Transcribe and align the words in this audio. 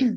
Hey 0.00 0.12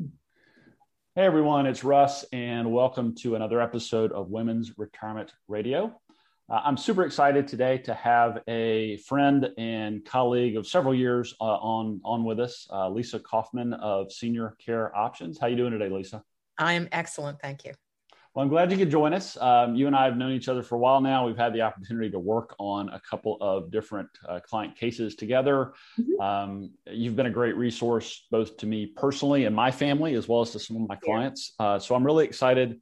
everyone, 1.16 1.66
it's 1.66 1.84
Russ, 1.84 2.24
and 2.32 2.72
welcome 2.72 3.14
to 3.16 3.34
another 3.34 3.60
episode 3.60 4.12
of 4.12 4.30
Women's 4.30 4.78
Retirement 4.78 5.30
Radio. 5.46 6.00
Uh, 6.48 6.60
I'm 6.64 6.78
super 6.78 7.04
excited 7.04 7.46
today 7.46 7.76
to 7.78 7.92
have 7.92 8.40
a 8.48 8.96
friend 9.06 9.50
and 9.58 10.02
colleague 10.06 10.56
of 10.56 10.66
several 10.66 10.94
years 10.94 11.34
uh, 11.38 11.44
on 11.44 12.00
on 12.02 12.24
with 12.24 12.40
us, 12.40 12.66
uh, 12.72 12.88
Lisa 12.88 13.20
Kaufman 13.20 13.74
of 13.74 14.10
Senior 14.10 14.56
Care 14.58 14.96
Options. 14.96 15.38
How 15.38 15.48
are 15.48 15.50
you 15.50 15.56
doing 15.56 15.72
today, 15.72 15.90
Lisa? 15.90 16.22
I 16.56 16.72
am 16.72 16.88
excellent, 16.90 17.38
thank 17.42 17.66
you. 17.66 17.74
Well, 18.34 18.42
I'm 18.42 18.48
glad 18.48 18.72
you 18.72 18.78
could 18.78 18.90
join 18.90 19.14
us. 19.14 19.36
Um, 19.36 19.76
you 19.76 19.86
and 19.86 19.94
I 19.94 20.06
have 20.06 20.16
known 20.16 20.32
each 20.32 20.48
other 20.48 20.64
for 20.64 20.74
a 20.74 20.78
while 20.78 21.00
now. 21.00 21.24
We've 21.24 21.36
had 21.36 21.52
the 21.52 21.60
opportunity 21.60 22.10
to 22.10 22.18
work 22.18 22.56
on 22.58 22.88
a 22.88 23.00
couple 23.08 23.38
of 23.40 23.70
different 23.70 24.08
uh, 24.28 24.40
client 24.40 24.76
cases 24.76 25.14
together. 25.14 25.74
Mm-hmm. 26.00 26.20
Um, 26.20 26.70
you've 26.90 27.14
been 27.14 27.26
a 27.26 27.30
great 27.30 27.56
resource 27.56 28.26
both 28.32 28.56
to 28.56 28.66
me 28.66 28.86
personally 28.86 29.44
and 29.44 29.54
my 29.54 29.70
family, 29.70 30.14
as 30.14 30.26
well 30.26 30.40
as 30.40 30.50
to 30.50 30.58
some 30.58 30.76
of 30.82 30.88
my 30.88 30.96
clients. 30.96 31.54
Uh, 31.60 31.78
so 31.78 31.94
I'm 31.94 32.04
really 32.04 32.24
excited 32.24 32.80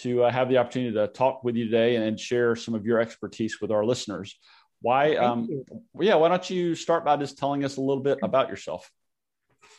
to 0.00 0.24
uh, 0.24 0.30
have 0.30 0.50
the 0.50 0.58
opportunity 0.58 0.92
to 0.92 1.08
talk 1.08 1.44
with 1.44 1.56
you 1.56 1.64
today 1.64 1.96
and 1.96 2.20
share 2.20 2.54
some 2.54 2.74
of 2.74 2.84
your 2.84 3.00
expertise 3.00 3.58
with 3.58 3.70
our 3.70 3.86
listeners. 3.86 4.38
Why? 4.82 5.16
Um, 5.16 5.64
yeah. 5.98 6.16
Why 6.16 6.28
don't 6.28 6.50
you 6.50 6.74
start 6.74 7.06
by 7.06 7.16
just 7.16 7.38
telling 7.38 7.64
us 7.64 7.78
a 7.78 7.80
little 7.80 8.02
bit 8.02 8.18
about 8.22 8.50
yourself? 8.50 8.90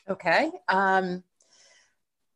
Okay. 0.10 0.49
Um, 0.68 1.24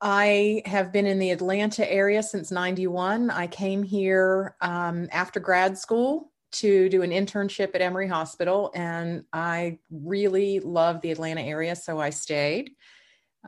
I 0.07 0.61
have 0.67 0.91
been 0.91 1.07
in 1.07 1.17
the 1.17 1.31
Atlanta 1.31 1.91
area 1.91 2.21
since 2.21 2.51
91. 2.51 3.31
I 3.31 3.47
came 3.47 3.81
here 3.81 4.55
um, 4.61 5.09
after 5.11 5.39
grad 5.39 5.79
school 5.79 6.31
to 6.51 6.89
do 6.89 7.01
an 7.01 7.09
internship 7.09 7.73
at 7.73 7.81
Emory 7.81 8.07
Hospital, 8.07 8.71
and 8.75 9.23
I 9.33 9.79
really 9.89 10.59
love 10.59 11.01
the 11.01 11.09
Atlanta 11.09 11.41
area, 11.41 11.75
so 11.75 11.99
I 11.99 12.11
stayed. 12.11 12.73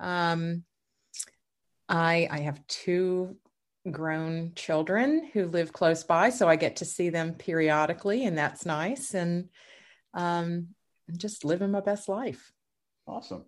Um, 0.01 0.63
I, 1.87 2.27
I 2.31 2.39
have 2.39 2.65
two 2.65 3.37
grown 3.91 4.53
children 4.55 5.29
who 5.33 5.45
live 5.45 5.71
close 5.71 6.03
by, 6.03 6.31
so 6.31 6.49
I 6.49 6.55
get 6.55 6.77
to 6.77 6.85
see 6.85 7.09
them 7.09 7.35
periodically, 7.35 8.25
and 8.25 8.35
that's 8.35 8.65
nice. 8.65 9.13
And 9.13 9.49
um, 10.15 10.69
just 11.15 11.45
living 11.45 11.69
my 11.69 11.81
best 11.81 12.09
life. 12.09 12.51
Awesome. 13.05 13.45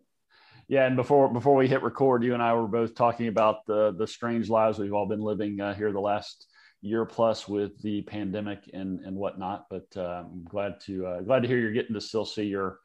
Yeah, 0.69 0.85
and 0.85 0.95
before 0.95 1.33
before 1.33 1.55
we 1.55 1.67
hit 1.67 1.81
record, 1.81 2.23
you 2.23 2.35
and 2.35 2.43
I 2.43 2.53
were 2.53 2.67
both 2.67 2.93
talking 2.93 3.27
about 3.27 3.65
the 3.65 3.91
the 3.97 4.05
strange 4.05 4.49
lives 4.49 4.77
we've 4.77 4.93
all 4.93 5.07
been 5.07 5.19
living 5.19 5.59
uh, 5.59 5.73
here 5.73 5.91
the 5.91 5.99
last 5.99 6.45
year 6.81 7.05
plus 7.05 7.47
with 7.47 7.81
the 7.81 8.03
pandemic 8.03 8.69
and 8.71 8.99
and 8.99 9.17
whatnot. 9.17 9.65
But 9.71 9.87
uh, 9.97 10.25
I'm 10.31 10.43
glad 10.43 10.79
to 10.81 11.07
uh, 11.07 11.21
glad 11.21 11.41
to 11.41 11.47
hear 11.47 11.57
you're 11.57 11.73
getting 11.73 11.95
to 11.95 12.01
still 12.01 12.23
see 12.23 12.43
your 12.43 12.79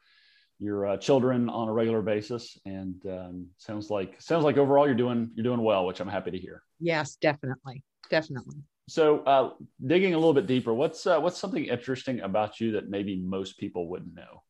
your 0.59 0.87
uh, 0.87 0.97
children 0.97 1.47
on 1.47 1.67
a 1.67 1.73
regular 1.73 2.01
basis, 2.01 2.57
and 2.65 2.95
um, 3.05 3.47
sounds 3.59 3.91
like 3.91 4.19
sounds 4.19 4.43
like 4.43 4.57
overall 4.57 4.87
you're 4.87 4.95
doing 4.95 5.29
you're 5.35 5.43
doing 5.43 5.61
well, 5.61 5.85
which 5.85 5.99
I'm 5.99 6.07
happy 6.07 6.31
to 6.31 6.39
hear. 6.39 6.63
Yes, 6.79 7.17
definitely, 7.17 7.83
definitely. 8.09 8.63
So, 8.87 9.19
uh, 9.19 9.51
digging 9.85 10.15
a 10.15 10.17
little 10.17 10.33
bit 10.33 10.47
deeper, 10.47 10.73
what's 10.73 11.05
uh, 11.05 11.19
what's 11.19 11.37
something 11.37 11.65
interesting 11.65 12.21
about 12.21 12.59
you 12.59 12.71
that 12.71 12.89
maybe 12.89 13.15
most 13.15 13.59
people 13.59 13.89
wouldn't 13.89 14.15
know? 14.15 14.41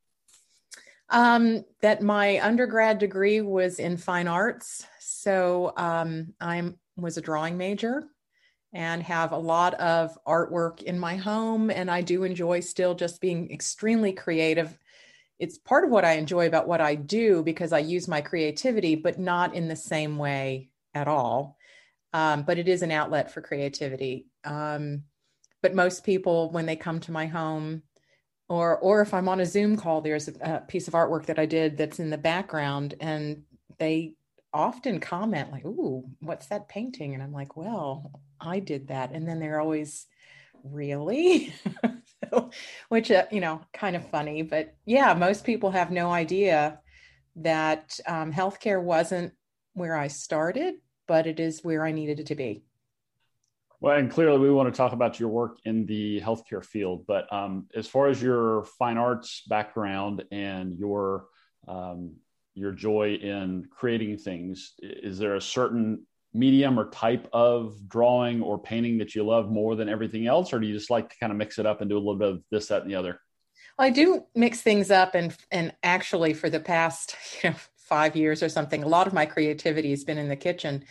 Um, 1.09 1.64
that 1.81 2.02
my 2.02 2.39
undergrad 2.44 2.98
degree 2.98 3.42
was 3.42 3.80
in 3.80 3.98
fine 3.98 4.28
arts. 4.28 4.86
So 5.00 5.72
um, 5.78 6.34
I 6.42 6.73
was 6.97 7.17
a 7.17 7.22
drawing 7.22 7.58
major 7.58 8.03
and 8.73 9.02
have 9.03 9.31
a 9.31 9.38
lot 9.38 9.73
of 9.75 10.17
artwork 10.28 10.84
in 10.84 11.00
my 11.00 11.16
home. 11.16 11.70
And 11.70 11.89
I 11.89 12.02
do 12.02 12.23
enjoy 12.23 12.59
still 12.59 12.95
just 12.95 13.22
being 13.22 13.52
extremely 13.52 14.12
creative. 14.12 14.78
It's 15.39 15.58
part 15.58 15.86
of 15.86 15.92
what 15.92 16.06
I 16.06 16.14
enjoy 16.14 16.47
about 16.47 16.67
what 16.67 16.81
I 16.81 16.95
do 16.95 17.44
because 17.44 17.72
I 17.72 17.80
use 17.80 18.08
my 18.08 18.22
creativity, 18.22 18.95
but 18.95 19.19
not 19.19 19.56
in 19.56 19.67
the 19.67 19.75
same 19.75 20.17
way 20.17 20.72
at 20.94 21.08
all. 21.08 21.58
Um, 22.14 22.44
but 22.44 22.58
it 22.58 22.67
is 22.67 22.81
an 22.81 22.92
outlet 22.92 23.31
for 23.31 23.42
creativity. 23.42 24.28
Um, 24.44 25.03
but 25.62 25.75
most 25.75 26.03
people, 26.03 26.52
when 26.52 26.66
they 26.66 26.75
come 26.75 27.00
to 27.02 27.12
my 27.12 27.28
home, 27.28 27.84
or 28.47 28.78
or 28.78 29.01
if 29.01 29.13
i'm 29.13 29.28
on 29.28 29.39
a 29.39 29.45
zoom 29.45 29.75
call 29.75 30.01
there's 30.01 30.28
a, 30.28 30.33
a, 30.41 30.59
piece 30.61 30.88
of 30.88 30.94
artwork 30.94 31.25
that 31.25 31.39
i 31.39 31.45
did 31.45 31.78
that's 31.78 32.00
in 32.00 32.09
the 32.09 32.17
background 32.17 32.94
and 33.00 33.44
they 33.79 34.13
often 34.56 35.00
comment 35.01 35.51
like 35.51 35.66
ooh 35.66 36.06
what's 36.22 36.47
that 36.47 36.69
painting? 36.69 37.13
And 37.13 37.22
i'm 37.22 37.34
like 37.34 37.57
well 37.57 38.11
i 38.39 38.59
did 38.59 38.88
that. 38.88 39.11
And 39.11 39.28
then 39.28 39.39
they're 39.39 39.59
always 39.59 40.07
really? 40.63 41.53
So, 42.31 42.50
which 42.89 43.11
uh, 43.11 43.25
you 43.29 43.39
know 43.39 43.61
kind 43.73 43.95
of 43.95 44.09
funny 44.09 44.41
but 44.41 44.73
yeah 44.85 45.13
most 45.13 45.44
people 45.44 45.69
have 45.72 45.91
no 45.91 46.11
idea 46.11 46.79
that 47.35 48.00
um, 48.07 48.31
healthcare 48.34 48.81
wasn't 48.81 49.34
where 49.73 49.95
i 49.95 50.07
started 50.07 50.75
but 51.07 51.28
it 51.28 51.39
is 51.39 51.63
where 51.63 51.85
i 51.85 51.91
needed 51.91 52.19
it 52.22 52.28
to 52.28 52.35
be 52.35 52.63
well, 53.85 54.00
and 54.00 54.09
clearly 54.09 54.40
we 54.40 54.50
want 54.50 54.68
to 54.68 54.75
talk 54.75 54.94
about 54.94 55.19
your 55.19 55.29
work 55.29 55.59
in 55.63 55.85
the 55.85 56.19
healthcare 56.19 56.66
field, 56.66 57.06
but 57.06 57.31
um, 57.31 57.68
as 57.75 57.85
far 57.85 58.07
as 58.07 58.19
your 58.19 58.63
fine 58.79 58.97
arts 58.97 59.44
background 59.47 60.23
and 60.31 60.73
your 60.73 61.28
um, 61.68 62.16
your 62.56 62.72
joy 62.72 63.13
in 63.13 63.68
creating 63.69 64.18
things, 64.18 64.73
is 64.81 65.19
there 65.19 65.35
a 65.35 65.41
certain 65.41 66.03
medium 66.34 66.79
or 66.79 66.90
type 66.90 67.29
of 67.31 67.78
drawing 67.88 68.41
or 68.41 68.57
painting 68.57 68.97
that 68.97 69.13
you 69.13 69.23
love 69.23 69.51
more 69.51 69.75
than 69.75 69.88
everything 69.88 70.25
else, 70.25 70.52
or 70.52 70.59
do 70.59 70.66
you 70.66 70.73
just 70.73 70.90
like 70.90 71.07
to 71.12 71.16
kind 71.19 71.31
of 71.31 71.38
mix 71.38 71.59
it 71.59 71.67
up 71.67 71.81
and 71.81 71.88
do 71.88 71.96
a 71.96 72.00
little 72.00 72.17
bit 72.17 72.29
of 72.29 72.44
this, 72.50 72.69
that, 72.69 72.81
and 72.81 72.90
the 72.90 72.96
other? 72.96 73.19
I 73.78 73.91
do 73.91 74.23
mix 74.34 74.62
things 74.62 74.90
up, 74.90 75.13
and 75.13 75.38
and 75.52 75.75
actually 75.84 76.34
for 76.34 76.50
the 76.50 76.59
past 76.59 77.16
you 77.44 77.52
know 77.52 77.56
five 77.78 78.16
years 78.16 78.41
or 78.41 78.50
something, 78.50 78.81
a 78.81 78.88
lot 78.88 79.06
of 79.06 79.13
my 79.13 79.28
creativity 79.28 79.91
has 79.91 80.03
been 80.03 80.17
in 80.17 80.28
the 80.28 80.35
kitchen, 80.35 80.85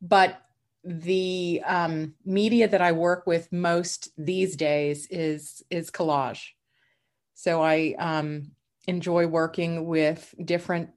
but 0.00 0.45
the 0.86 1.60
um, 1.66 2.14
media 2.24 2.68
that 2.68 2.80
I 2.80 2.92
work 2.92 3.26
with 3.26 3.52
most 3.52 4.10
these 4.16 4.54
days 4.54 5.08
is 5.10 5.62
is 5.68 5.90
collage. 5.90 6.50
So 7.34 7.60
I 7.60 7.96
um, 7.98 8.52
enjoy 8.86 9.26
working 9.26 9.86
with 9.86 10.32
different 10.42 10.90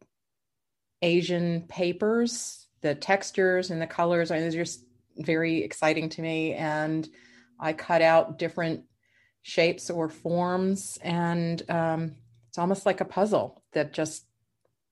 Asian 1.01 1.63
papers. 1.63 2.67
The 2.81 2.93
textures 2.93 3.71
and 3.71 3.81
the 3.81 3.87
colors 3.87 4.31
are 4.31 4.51
just 4.51 4.85
very 5.17 5.63
exciting 5.63 6.09
to 6.09 6.21
me, 6.21 6.53
and 6.53 7.09
I 7.59 7.73
cut 7.73 8.03
out 8.03 8.37
different 8.37 8.83
shapes 9.41 9.89
or 9.89 10.07
forms, 10.07 10.99
and 11.01 11.63
um, 11.67 12.15
it's 12.47 12.59
almost 12.59 12.85
like 12.85 13.01
a 13.01 13.05
puzzle 13.05 13.63
that 13.73 13.91
just 13.91 14.25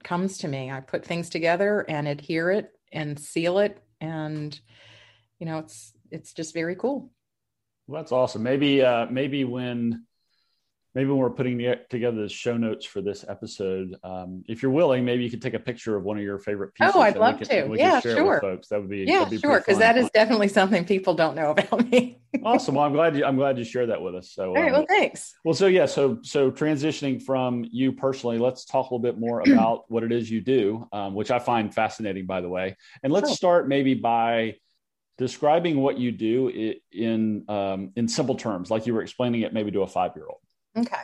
comes 0.04 0.40
to 0.40 0.48
me. 0.48 0.72
I 0.72 0.80
put 0.80 1.06
things 1.06 1.30
together 1.30 1.86
and 1.88 2.08
adhere 2.08 2.50
it 2.50 2.72
and 2.92 3.20
seal 3.20 3.60
it 3.60 3.80
and 4.02 4.60
you 5.40 5.46
know 5.46 5.60
it's 5.60 5.94
it's 6.12 6.34
just 6.34 6.54
very 6.54 6.76
cool. 6.76 7.12
Well, 7.88 8.02
that's 8.02 8.12
awesome. 8.12 8.44
Maybe 8.44 8.82
uh 8.82 9.08
maybe 9.10 9.44
when 9.44 10.07
maybe 10.98 11.12
when 11.12 11.20
we're 11.20 11.30
putting 11.30 11.60
together 11.92 12.24
the 12.24 12.28
show 12.28 12.58
notes 12.58 12.84
for 12.84 13.04
this 13.04 13.24
episode, 13.30 13.96
um, 14.04 14.44
if 14.48 14.64
you're 14.64 14.72
willing, 14.72 15.06
maybe 15.06 15.24
you 15.24 15.30
could 15.30 15.44
take 15.44 15.54
a 15.54 15.60
picture 15.60 15.96
of 15.96 16.04
one 16.04 16.18
of 16.18 16.24
your 16.24 16.40
favorite 16.40 16.74
pieces. 16.74 16.92
Oh, 16.96 17.02
I'd 17.02 17.16
love 17.16 17.38
can, 17.38 17.70
to. 17.70 17.78
Yeah, 17.78 18.00
sure. 18.00 18.42
folks, 18.42 18.70
that 18.70 18.80
would 18.80 18.90
be 18.90 19.06
yeah, 19.08 19.24
be 19.26 19.38
sure, 19.38 19.60
because 19.60 19.78
that 19.78 19.96
is 19.96 20.10
definitely 20.10 20.48
something 20.48 20.86
people 20.86 21.14
don't 21.14 21.36
know 21.36 21.52
about 21.52 21.88
me. 21.92 22.20
awesome. 22.44 22.74
Well, 22.74 22.84
I'm 22.84 22.94
glad 22.94 23.16
you 23.16 23.24
I'm 23.26 23.36
glad 23.36 23.60
you 23.60 23.64
shared 23.64 23.92
that 23.92 24.02
with 24.02 24.16
us. 24.16 24.32
So, 24.32 24.48
all 24.48 24.56
right. 24.56 24.70
Um, 24.70 24.72
well, 24.72 24.86
thanks. 24.90 25.36
Well, 25.46 25.54
so 25.54 25.68
yeah, 25.68 25.86
so 25.86 26.18
so 26.24 26.50
transitioning 26.50 27.22
from 27.22 27.64
you 27.70 27.92
personally, 27.92 28.40
let's 28.40 28.66
talk 28.66 28.90
a 28.90 28.96
little 28.96 28.98
bit 28.98 29.20
more 29.20 29.42
about 29.48 29.84
what 29.90 30.02
it 30.02 30.12
is 30.12 30.32
you 30.32 30.42
do, 30.42 30.88
um, 30.92 31.14
which 31.14 31.30
I 31.30 31.38
find 31.38 31.72
fascinating, 31.72 32.26
by 32.26 32.42
the 32.42 32.50
way. 32.50 32.76
And 33.04 33.14
let's 33.14 33.34
start 33.34 33.68
maybe 33.68 33.94
by 33.94 34.56
describing 35.20 35.80
what 35.80 36.00
you 36.00 36.12
do 36.12 36.80
in 36.92 37.46
um, 37.50 37.92
in 37.96 38.08
simple 38.08 38.34
terms, 38.34 38.72
like 38.72 38.88
you 38.88 38.96
were 38.96 39.04
explaining 39.04 39.42
it 39.42 39.54
maybe 39.54 39.70
to 39.70 39.82
a 39.82 39.88
five 39.88 40.14
year 40.16 40.26
old. 40.28 40.40
Okay. 40.78 41.02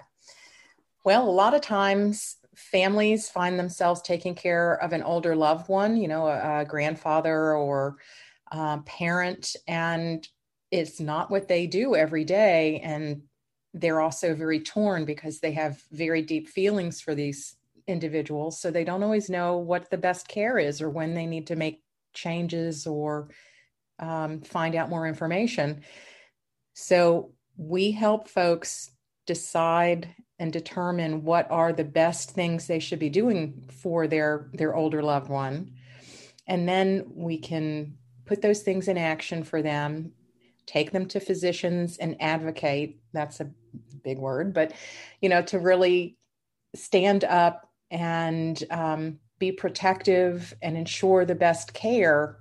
Well, 1.03 1.27
a 1.27 1.31
lot 1.31 1.53
of 1.53 1.61
times 1.61 2.37
families 2.55 3.29
find 3.29 3.59
themselves 3.59 4.01
taking 4.01 4.35
care 4.35 4.75
of 4.75 4.93
an 4.93 5.03
older 5.03 5.35
loved 5.35 5.67
one, 5.67 5.97
you 5.97 6.07
know, 6.07 6.27
a, 6.27 6.61
a 6.61 6.65
grandfather 6.65 7.55
or 7.55 7.97
a 8.51 8.79
parent, 8.85 9.55
and 9.67 10.27
it's 10.71 10.99
not 10.99 11.29
what 11.31 11.47
they 11.47 11.67
do 11.67 11.95
every 11.95 12.23
day. 12.23 12.79
And 12.83 13.23
they're 13.73 14.01
also 14.01 14.35
very 14.35 14.59
torn 14.59 15.05
because 15.05 15.39
they 15.39 15.51
have 15.53 15.81
very 15.91 16.21
deep 16.21 16.47
feelings 16.47 17.01
for 17.01 17.15
these 17.15 17.55
individuals. 17.87 18.61
So 18.61 18.71
they 18.71 18.83
don't 18.83 19.03
always 19.03 19.29
know 19.29 19.57
what 19.57 19.89
the 19.89 19.97
best 19.97 20.27
care 20.27 20.57
is 20.57 20.81
or 20.81 20.89
when 20.89 21.15
they 21.15 21.25
need 21.25 21.47
to 21.47 21.55
make 21.55 21.81
changes 22.13 22.85
or 22.85 23.29
um, 23.99 24.41
find 24.41 24.75
out 24.75 24.89
more 24.89 25.07
information. 25.07 25.81
So 26.73 27.33
we 27.57 27.91
help 27.91 28.27
folks 28.27 28.91
decide 29.25 30.13
and 30.39 30.51
determine 30.51 31.23
what 31.23 31.49
are 31.49 31.71
the 31.71 31.83
best 31.83 32.31
things 32.31 32.67
they 32.67 32.79
should 32.79 32.99
be 32.99 33.09
doing 33.09 33.69
for 33.81 34.07
their 34.07 34.49
their 34.53 34.75
older 34.75 35.01
loved 35.01 35.29
one 35.29 35.71
and 36.47 36.67
then 36.67 37.05
we 37.13 37.37
can 37.37 37.95
put 38.25 38.41
those 38.41 38.61
things 38.61 38.87
in 38.87 38.97
action 38.97 39.43
for 39.43 39.61
them 39.61 40.11
take 40.65 40.91
them 40.91 41.05
to 41.05 41.19
physicians 41.19 41.97
and 41.97 42.15
advocate 42.21 42.99
that's 43.13 43.39
a 43.39 43.49
big 44.03 44.17
word 44.17 44.53
but 44.53 44.73
you 45.21 45.29
know 45.29 45.41
to 45.41 45.59
really 45.59 46.17
stand 46.75 47.23
up 47.23 47.69
and 47.91 48.63
um, 48.71 49.19
be 49.39 49.51
protective 49.51 50.53
and 50.61 50.75
ensure 50.75 51.25
the 51.25 51.35
best 51.35 51.73
care 51.73 52.37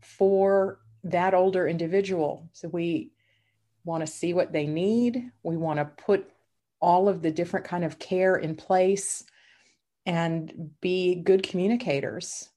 for 0.00 0.78
that 1.04 1.34
older 1.34 1.66
individual. 1.66 2.48
So 2.52 2.68
we 2.68 3.10
want 3.84 4.04
to 4.06 4.12
see 4.12 4.34
what 4.34 4.52
they 4.52 4.66
need. 4.66 5.30
We 5.42 5.56
want 5.56 5.78
to 5.78 5.84
put 5.84 6.30
all 6.80 7.08
of 7.08 7.22
the 7.22 7.30
different 7.30 7.66
kind 7.66 7.84
of 7.84 7.98
care 7.98 8.36
in 8.36 8.56
place 8.56 9.24
and 10.06 10.70
be 10.80 11.14
good 11.16 11.42
communicators 11.42 12.48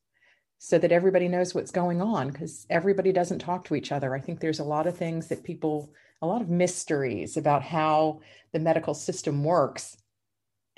so 0.60 0.78
that 0.78 0.94
everybody 0.94 1.28
knows 1.28 1.54
what's 1.54 1.72
going 1.72 2.02
on 2.02 2.30
because 2.30 2.66
everybody 2.70 3.12
doesn't 3.12 3.40
talk 3.40 3.66
to 3.66 3.76
each 3.76 3.92
other. 3.92 4.16
I 4.16 4.22
think 4.22 4.40
there's 4.40 4.62
a 4.62 4.64
lot 4.64 4.88
of 4.88 4.98
things 4.98 5.28
that 5.28 5.44
people, 5.44 5.92
a 6.22 6.28
lot 6.28 6.42
of 6.42 6.50
mysteries 6.50 7.36
about 7.36 7.64
how 7.64 8.22
the 8.54 8.60
medical 8.60 8.94
system 8.94 9.44
works. 9.44 9.98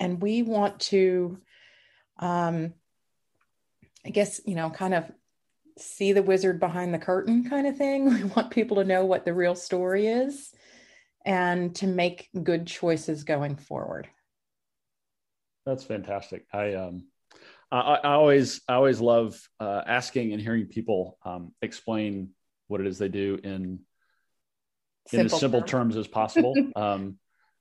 And 0.00 0.20
we 0.20 0.42
want 0.42 0.80
to, 0.80 1.38
um, 2.18 2.74
I 4.04 4.10
guess, 4.10 4.40
you 4.44 4.56
know, 4.56 4.70
kind 4.70 4.94
of 4.94 5.04
see 5.78 6.12
the 6.12 6.22
wizard 6.22 6.58
behind 6.60 6.92
the 6.92 6.98
curtain 6.98 7.48
kind 7.48 7.66
of 7.66 7.76
thing. 7.76 8.04
We 8.14 8.24
want 8.24 8.50
people 8.50 8.76
to 8.78 8.84
know 8.84 9.04
what 9.04 9.24
the 9.24 9.34
real 9.34 9.54
story 9.54 10.06
is 10.06 10.52
and 11.24 11.74
to 11.76 11.86
make 11.86 12.28
good 12.42 12.66
choices 12.66 13.24
going 13.24 13.56
forward. 13.56 14.08
That's 15.64 15.84
fantastic. 15.84 16.46
I, 16.52 16.74
um, 16.74 17.04
I, 17.70 17.78
I 17.80 18.12
always 18.12 18.60
I 18.68 18.74
always 18.74 19.00
love 19.00 19.40
uh, 19.58 19.82
asking 19.86 20.32
and 20.32 20.40
hearing 20.40 20.66
people 20.66 21.18
um, 21.24 21.52
explain 21.60 22.30
what 22.68 22.80
it 22.80 22.86
is 22.86 22.98
they 22.98 23.08
do 23.08 23.38
in 23.42 23.80
simple 25.08 25.20
in 25.20 25.26
as 25.26 25.40
simple 25.40 25.60
terms, 25.60 25.70
terms 25.70 25.96
as 25.96 26.06
possible. 26.06 26.54
um, 26.76 27.18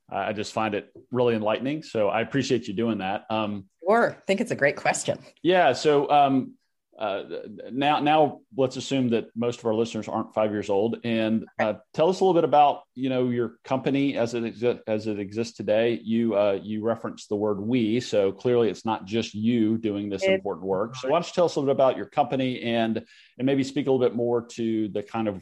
I 0.09 0.33
just 0.33 0.53
find 0.53 0.75
it 0.75 0.91
really 1.11 1.35
enlightening. 1.35 1.81
So 1.81 2.09
I 2.09 2.21
appreciate 2.21 2.67
you 2.67 2.75
doing 2.75 2.99
that. 2.99 3.25
Um, 3.31 3.65
sure. 3.87 4.15
I 4.19 4.21
think 4.27 4.39
it's 4.39 4.51
a 4.51 4.55
great 4.55 4.75
question. 4.75 5.17
Yeah. 5.41 5.73
So 5.73 6.09
um, 6.11 6.53
uh, 6.97 7.23
now, 7.71 7.99
now 7.99 8.39
let's 8.55 8.77
assume 8.77 9.09
that 9.09 9.25
most 9.35 9.59
of 9.59 9.65
our 9.65 9.73
listeners 9.73 10.07
aren't 10.07 10.33
five 10.33 10.51
years 10.51 10.69
old, 10.69 10.97
and 11.03 11.45
uh, 11.59 11.73
tell 11.93 12.07
us 12.09 12.21
a 12.21 12.23
little 12.23 12.33
bit 12.33 12.45
about 12.45 12.83
you 12.93 13.09
know 13.09 13.29
your 13.29 13.57
company 13.65 14.17
as 14.17 14.33
it 14.33 14.43
exi- 14.43 14.79
as 14.87 15.07
it 15.07 15.19
exists 15.19 15.57
today. 15.57 15.99
You 16.01 16.35
uh, 16.35 16.59
you 16.61 16.83
referenced 16.83 17.27
the 17.27 17.35
word 17.35 17.59
"we," 17.59 17.99
so 17.99 18.31
clearly 18.31 18.69
it's 18.69 18.85
not 18.85 19.05
just 19.05 19.33
you 19.33 19.77
doing 19.77 20.09
this 20.09 20.23
important 20.23 20.65
work. 20.65 20.95
So 20.95 21.09
why 21.09 21.17
don't 21.17 21.27
you 21.27 21.33
tell 21.33 21.45
us 21.45 21.55
a 21.55 21.59
little 21.59 21.73
bit 21.73 21.77
about 21.77 21.97
your 21.97 22.05
company 22.05 22.61
and 22.61 23.03
and 23.37 23.45
maybe 23.45 23.63
speak 23.63 23.87
a 23.87 23.91
little 23.91 24.05
bit 24.05 24.15
more 24.15 24.45
to 24.51 24.87
the 24.87 25.03
kind 25.03 25.27
of 25.27 25.41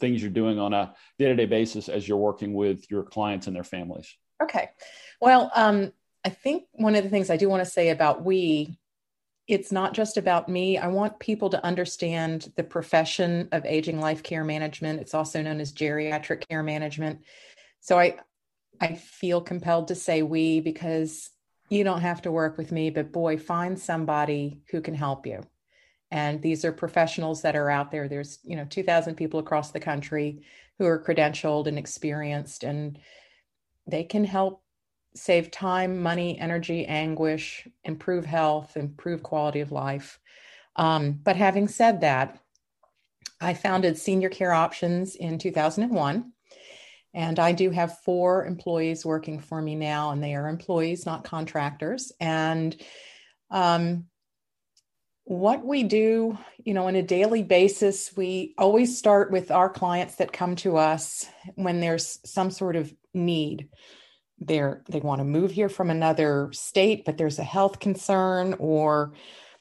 things 0.00 0.20
you're 0.20 0.30
doing 0.30 0.58
on 0.58 0.72
a 0.72 0.92
day 1.20 1.26
to 1.26 1.36
day 1.36 1.46
basis 1.46 1.88
as 1.88 2.08
you're 2.08 2.18
working 2.18 2.52
with 2.52 2.90
your 2.90 3.04
clients 3.04 3.46
and 3.46 3.54
their 3.54 3.64
families. 3.64 4.12
Okay, 4.42 4.70
well, 5.20 5.52
um, 5.54 5.92
I 6.24 6.30
think 6.30 6.64
one 6.72 6.96
of 6.96 7.04
the 7.04 7.10
things 7.10 7.30
I 7.30 7.36
do 7.36 7.48
want 7.48 7.64
to 7.64 7.70
say 7.70 7.90
about 7.90 8.24
we 8.24 8.79
it's 9.50 9.72
not 9.72 9.94
just 9.94 10.16
about 10.16 10.48
me. 10.48 10.78
I 10.78 10.86
want 10.86 11.18
people 11.18 11.50
to 11.50 11.64
understand 11.64 12.52
the 12.56 12.62
profession 12.62 13.48
of 13.50 13.64
aging 13.66 14.00
life 14.00 14.22
care 14.22 14.44
management. 14.44 15.00
It's 15.00 15.14
also 15.14 15.42
known 15.42 15.60
as 15.60 15.72
geriatric 15.72 16.48
care 16.48 16.62
management. 16.62 17.22
So 17.80 17.98
I 17.98 18.18
I 18.80 18.94
feel 18.94 19.40
compelled 19.40 19.88
to 19.88 19.94
say 19.94 20.22
we 20.22 20.60
because 20.60 21.30
you 21.68 21.84
don't 21.84 22.00
have 22.00 22.22
to 22.22 22.32
work 22.32 22.56
with 22.56 22.72
me, 22.72 22.90
but 22.90 23.12
boy, 23.12 23.36
find 23.36 23.78
somebody 23.78 24.62
who 24.70 24.80
can 24.80 24.94
help 24.94 25.26
you. 25.26 25.42
And 26.10 26.40
these 26.40 26.64
are 26.64 26.72
professionals 26.72 27.42
that 27.42 27.56
are 27.56 27.70
out 27.70 27.90
there. 27.90 28.08
There's, 28.08 28.38
you 28.42 28.56
know, 28.56 28.64
2000 28.64 29.16
people 29.16 29.38
across 29.40 29.70
the 29.70 29.80
country 29.80 30.42
who 30.78 30.86
are 30.86 31.02
credentialed 31.02 31.66
and 31.66 31.78
experienced 31.78 32.64
and 32.64 32.98
they 33.86 34.04
can 34.04 34.24
help 34.24 34.62
save 35.14 35.50
time, 35.50 36.02
money, 36.02 36.38
energy, 36.38 36.86
anguish, 36.86 37.66
improve 37.84 38.24
health, 38.24 38.76
improve 38.76 39.22
quality 39.22 39.60
of 39.60 39.72
life. 39.72 40.18
Um, 40.76 41.12
but 41.12 41.36
having 41.36 41.68
said 41.68 42.02
that, 42.02 42.38
I 43.40 43.54
founded 43.54 43.98
Senior 43.98 44.28
Care 44.28 44.52
Options 44.52 45.16
in 45.16 45.38
2001. 45.38 46.32
And 47.12 47.38
I 47.40 47.52
do 47.52 47.70
have 47.70 47.98
four 48.00 48.46
employees 48.46 49.04
working 49.04 49.40
for 49.40 49.60
me 49.60 49.74
now, 49.74 50.10
and 50.10 50.22
they 50.22 50.34
are 50.34 50.48
employees, 50.48 51.06
not 51.06 51.24
contractors. 51.24 52.12
And 52.20 52.80
um, 53.50 54.04
what 55.24 55.64
we 55.64 55.82
do, 55.82 56.38
you 56.64 56.72
know, 56.72 56.86
on 56.86 56.94
a 56.94 57.02
daily 57.02 57.42
basis, 57.42 58.16
we 58.16 58.54
always 58.58 58.96
start 58.96 59.32
with 59.32 59.50
our 59.50 59.68
clients 59.68 60.16
that 60.16 60.32
come 60.32 60.54
to 60.56 60.76
us 60.76 61.26
when 61.56 61.80
there's 61.80 62.20
some 62.24 62.50
sort 62.50 62.76
of 62.76 62.94
need 63.12 63.68
they're 64.40 64.82
they 64.88 65.00
want 65.00 65.20
to 65.20 65.24
move 65.24 65.50
here 65.50 65.68
from 65.68 65.90
another 65.90 66.50
state 66.52 67.04
but 67.04 67.18
there's 67.18 67.38
a 67.38 67.44
health 67.44 67.78
concern 67.78 68.54
or 68.58 69.12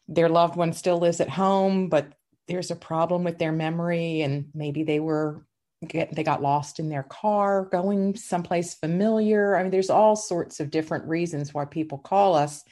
their 0.08 0.30
loved 0.30 0.56
one 0.56 0.74
still 0.74 0.98
lives 0.98 1.20
at 1.20 1.30
home 1.30 1.90
but 1.90 2.14
there's 2.48 2.72
a 2.72 2.76
problem 2.76 3.24
with 3.24 3.38
their 3.38 3.52
memory 3.52 4.22
and 4.22 4.46
maybe 4.54 4.84
they 4.84 5.00
were 5.00 5.46
get, 5.88 6.14
they 6.14 6.24
got 6.24 6.42
lost 6.42 6.80
in 6.80 6.90
their 6.90 7.04
car 7.04 7.66
going 7.72 8.16
someplace 8.16 8.74
familiar. 8.74 9.56
I 9.56 9.62
mean 9.64 9.72
there's 9.72 9.90
all 9.90 10.16
sorts 10.16 10.60
of 10.60 10.72
different 10.72 11.08
reasons 11.08 11.54
why 11.54 11.66
people 11.66 11.98
call 11.98 12.36
us. 12.36 12.64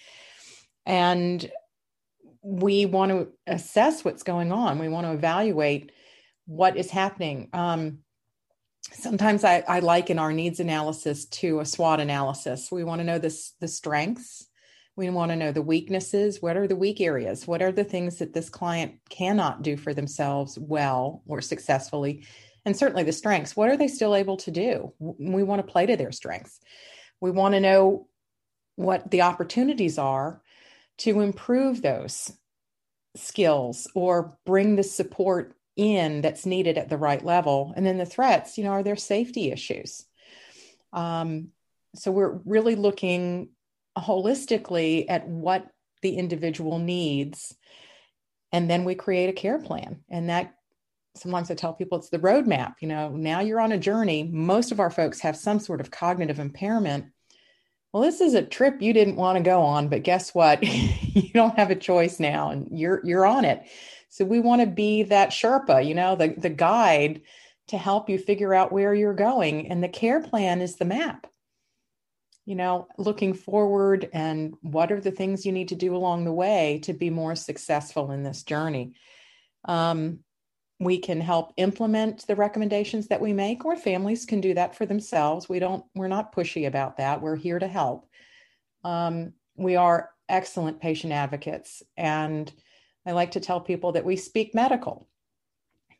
And 0.85 1.49
we 2.41 2.85
want 2.85 3.11
to 3.11 3.27
assess 3.45 4.03
what's 4.03 4.23
going 4.23 4.51
on. 4.51 4.79
We 4.79 4.89
want 4.89 5.05
to 5.05 5.13
evaluate 5.13 5.91
what 6.45 6.77
is 6.77 6.89
happening. 6.89 7.49
Um, 7.53 7.99
sometimes 8.91 9.43
I, 9.43 9.63
I 9.67 9.79
liken 9.79 10.19
our 10.19 10.33
needs 10.33 10.59
analysis 10.59 11.25
to 11.25 11.59
a 11.59 11.65
SWOT 11.65 11.99
analysis. 11.99 12.71
We 12.71 12.83
want 12.83 12.99
to 12.99 13.05
know 13.05 13.19
the, 13.19 13.35
the 13.59 13.67
strengths. 13.67 14.47
We 14.95 15.09
want 15.09 15.31
to 15.31 15.35
know 15.35 15.51
the 15.51 15.61
weaknesses. 15.61 16.41
What 16.41 16.57
are 16.57 16.67
the 16.67 16.75
weak 16.75 17.01
areas? 17.01 17.45
What 17.45 17.61
are 17.61 17.71
the 17.71 17.83
things 17.83 18.17
that 18.17 18.33
this 18.33 18.49
client 18.49 18.95
cannot 19.09 19.61
do 19.61 19.77
for 19.77 19.93
themselves 19.93 20.57
well 20.57 21.21
or 21.27 21.41
successfully? 21.41 22.25
And 22.65 22.75
certainly 22.75 23.03
the 23.03 23.11
strengths. 23.11 23.55
What 23.55 23.69
are 23.69 23.77
they 23.77 23.87
still 23.87 24.15
able 24.15 24.37
to 24.37 24.51
do? 24.51 24.93
We 24.99 25.43
want 25.43 25.65
to 25.65 25.71
play 25.71 25.85
to 25.85 25.95
their 25.95 26.11
strengths. 26.11 26.59
We 27.21 27.31
want 27.31 27.53
to 27.53 27.59
know 27.59 28.07
what 28.75 29.09
the 29.11 29.21
opportunities 29.21 29.97
are 29.97 30.41
to 30.99 31.21
improve 31.21 31.81
those 31.81 32.31
skills 33.15 33.87
or 33.93 34.37
bring 34.45 34.75
the 34.75 34.83
support 34.83 35.55
in 35.77 36.21
that's 36.21 36.45
needed 36.45 36.77
at 36.77 36.89
the 36.89 36.97
right 36.97 37.23
level. 37.23 37.71
And 37.75 37.85
then 37.85 37.97
the 37.97 38.05
threats, 38.05 38.57
you 38.57 38.63
know, 38.63 38.71
are 38.71 38.83
there 38.83 38.95
safety 38.95 39.51
issues? 39.51 40.05
Um, 40.91 41.49
so 41.95 42.11
we're 42.11 42.39
really 42.45 42.75
looking 42.75 43.49
holistically 43.97 45.05
at 45.07 45.27
what 45.27 45.67
the 46.01 46.17
individual 46.17 46.79
needs. 46.79 47.55
And 48.51 48.69
then 48.69 48.83
we 48.83 48.95
create 48.95 49.29
a 49.29 49.33
care 49.33 49.59
plan. 49.59 50.01
And 50.09 50.29
that 50.29 50.55
sometimes 51.15 51.49
I 51.51 51.55
tell 51.55 51.73
people 51.73 51.97
it's 51.97 52.09
the 52.09 52.19
roadmap. 52.19 52.75
You 52.81 52.87
know, 52.87 53.09
now 53.09 53.39
you're 53.39 53.59
on 53.59 53.71
a 53.71 53.77
journey. 53.77 54.23
Most 54.23 54.71
of 54.71 54.79
our 54.79 54.91
folks 54.91 55.19
have 55.21 55.37
some 55.37 55.59
sort 55.59 55.81
of 55.81 55.91
cognitive 55.91 56.39
impairment. 56.39 57.07
Well, 57.91 58.03
this 58.03 58.21
is 58.21 58.33
a 58.33 58.43
trip 58.43 58.81
you 58.81 58.93
didn't 58.93 59.15
want 59.15 59.37
to 59.37 59.43
go 59.43 59.61
on, 59.61 59.87
but 59.87 60.03
guess 60.03 60.33
what? 60.35 60.63
you 60.63 61.31
don't 61.33 61.57
have 61.57 61.71
a 61.71 61.75
choice 61.75 62.19
now 62.19 62.49
and 62.49 62.67
you're 62.71 63.01
you're 63.03 63.25
on 63.25 63.45
it. 63.45 63.63
So 64.09 64.25
we 64.25 64.39
want 64.39 64.61
to 64.61 64.67
be 64.67 65.03
that 65.03 65.29
Sherpa, 65.29 65.85
you 65.85 65.93
know, 65.93 66.15
the, 66.15 66.33
the 66.37 66.49
guide 66.49 67.21
to 67.67 67.77
help 67.77 68.09
you 68.09 68.17
figure 68.17 68.53
out 68.53 68.71
where 68.71 68.93
you're 68.93 69.13
going. 69.13 69.69
And 69.69 69.83
the 69.83 69.89
care 69.89 70.21
plan 70.21 70.61
is 70.61 70.75
the 70.75 70.85
map. 70.85 71.27
You 72.45 72.55
know, 72.55 72.87
looking 72.97 73.33
forward 73.33 74.09
and 74.13 74.55
what 74.61 74.91
are 74.93 75.01
the 75.01 75.11
things 75.11 75.45
you 75.45 75.51
need 75.51 75.67
to 75.67 75.75
do 75.75 75.95
along 75.95 76.23
the 76.23 76.31
way 76.31 76.79
to 76.83 76.93
be 76.93 77.09
more 77.09 77.35
successful 77.35 78.11
in 78.11 78.23
this 78.23 78.43
journey. 78.43 78.93
Um, 79.65 80.19
we 80.79 80.99
can 80.99 81.19
help 81.19 81.53
implement 81.57 82.25
the 82.25 82.35
recommendations 82.35 83.07
that 83.07 83.19
we 83.19 83.33
make, 83.33 83.65
or 83.65 83.75
families 83.75 84.25
can 84.25 84.39
do 84.39 84.53
that 84.53 84.75
for 84.75 84.85
themselves. 84.85 85.49
We 85.49 85.59
don't, 85.59 85.83
we're 85.95 86.07
not 86.07 86.33
pushy 86.33 86.67
about 86.67 86.97
that. 86.97 87.21
We're 87.21 87.35
here 87.35 87.59
to 87.59 87.67
help. 87.67 88.07
Um, 88.83 89.33
we 89.55 89.75
are 89.75 90.11
excellent 90.29 90.79
patient 90.79 91.11
advocates 91.13 91.83
and 91.97 92.49
I 93.07 93.13
like 93.13 93.31
to 93.31 93.39
tell 93.39 93.61
people 93.61 93.93
that 93.93 94.05
we 94.05 94.17
speak 94.17 94.53
medical, 94.53 95.07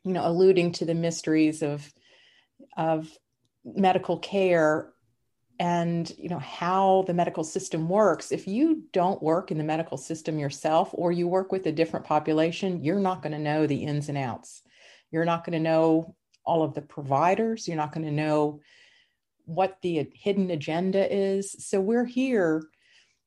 you 0.04 0.12
know, 0.12 0.26
alluding 0.26 0.72
to 0.72 0.84
the 0.84 0.94
mysteries 0.94 1.62
of 1.62 1.90
of 2.76 3.10
medical 3.64 4.18
care 4.18 4.92
and 5.58 6.10
you 6.16 6.28
know 6.28 6.38
how 6.38 7.04
the 7.06 7.14
medical 7.14 7.44
system 7.44 7.88
works. 7.88 8.30
If 8.30 8.46
you 8.46 8.84
don't 8.92 9.22
work 9.22 9.50
in 9.50 9.58
the 9.58 9.64
medical 9.64 9.96
system 9.96 10.38
yourself 10.38 10.90
or 10.92 11.10
you 11.10 11.26
work 11.26 11.50
with 11.50 11.66
a 11.66 11.72
different 11.72 12.06
population 12.06 12.84
you're 12.84 13.00
not 13.00 13.22
going 13.22 13.32
to 13.32 13.38
know 13.38 13.66
the 13.66 13.84
ins 13.84 14.08
and 14.08 14.18
outs. 14.18 14.62
You're 15.10 15.24
not 15.24 15.44
going 15.44 15.54
to 15.54 15.70
know 15.70 16.14
all 16.44 16.62
of 16.62 16.74
the 16.74 16.82
providers. 16.82 17.66
You're 17.66 17.76
not 17.76 17.92
going 17.92 18.06
to 18.06 18.12
know 18.12 18.60
what 19.46 19.78
the 19.80 20.10
hidden 20.12 20.50
agenda 20.50 21.10
is. 21.10 21.56
So 21.58 21.80
we're 21.80 22.04
here 22.04 22.64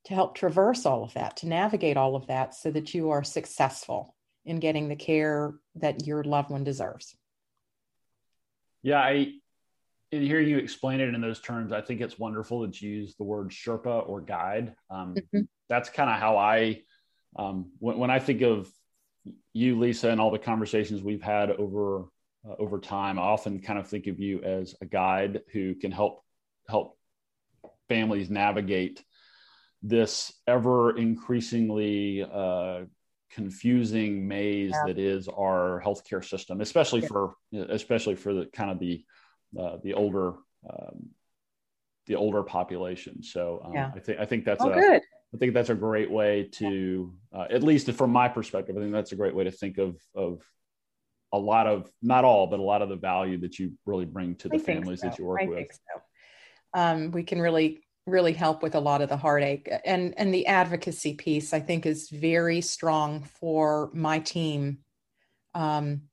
to 0.06 0.14
help 0.14 0.36
traverse 0.36 0.86
all 0.86 1.04
of 1.04 1.14
that, 1.14 1.38
to 1.38 1.48
navigate 1.48 1.98
all 1.98 2.16
of 2.16 2.28
that 2.28 2.56
so 2.56 2.72
that 2.72 2.94
you 2.94 3.12
are 3.12 3.24
successful 3.24 4.16
in 4.46 4.60
getting 4.60 4.90
the 4.90 4.96
care 4.96 5.54
that 5.76 6.08
your 6.08 6.24
loved 6.24 6.50
one 6.50 6.64
deserves. 6.64 7.16
Yeah, 8.82 9.00
I 9.00 9.34
in 10.12 10.24
hearing 10.24 10.50
you 10.50 10.58
explain 10.58 11.00
it 11.00 11.14
in 11.14 11.22
those 11.22 11.40
terms, 11.40 11.72
I 11.72 11.82
think 11.82 12.02
it's 12.02 12.20
wonderful 12.20 12.62
that 12.62 12.82
you 12.82 12.90
use 12.90 13.16
the 13.16 13.24
word 13.24 13.50
Sherpa 13.50 14.08
or 14.10 14.20
guide. 14.20 14.76
Um, 14.90 15.16
mm-hmm. 15.16 15.42
That's 15.70 15.90
kind 15.90 16.10
of 16.10 16.20
how 16.20 16.38
I 16.38 16.82
um, 17.38 17.72
when, 17.80 17.98
when, 17.98 18.10
I 18.10 18.20
think 18.20 18.42
of 18.42 18.70
you, 19.54 19.80
Lisa, 19.80 20.10
and 20.10 20.20
all 20.20 20.32
the 20.32 20.40
conversations 20.40 21.02
we've 21.02 21.22
had 21.22 21.50
over 21.52 22.08
uh, 22.48 22.56
over 22.60 22.80
time, 22.80 23.20
I 23.20 23.22
often 23.22 23.62
kind 23.62 23.80
of 23.80 23.88
think 23.88 24.08
of 24.08 24.20
you 24.20 24.42
as 24.42 24.76
a 24.82 24.86
guide 24.86 25.42
who 25.54 25.76
can 25.76 25.92
help 25.92 26.24
help 26.68 26.98
families 27.88 28.30
navigate 28.30 29.04
this 29.82 30.34
ever 30.48 30.96
increasingly 30.98 32.24
uh, 32.24 32.82
confusing 33.32 34.28
maze 34.28 34.72
yeah. 34.72 34.84
that 34.88 35.00
is 35.00 35.28
our 35.28 35.82
healthcare 35.84 36.24
system, 36.24 36.62
especially 36.62 37.02
yeah. 37.02 37.08
for 37.08 37.36
especially 37.52 38.16
for 38.16 38.34
the 38.34 38.46
kind 38.54 38.72
of 38.72 38.80
the 38.80 39.04
uh, 39.60 39.78
the 39.84 39.94
older 39.94 40.34
um, 40.70 41.10
the 42.08 42.16
older 42.16 42.44
population. 42.44 43.24
So 43.24 43.62
um, 43.66 43.74
yeah. 43.74 43.92
I 43.96 44.00
think 44.00 44.20
I 44.20 44.26
think 44.26 44.46
that's 44.46 44.64
oh, 44.64 44.72
a 44.72 44.74
good. 44.74 45.02
I 45.34 45.38
think 45.38 45.54
that's 45.54 45.70
a 45.70 45.76
great 45.76 46.12
way 46.12 46.50
to, 46.56 47.14
uh, 47.34 47.46
at 47.50 47.64
least 47.64 47.90
from 47.94 48.12
my 48.12 48.28
perspective, 48.28 48.76
I 48.76 48.82
think 48.82 48.92
that's 48.92 49.14
a 49.14 49.16
great 49.16 49.34
way 49.34 49.46
to 49.46 49.52
think 49.52 49.78
of 49.78 49.98
of 50.14 50.42
a 51.32 51.40
lot 51.40 51.68
of 51.68 51.90
not 52.02 52.26
all, 52.26 52.48
but 52.48 52.60
a 52.60 52.64
lot 52.64 52.82
of 52.82 52.90
the 52.90 52.98
value 52.98 53.40
that 53.40 53.58
you 53.58 53.72
really 53.86 54.06
bring 54.06 54.36
to 54.36 54.50
the 54.50 54.58
I 54.58 54.60
families 54.60 55.00
so. 55.00 55.08
that 55.08 55.18
you 55.18 55.26
work 55.26 55.42
I 55.42 55.46
with. 55.46 55.68
So. 55.72 56.02
Um, 56.74 57.12
we 57.12 57.24
can 57.24 57.42
really 57.42 57.82
really 58.08 58.34
help 58.34 58.64
with 58.64 58.76
a 58.76 58.80
lot 58.80 59.02
of 59.02 59.10
the 59.10 59.18
heartache 59.18 59.70
and 59.86 60.14
and 60.18 60.34
the 60.34 60.48
advocacy 60.48 61.14
piece 61.14 61.54
i 61.54 61.60
think 61.60 61.86
is 61.86 62.10
very 62.10 62.62
strong 62.62 63.24
for 63.40 63.90
my 63.94 64.20
team. 64.20 64.80
Um, 65.54 66.04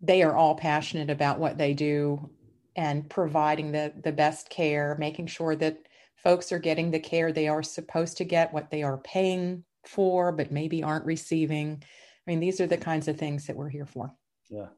they 0.00 0.22
are 0.22 0.36
all 0.36 0.54
passionate 0.54 1.10
about 1.10 1.38
what 1.38 1.58
they 1.58 1.74
do 1.74 2.30
and 2.76 3.08
providing 3.08 3.72
the 3.72 3.92
the 4.02 4.12
best 4.12 4.48
care 4.48 4.96
making 4.98 5.26
sure 5.26 5.56
that 5.56 5.78
folks 6.16 6.52
are 6.52 6.58
getting 6.58 6.90
the 6.90 7.00
care 7.00 7.32
they 7.32 7.48
are 7.48 7.62
supposed 7.62 8.16
to 8.16 8.24
get 8.24 8.52
what 8.52 8.70
they 8.70 8.82
are 8.82 8.98
paying 8.98 9.64
for 9.84 10.32
but 10.32 10.52
maybe 10.52 10.82
aren't 10.82 11.04
receiving. 11.04 11.82
I 11.82 12.30
mean 12.30 12.40
these 12.40 12.60
are 12.60 12.66
the 12.66 12.76
kinds 12.76 13.08
of 13.08 13.18
things 13.18 13.46
that 13.46 13.56
we're 13.56 13.68
here 13.68 13.86
for. 13.86 14.12
Yeah. 14.48 14.68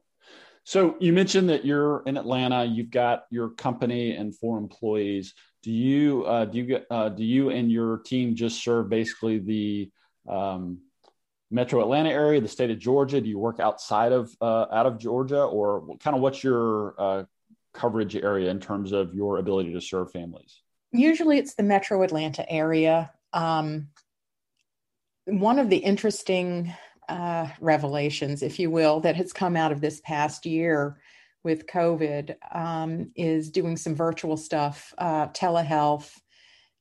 So 0.63 0.95
you 0.99 1.13
mentioned 1.13 1.49
that 1.49 1.65
you're 1.65 2.03
in 2.05 2.17
atlanta 2.17 2.65
you've 2.65 2.91
got 2.91 3.25
your 3.29 3.49
company 3.49 4.15
and 4.15 4.35
four 4.35 4.57
employees 4.57 5.33
do 5.63 5.71
you 5.71 6.23
uh, 6.25 6.45
do 6.45 6.57
you 6.57 6.65
get 6.65 6.87
uh, 6.89 7.09
do 7.09 7.23
you 7.23 7.49
and 7.49 7.71
your 7.71 7.97
team 7.99 8.35
just 8.35 8.63
serve 8.63 8.89
basically 8.89 9.39
the 9.39 9.91
um, 10.27 10.79
Metro 11.51 11.81
Atlanta 11.81 12.09
area, 12.09 12.41
the 12.41 12.47
state 12.47 12.71
of 12.71 12.79
Georgia? 12.79 13.21
Do 13.21 13.29
you 13.29 13.37
work 13.37 13.59
outside 13.59 14.11
of 14.11 14.35
uh, 14.41 14.65
out 14.71 14.85
of 14.85 14.97
Georgia, 14.97 15.43
or 15.43 15.95
kind 15.99 16.15
of 16.15 16.21
what's 16.21 16.43
your 16.43 16.95
uh, 16.97 17.23
coverage 17.73 18.15
area 18.15 18.49
in 18.49 18.59
terms 18.59 18.91
of 18.91 19.13
your 19.13 19.37
ability 19.37 19.73
to 19.73 19.81
serve 19.81 20.11
families? 20.11 20.61
Usually, 20.91 21.37
it's 21.37 21.53
the 21.53 21.63
Metro 21.63 22.01
Atlanta 22.03 22.49
area. 22.49 23.11
Um, 23.33 23.89
one 25.25 25.59
of 25.59 25.69
the 25.69 25.77
interesting 25.77 26.73
uh, 27.07 27.49
revelations, 27.59 28.41
if 28.41 28.59
you 28.59 28.71
will, 28.71 29.01
that 29.01 29.15
has 29.15 29.31
come 29.31 29.55
out 29.55 29.71
of 29.71 29.81
this 29.81 30.01
past 30.01 30.45
year 30.45 30.97
with 31.43 31.67
COVID 31.67 32.35
um, 32.51 33.11
is 33.15 33.49
doing 33.49 33.77
some 33.77 33.95
virtual 33.95 34.37
stuff, 34.37 34.93
uh, 34.97 35.27
telehealth, 35.27 36.11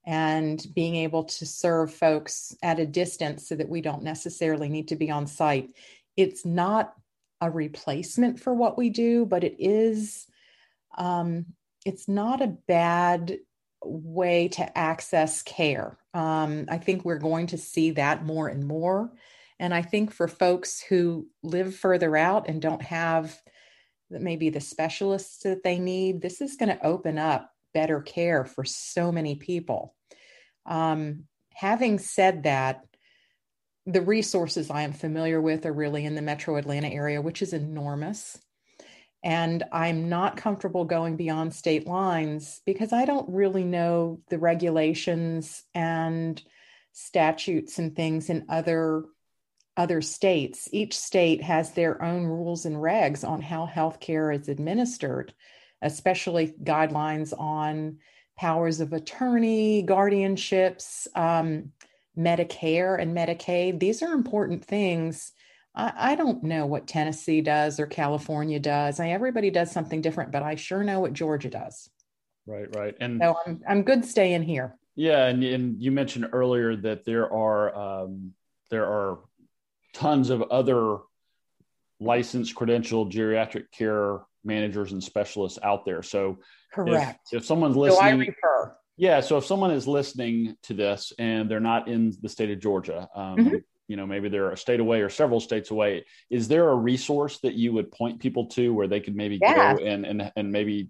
and 0.06 0.64
being 0.74 0.96
able 0.96 1.24
to 1.24 1.46
serve 1.46 1.92
folks 1.92 2.56
at 2.62 2.80
a 2.80 2.86
distance 2.86 3.48
so 3.48 3.54
that 3.54 3.68
we 3.68 3.80
don't 3.80 4.02
necessarily 4.02 4.68
need 4.68 4.88
to 4.88 4.96
be 4.96 5.10
on 5.10 5.26
site. 5.26 5.70
It's 6.16 6.44
not 6.44 6.94
a 7.40 7.50
replacement 7.50 8.40
for 8.40 8.54
what 8.54 8.76
we 8.76 8.90
do, 8.90 9.26
but 9.26 9.44
it 9.44 9.56
is. 9.58 10.26
Um, 10.98 11.46
it's 11.86 12.08
not 12.08 12.42
a 12.42 12.56
bad 12.66 13.38
way 13.82 14.48
to 14.48 14.78
access 14.78 15.42
care. 15.42 15.96
Um, 16.12 16.66
I 16.68 16.78
think 16.78 17.04
we're 17.04 17.18
going 17.18 17.46
to 17.48 17.58
see 17.58 17.92
that 17.92 18.24
more 18.24 18.48
and 18.48 18.66
more. 18.66 19.10
And 19.58 19.74
I 19.74 19.82
think 19.82 20.12
for 20.12 20.28
folks 20.28 20.80
who 20.80 21.28
live 21.42 21.74
further 21.74 22.16
out 22.16 22.48
and 22.48 22.60
don't 22.60 22.82
have 22.82 23.40
maybe 24.10 24.50
the 24.50 24.60
specialists 24.60 25.42
that 25.44 25.62
they 25.62 25.78
need, 25.78 26.20
this 26.20 26.40
is 26.40 26.56
going 26.56 26.68
to 26.68 26.86
open 26.86 27.18
up 27.18 27.52
better 27.72 28.00
care 28.00 28.44
for 28.44 28.64
so 28.64 29.12
many 29.12 29.36
people. 29.36 29.94
Um, 30.66 31.24
having 31.54 31.98
said 31.98 32.44
that, 32.44 32.84
the 33.86 34.02
resources 34.02 34.70
I 34.70 34.82
am 34.82 34.92
familiar 34.92 35.40
with 35.40 35.66
are 35.66 35.72
really 35.72 36.04
in 36.04 36.14
the 36.14 36.22
metro 36.22 36.56
Atlanta 36.56 36.88
area, 36.88 37.22
which 37.22 37.42
is 37.42 37.52
enormous. 37.52 38.38
And 39.22 39.64
I'm 39.72 40.08
not 40.08 40.36
comfortable 40.36 40.84
going 40.84 41.16
beyond 41.16 41.54
state 41.54 41.86
lines 41.86 42.60
because 42.64 42.92
I 42.92 43.04
don't 43.04 43.28
really 43.28 43.64
know 43.64 44.20
the 44.30 44.38
regulations 44.38 45.62
and 45.74 46.42
statutes 46.92 47.78
and 47.78 47.94
things 47.94 48.30
in 48.30 48.46
other 48.48 49.04
other 49.80 50.02
states. 50.02 50.68
Each 50.72 50.94
state 50.94 51.42
has 51.42 51.70
their 51.72 52.02
own 52.02 52.24
rules 52.24 52.66
and 52.66 52.76
regs 52.76 53.26
on 53.26 53.40
how 53.40 53.66
healthcare 53.66 54.38
is 54.38 54.50
administered, 54.50 55.32
especially 55.80 56.52
guidelines 56.62 57.32
on 57.36 57.96
powers 58.36 58.80
of 58.80 58.92
attorney, 58.92 59.82
guardianships, 59.82 61.06
um, 61.16 61.72
Medicare 62.16 63.00
and 63.00 63.16
Medicaid. 63.16 63.80
These 63.80 64.02
are 64.02 64.12
important 64.12 64.66
things. 64.66 65.32
I, 65.74 65.92
I, 65.96 66.14
don't 66.14 66.42
know 66.42 66.66
what 66.66 66.86
Tennessee 66.86 67.40
does 67.40 67.80
or 67.80 67.86
California 67.86 68.60
does. 68.60 69.00
I, 69.00 69.08
everybody 69.10 69.50
does 69.50 69.70
something 69.70 70.02
different, 70.02 70.30
but 70.30 70.42
I 70.42 70.56
sure 70.56 70.84
know 70.84 71.00
what 71.00 71.14
Georgia 71.14 71.48
does. 71.48 71.88
Right, 72.46 72.68
right. 72.76 72.94
And 73.00 73.18
so 73.22 73.36
I'm, 73.46 73.62
I'm 73.66 73.82
good 73.82 74.04
staying 74.04 74.42
here. 74.42 74.76
Yeah, 74.94 75.24
and, 75.26 75.42
and 75.42 75.80
you 75.80 75.90
mentioned 75.90 76.28
earlier 76.32 76.76
that 76.76 77.06
there 77.06 77.32
are 77.32 77.74
um, 77.74 78.34
there 78.70 78.84
are 78.84 79.20
tons 79.92 80.30
of 80.30 80.42
other 80.42 80.98
licensed 82.00 82.54
credentialed 82.54 83.12
geriatric 83.12 83.64
care 83.72 84.20
managers 84.44 84.92
and 84.92 85.04
specialists 85.04 85.58
out 85.62 85.84
there. 85.84 86.02
So 86.02 86.38
correct. 86.72 87.20
If, 87.32 87.40
if 87.40 87.44
someone's 87.44 87.76
listening, 87.76 87.98
so 87.98 88.06
I 88.06 88.10
refer. 88.12 88.76
Yeah. 88.96 89.20
So 89.20 89.36
if 89.36 89.44
someone 89.44 89.70
is 89.70 89.86
listening 89.86 90.56
to 90.64 90.74
this 90.74 91.12
and 91.18 91.50
they're 91.50 91.60
not 91.60 91.88
in 91.88 92.12
the 92.22 92.28
state 92.28 92.50
of 92.50 92.58
Georgia, 92.58 93.08
um, 93.14 93.36
mm-hmm. 93.36 93.56
you 93.88 93.96
know, 93.96 94.06
maybe 94.06 94.28
they're 94.28 94.50
a 94.50 94.56
state 94.56 94.80
away 94.80 95.02
or 95.02 95.10
several 95.10 95.40
states 95.40 95.70
away, 95.70 96.04
is 96.30 96.48
there 96.48 96.70
a 96.70 96.74
resource 96.74 97.38
that 97.42 97.54
you 97.54 97.72
would 97.72 97.90
point 97.90 98.18
people 98.20 98.46
to 98.46 98.72
where 98.72 98.88
they 98.88 99.00
could 99.00 99.16
maybe 99.16 99.38
yeah. 99.40 99.74
go 99.74 99.84
and, 99.84 100.06
and, 100.06 100.32
and 100.36 100.52
maybe 100.52 100.88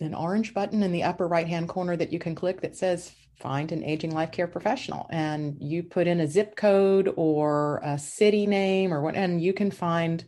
an 0.00 0.14
orange 0.14 0.54
button 0.54 0.82
in 0.82 0.92
the 0.92 1.04
upper 1.04 1.26
right 1.26 1.46
hand 1.46 1.68
corner 1.68 1.96
that 1.96 2.12
you 2.12 2.18
can 2.18 2.34
click 2.34 2.60
that 2.60 2.76
says 2.76 3.12
find 3.36 3.72
an 3.72 3.84
aging 3.84 4.12
life 4.12 4.30
care 4.30 4.46
professional. 4.46 5.06
And 5.10 5.56
you 5.60 5.82
put 5.82 6.06
in 6.06 6.20
a 6.20 6.26
zip 6.26 6.56
code 6.56 7.12
or 7.16 7.80
a 7.82 7.98
city 7.98 8.46
name 8.46 8.94
or 8.94 9.00
what 9.00 9.16
and 9.16 9.42
you 9.42 9.52
can 9.52 9.70
find 9.70 10.24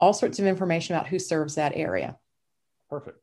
all 0.00 0.12
sorts 0.12 0.40
of 0.40 0.46
information 0.46 0.96
about 0.96 1.06
who 1.06 1.18
serves 1.18 1.54
that 1.54 1.72
area. 1.76 2.16
Perfect 2.90 3.21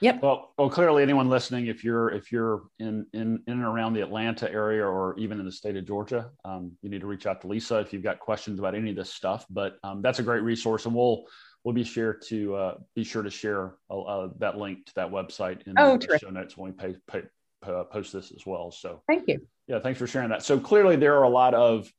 Yep. 0.00 0.22
Well, 0.22 0.52
well, 0.56 0.70
clearly, 0.70 1.02
anyone 1.02 1.28
listening, 1.28 1.66
if 1.66 1.84
you're 1.84 2.10
if 2.10 2.32
you're 2.32 2.62
in 2.78 3.06
in 3.12 3.42
in 3.46 3.52
and 3.52 3.62
around 3.62 3.92
the 3.92 4.00
Atlanta 4.00 4.50
area 4.50 4.84
or 4.84 5.14
even 5.18 5.38
in 5.38 5.44
the 5.44 5.52
state 5.52 5.76
of 5.76 5.86
Georgia, 5.86 6.30
um, 6.44 6.72
you 6.80 6.88
need 6.88 7.02
to 7.02 7.06
reach 7.06 7.26
out 7.26 7.42
to 7.42 7.48
Lisa 7.48 7.78
if 7.80 7.92
you've 7.92 8.02
got 8.02 8.18
questions 8.18 8.58
about 8.58 8.74
any 8.74 8.90
of 8.90 8.96
this 8.96 9.12
stuff. 9.12 9.44
But 9.50 9.76
um, 9.84 10.00
that's 10.00 10.18
a 10.18 10.22
great 10.22 10.42
resource, 10.42 10.86
and 10.86 10.94
we'll 10.94 11.24
we'll 11.64 11.74
be 11.74 11.84
sure 11.84 12.14
to 12.28 12.54
uh, 12.54 12.74
be 12.94 13.04
sure 13.04 13.22
to 13.22 13.28
share 13.28 13.74
uh, 13.90 14.00
uh, 14.00 14.28
that 14.38 14.56
link 14.56 14.86
to 14.86 14.94
that 14.94 15.10
website 15.10 15.66
in 15.66 15.74
oh, 15.76 15.98
the 15.98 16.18
show 16.18 16.30
notes 16.30 16.56
when 16.56 16.72
we 16.72 16.76
pay, 16.76 16.96
pay, 17.06 17.22
uh, 17.62 17.84
post 17.84 18.14
this 18.14 18.32
as 18.34 18.46
well. 18.46 18.70
So 18.70 19.02
thank 19.06 19.28
you. 19.28 19.46
Yeah, 19.66 19.80
thanks 19.80 19.98
for 19.98 20.06
sharing 20.06 20.30
that. 20.30 20.42
So 20.42 20.58
clearly, 20.58 20.96
there 20.96 21.18
are 21.18 21.24
a 21.24 21.28
lot 21.28 21.52
of 21.52 21.92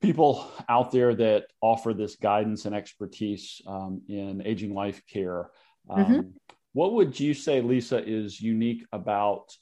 people 0.00 0.50
out 0.66 0.92
there 0.92 1.14
that 1.14 1.44
offer 1.60 1.92
this 1.92 2.16
guidance 2.16 2.64
and 2.64 2.74
expertise 2.74 3.60
um, 3.66 4.00
in 4.08 4.40
aging 4.46 4.72
life 4.72 5.02
care. 5.06 5.50
Mm-hmm. 5.90 6.00
Um, 6.00 6.06
mm-hmm 6.06 6.28
what 6.72 6.94
would 6.94 7.18
you 7.18 7.34
say, 7.34 7.60
Lisa, 7.60 8.02
is 8.04 8.40
unique 8.40 8.84
about 8.92 9.54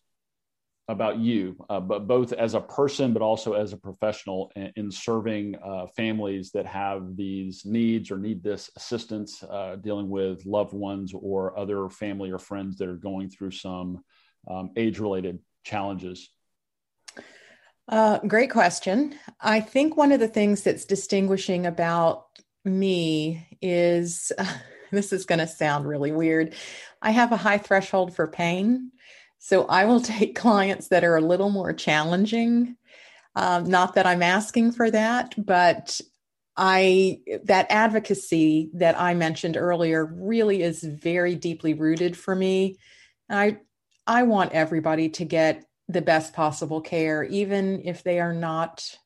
about 0.90 1.18
you, 1.18 1.54
uh, 1.68 1.78
but 1.78 2.06
both 2.06 2.32
as 2.32 2.54
a 2.54 2.60
person, 2.60 3.12
but 3.12 3.20
also 3.20 3.52
as 3.52 3.74
a 3.74 3.76
professional 3.76 4.50
in, 4.56 4.72
in 4.76 4.90
serving 4.90 5.54
uh, 5.62 5.86
families 5.94 6.50
that 6.52 6.64
have 6.64 7.14
these 7.14 7.66
needs 7.66 8.10
or 8.10 8.16
need 8.16 8.42
this 8.42 8.70
assistance 8.74 9.42
uh, 9.42 9.76
dealing 9.76 10.08
with 10.08 10.44
loved 10.46 10.72
ones 10.72 11.12
or 11.14 11.56
other 11.58 11.90
family 11.90 12.30
or 12.30 12.38
friends 12.38 12.78
that 12.78 12.88
are 12.88 12.96
going 12.96 13.28
through 13.28 13.50
some 13.50 14.02
um, 14.50 14.70
age-related 14.76 15.38
challenges. 15.62 16.30
Uh, 17.86 18.18
great 18.20 18.50
question. 18.50 19.14
I 19.40 19.60
think 19.60 19.94
one 19.94 20.12
of 20.12 20.20
the 20.20 20.28
things 20.28 20.62
that's 20.62 20.86
distinguishing 20.86 21.66
about 21.66 22.26
me 22.64 23.46
is 23.60 24.32
this 24.92 25.12
is 25.12 25.26
going 25.26 25.40
to 25.40 25.46
sound 25.46 25.86
really 25.86 26.12
weird. 26.12 26.54
I 27.00 27.10
have 27.10 27.32
a 27.32 27.36
high 27.36 27.58
threshold 27.58 28.14
for 28.14 28.26
pain. 28.26 28.92
So 29.38 29.66
I 29.66 29.84
will 29.84 30.00
take 30.02 30.36
clients 30.36 30.88
that 30.88 31.04
are 31.04 31.16
a 31.16 31.22
little 31.22 31.50
more 31.50 31.72
challenging. 31.72 32.76
Um, 33.34 33.64
not 33.64 33.94
that 33.94 34.06
I'm 34.06 34.22
asking 34.22 34.72
for 34.72 34.90
that, 34.90 35.34
but 35.36 36.00
I 36.56 37.20
that 37.44 37.68
advocacy 37.70 38.70
that 38.74 39.00
I 39.00 39.14
mentioned 39.14 39.56
earlier 39.56 40.04
really 40.04 40.60
is 40.62 40.82
very 40.82 41.36
deeply 41.36 41.72
rooted 41.74 42.16
for 42.16 42.34
me. 42.34 42.78
I 43.30 43.58
I 44.08 44.24
want 44.24 44.52
everybody 44.52 45.10
to 45.10 45.24
get 45.24 45.64
the 45.86 46.02
best 46.02 46.32
possible 46.32 46.80
care, 46.80 47.22
even 47.22 47.82
if 47.84 48.02
they 48.02 48.18
are 48.18 48.34
not 48.34 48.96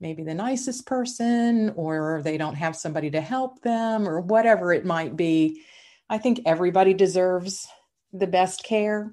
maybe 0.00 0.22
the 0.22 0.34
nicest 0.34 0.86
person 0.86 1.72
or 1.76 2.20
they 2.22 2.36
don't 2.36 2.54
have 2.54 2.76
somebody 2.76 3.10
to 3.10 3.20
help 3.20 3.62
them 3.62 4.08
or 4.08 4.20
whatever 4.20 4.72
it 4.72 4.84
might 4.84 5.16
be. 5.16 5.62
I 6.08 6.18
think 6.18 6.40
everybody 6.44 6.94
deserves 6.94 7.66
the 8.12 8.26
best 8.26 8.64
care. 8.64 9.12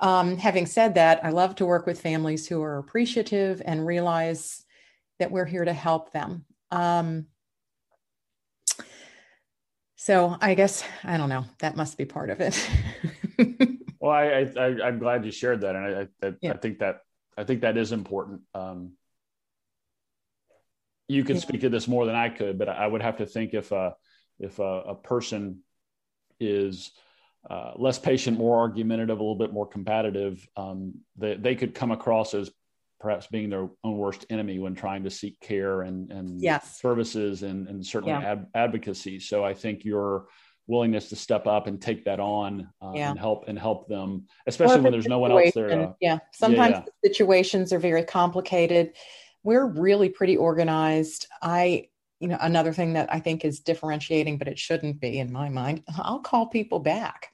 Um, 0.00 0.36
having 0.36 0.66
said 0.66 0.94
that, 0.94 1.24
I 1.24 1.30
love 1.30 1.56
to 1.56 1.66
work 1.66 1.86
with 1.86 2.00
families 2.00 2.46
who 2.46 2.62
are 2.62 2.78
appreciative 2.78 3.62
and 3.64 3.86
realize 3.86 4.64
that 5.18 5.30
we're 5.30 5.44
here 5.44 5.64
to 5.64 5.72
help 5.72 6.12
them. 6.12 6.44
Um, 6.70 7.26
so 9.96 10.36
I 10.40 10.54
guess 10.54 10.82
I 11.04 11.16
don't 11.16 11.28
know. 11.28 11.44
That 11.60 11.76
must 11.76 11.96
be 11.96 12.04
part 12.04 12.30
of 12.30 12.40
it. 12.40 12.68
well, 14.00 14.10
I, 14.10 14.50
I, 14.58 14.88
am 14.88 14.98
glad 14.98 15.24
you 15.24 15.30
shared 15.30 15.60
that, 15.60 15.76
and 15.76 15.84
I, 15.84 16.26
I, 16.26 16.32
yeah. 16.40 16.54
I, 16.54 16.56
think 16.56 16.80
that 16.80 17.02
I 17.38 17.44
think 17.44 17.60
that 17.60 17.76
is 17.76 17.92
important. 17.92 18.40
Um, 18.52 18.94
you 21.12 21.24
can 21.24 21.36
yeah. 21.36 21.42
speak 21.42 21.60
to 21.60 21.68
this 21.68 21.86
more 21.86 22.06
than 22.06 22.14
I 22.14 22.28
could, 22.28 22.58
but 22.58 22.68
I 22.68 22.86
would 22.86 23.02
have 23.02 23.18
to 23.18 23.26
think 23.26 23.54
if 23.54 23.72
a 23.72 23.94
if 24.38 24.58
a, 24.58 24.62
a 24.62 24.94
person 24.94 25.60
is 26.40 26.90
uh, 27.48 27.72
less 27.76 27.98
patient, 27.98 28.38
more 28.38 28.58
argumentative, 28.58 29.18
a 29.18 29.22
little 29.22 29.36
bit 29.36 29.52
more 29.52 29.66
combative, 29.66 30.46
um, 30.56 30.94
they, 31.16 31.34
they 31.36 31.54
could 31.54 31.74
come 31.74 31.90
across 31.90 32.34
as 32.34 32.50
perhaps 33.00 33.26
being 33.26 33.50
their 33.50 33.68
own 33.82 33.96
worst 33.96 34.26
enemy 34.30 34.58
when 34.58 34.74
trying 34.74 35.02
to 35.04 35.10
seek 35.10 35.38
care 35.40 35.82
and, 35.82 36.10
and 36.12 36.40
yes. 36.40 36.80
services 36.80 37.42
and, 37.42 37.68
and 37.68 37.84
certainly 37.84 38.14
yeah. 38.14 38.32
ad- 38.32 38.46
advocacy. 38.54 39.18
So 39.18 39.44
I 39.44 39.54
think 39.54 39.84
your 39.84 40.26
willingness 40.68 41.08
to 41.08 41.16
step 41.16 41.46
up 41.46 41.66
and 41.66 41.82
take 41.82 42.04
that 42.04 42.20
on 42.20 42.68
uh, 42.80 42.92
yeah. 42.94 43.10
and 43.10 43.18
help 43.18 43.44
and 43.48 43.58
help 43.58 43.88
them, 43.88 44.26
especially 44.46 44.80
when 44.80 44.92
there's 44.92 45.08
no 45.08 45.18
one 45.18 45.32
else 45.32 45.52
there. 45.54 45.68
To, 45.68 45.96
yeah, 46.00 46.18
sometimes 46.32 46.76
yeah, 46.76 46.84
the 47.02 47.08
situations 47.08 47.72
are 47.72 47.80
very 47.80 48.04
complicated. 48.04 48.92
We're 49.42 49.66
really 49.66 50.08
pretty 50.08 50.36
organized. 50.36 51.26
I 51.40 51.88
you 52.22 52.28
know 52.28 52.38
another 52.40 52.72
thing 52.72 52.92
that 52.92 53.12
i 53.12 53.18
think 53.18 53.44
is 53.44 53.58
differentiating 53.60 54.38
but 54.38 54.46
it 54.46 54.56
shouldn't 54.56 55.00
be 55.00 55.18
in 55.18 55.32
my 55.32 55.48
mind 55.48 55.82
i'll 55.98 56.20
call 56.20 56.46
people 56.46 56.78
back. 56.78 57.28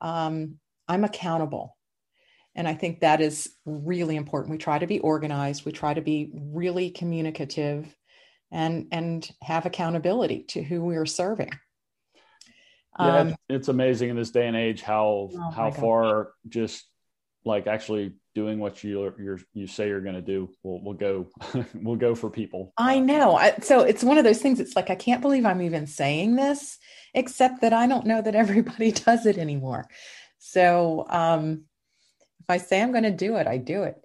Um, 0.00 0.58
i'm 0.88 1.04
accountable. 1.04 1.76
And 2.54 2.66
i 2.66 2.74
think 2.74 3.00
that 3.00 3.20
is 3.20 3.54
really 3.66 4.16
important. 4.16 4.50
We 4.50 4.58
try 4.58 4.78
to 4.78 4.86
be 4.86 4.98
organized. 5.00 5.64
We 5.64 5.72
try 5.72 5.92
to 5.94 6.00
be 6.00 6.30
really 6.32 6.90
communicative 6.90 7.94
and 8.50 8.86
and 8.90 9.30
have 9.42 9.66
accountability 9.66 10.44
to 10.48 10.62
who 10.62 10.82
we 10.82 10.96
are 10.96 11.06
serving. 11.06 11.50
Yeah 12.98 13.18
um, 13.18 13.36
it's 13.48 13.68
amazing 13.68 14.08
in 14.08 14.16
this 14.16 14.30
day 14.30 14.48
and 14.48 14.56
age 14.56 14.80
how 14.80 15.30
oh 15.32 15.50
how 15.50 15.70
far 15.70 16.30
just 16.48 16.84
like 17.44 17.66
actually 17.66 18.14
doing 18.38 18.60
what 18.60 18.84
you 18.84 19.12
you 19.18 19.36
you 19.52 19.66
say 19.66 19.88
you're 19.88 20.00
going 20.00 20.14
to 20.14 20.22
do 20.22 20.48
we'll, 20.62 20.80
we'll 20.84 20.94
go 20.94 21.26
we'll 21.74 21.96
go 21.96 22.14
for 22.14 22.30
people. 22.30 22.72
I 22.76 23.00
know. 23.00 23.34
I, 23.34 23.56
so 23.62 23.80
it's 23.80 24.04
one 24.04 24.16
of 24.16 24.22
those 24.22 24.40
things 24.40 24.60
it's 24.60 24.76
like 24.76 24.90
i 24.90 24.94
can't 24.94 25.20
believe 25.20 25.44
i'm 25.44 25.60
even 25.62 25.88
saying 25.88 26.36
this 26.36 26.78
except 27.14 27.62
that 27.62 27.72
i 27.72 27.88
don't 27.88 28.06
know 28.06 28.22
that 28.22 28.34
everybody 28.44 28.92
does 28.92 29.26
it 29.26 29.38
anymore. 29.38 29.88
So 30.38 31.04
um, 31.08 31.64
if 32.40 32.48
i 32.48 32.58
say 32.58 32.80
i'm 32.80 32.92
going 32.92 33.10
to 33.10 33.24
do 33.26 33.36
it 33.36 33.48
i 33.48 33.56
do 33.56 33.82
it. 33.82 33.96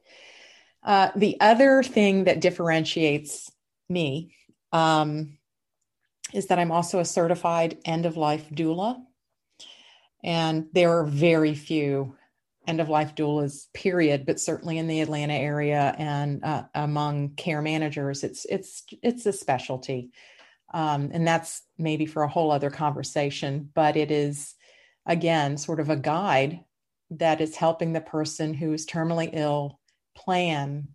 Uh, 0.82 1.10
the 1.16 1.38
other 1.40 1.84
thing 1.84 2.24
that 2.24 2.42
differentiates 2.42 3.52
me 3.88 4.36
um, 4.72 5.38
is 6.34 6.48
that 6.48 6.58
i'm 6.58 6.72
also 6.72 7.00
a 7.00 7.06
certified 7.06 7.78
end 7.86 8.08
of 8.08 8.18
life 8.18 8.50
doula 8.50 9.00
and 10.24 10.68
there 10.74 10.98
are 10.98 11.06
very 11.06 11.54
few 11.54 12.16
end 12.68 12.80
of 12.80 12.90
life 12.90 13.16
doulas 13.16 13.66
period 13.74 14.26
but 14.26 14.40
certainly 14.40 14.78
in 14.78 14.88
the 14.88 15.02
atlanta 15.02 15.34
area 15.34 15.94
and 15.98 16.44
uh, 16.44 16.64
among 16.74 17.30
care 17.36 17.62
managers 17.62 18.24
it's 18.24 18.46
it's 18.46 18.84
it's 19.02 19.26
a 19.26 19.34
specialty. 19.34 20.12
Um, 20.74 21.12
and 21.14 21.28
that's 21.28 21.62
maybe 21.78 22.08
for 22.08 22.24
a 22.24 22.28
whole 22.28 22.52
other 22.52 22.72
conversation 22.72 23.70
but 23.74 23.96
it 23.96 24.10
is 24.10 24.56
again 25.06 25.58
sort 25.58 25.80
of 25.80 25.90
a 25.90 25.96
guide 25.96 26.62
that 27.12 27.42
is 27.42 27.56
helping 27.56 27.94
the 27.94 28.02
person 28.02 28.54
who 28.56 28.74
is 28.74 28.88
terminally 28.88 29.30
ill 29.34 29.80
plan 30.16 30.88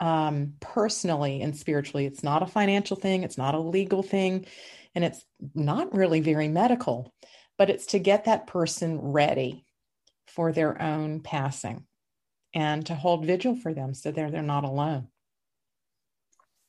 um, 0.00 0.54
personally 0.58 1.42
and 1.42 1.54
spiritually. 1.56 2.06
It's 2.06 2.22
not 2.22 2.42
a 2.42 2.46
financial 2.46 2.96
thing. 2.96 3.22
It's 3.24 3.38
not 3.38 3.54
a 3.54 3.60
legal 3.60 4.02
thing. 4.02 4.46
And 4.94 5.04
it's 5.04 5.22
not 5.54 5.94
really 5.94 6.20
very 6.20 6.48
medical 6.48 7.12
but 7.58 7.70
it's 7.70 7.86
to 7.86 7.98
get 7.98 8.24
that 8.24 8.46
person 8.46 8.98
ready 8.98 9.64
for 10.34 10.52
their 10.52 10.80
own 10.80 11.20
passing 11.20 11.84
and 12.54 12.86
to 12.86 12.94
hold 12.94 13.26
vigil 13.26 13.56
for 13.56 13.72
them 13.72 13.94
so 13.94 14.10
they're 14.10 14.30
they're 14.30 14.42
not 14.42 14.64
alone. 14.64 15.08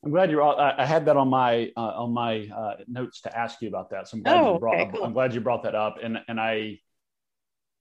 I'm 0.03 0.11
glad 0.11 0.29
you're. 0.31 0.41
All, 0.41 0.59
I 0.59 0.85
had 0.85 1.05
that 1.05 1.15
on 1.15 1.29
my 1.29 1.71
uh, 1.77 1.79
on 1.79 2.13
my 2.13 2.49
uh, 2.53 2.75
notes 2.87 3.21
to 3.21 3.37
ask 3.37 3.61
you 3.61 3.69
about 3.69 3.89
that. 3.91 4.09
So 4.09 4.17
I'm 4.17 4.23
glad 4.23 4.37
oh, 4.37 4.53
you 4.53 4.59
brought. 4.59 4.75
Okay, 4.75 4.91
cool. 4.93 5.05
I'm 5.05 5.13
glad 5.13 5.33
you 5.33 5.39
brought 5.39 5.63
that 5.63 5.75
up, 5.75 5.97
and 6.03 6.19
and 6.27 6.41
I 6.41 6.79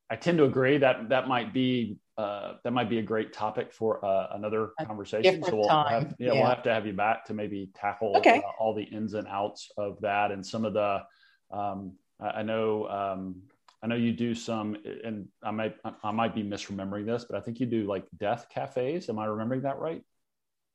I 0.08 0.14
tend 0.16 0.38
to 0.38 0.44
agree 0.44 0.78
that 0.78 1.08
that 1.08 1.26
might 1.26 1.52
be 1.52 1.96
uh, 2.16 2.54
that 2.62 2.72
might 2.72 2.88
be 2.88 2.98
a 2.98 3.02
great 3.02 3.32
topic 3.32 3.72
for 3.72 4.04
uh, 4.04 4.28
another 4.34 4.70
a 4.78 4.86
conversation. 4.86 5.42
So 5.42 5.56
we'll 5.56 5.68
have, 5.68 6.14
yeah, 6.18 6.28
yeah, 6.28 6.32
we'll 6.34 6.48
have 6.48 6.62
to 6.64 6.72
have 6.72 6.86
you 6.86 6.92
back 6.92 7.24
to 7.24 7.34
maybe 7.34 7.70
tackle 7.74 8.16
okay. 8.18 8.38
Uh, 8.38 8.50
all 8.60 8.74
the 8.74 8.84
ins 8.84 9.14
and 9.14 9.26
outs 9.26 9.72
of 9.76 10.00
that 10.02 10.30
and 10.30 10.46
some 10.46 10.64
of 10.64 10.74
the. 10.74 11.02
Um, 11.50 11.94
I 12.20 12.44
know 12.44 12.86
um, 12.88 13.42
I 13.82 13.88
know 13.88 13.96
you 13.96 14.12
do 14.12 14.34
some, 14.34 14.76
and 15.04 15.26
I 15.42 15.50
might 15.50 15.76
I 16.04 16.12
might 16.12 16.34
be 16.34 16.44
misremembering 16.44 17.04
this, 17.04 17.24
but 17.24 17.36
I 17.36 17.40
think 17.40 17.58
you 17.58 17.66
do 17.66 17.84
like 17.84 18.04
death 18.16 18.46
cafes. 18.48 19.08
Am 19.08 19.18
I 19.18 19.24
remembering 19.26 19.62
that 19.62 19.78
right? 19.78 20.02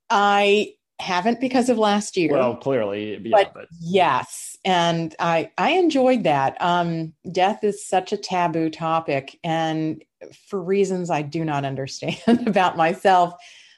I 0.10 0.74
haven't 1.00 1.40
because 1.40 1.70
of 1.70 1.78
last 1.78 2.18
year. 2.18 2.34
Well, 2.34 2.58
clearly, 2.58 3.18
yeah, 3.24 3.44
but, 3.44 3.54
but, 3.54 3.68
yes, 3.80 4.58
and 4.66 5.16
I 5.20 5.52
I 5.58 5.72
enjoyed 5.72 6.26
that. 6.26 6.62
Um, 6.62 7.14
death 7.32 7.64
is 7.64 7.88
such 7.88 8.12
a 8.12 8.18
taboo 8.18 8.70
topic, 8.70 9.40
and 9.42 10.04
for 10.50 10.62
reasons 10.62 11.10
I 11.10 11.22
do 11.22 11.46
not 11.46 11.64
understand 11.66 12.48
about 12.48 12.76
myself, 12.76 13.36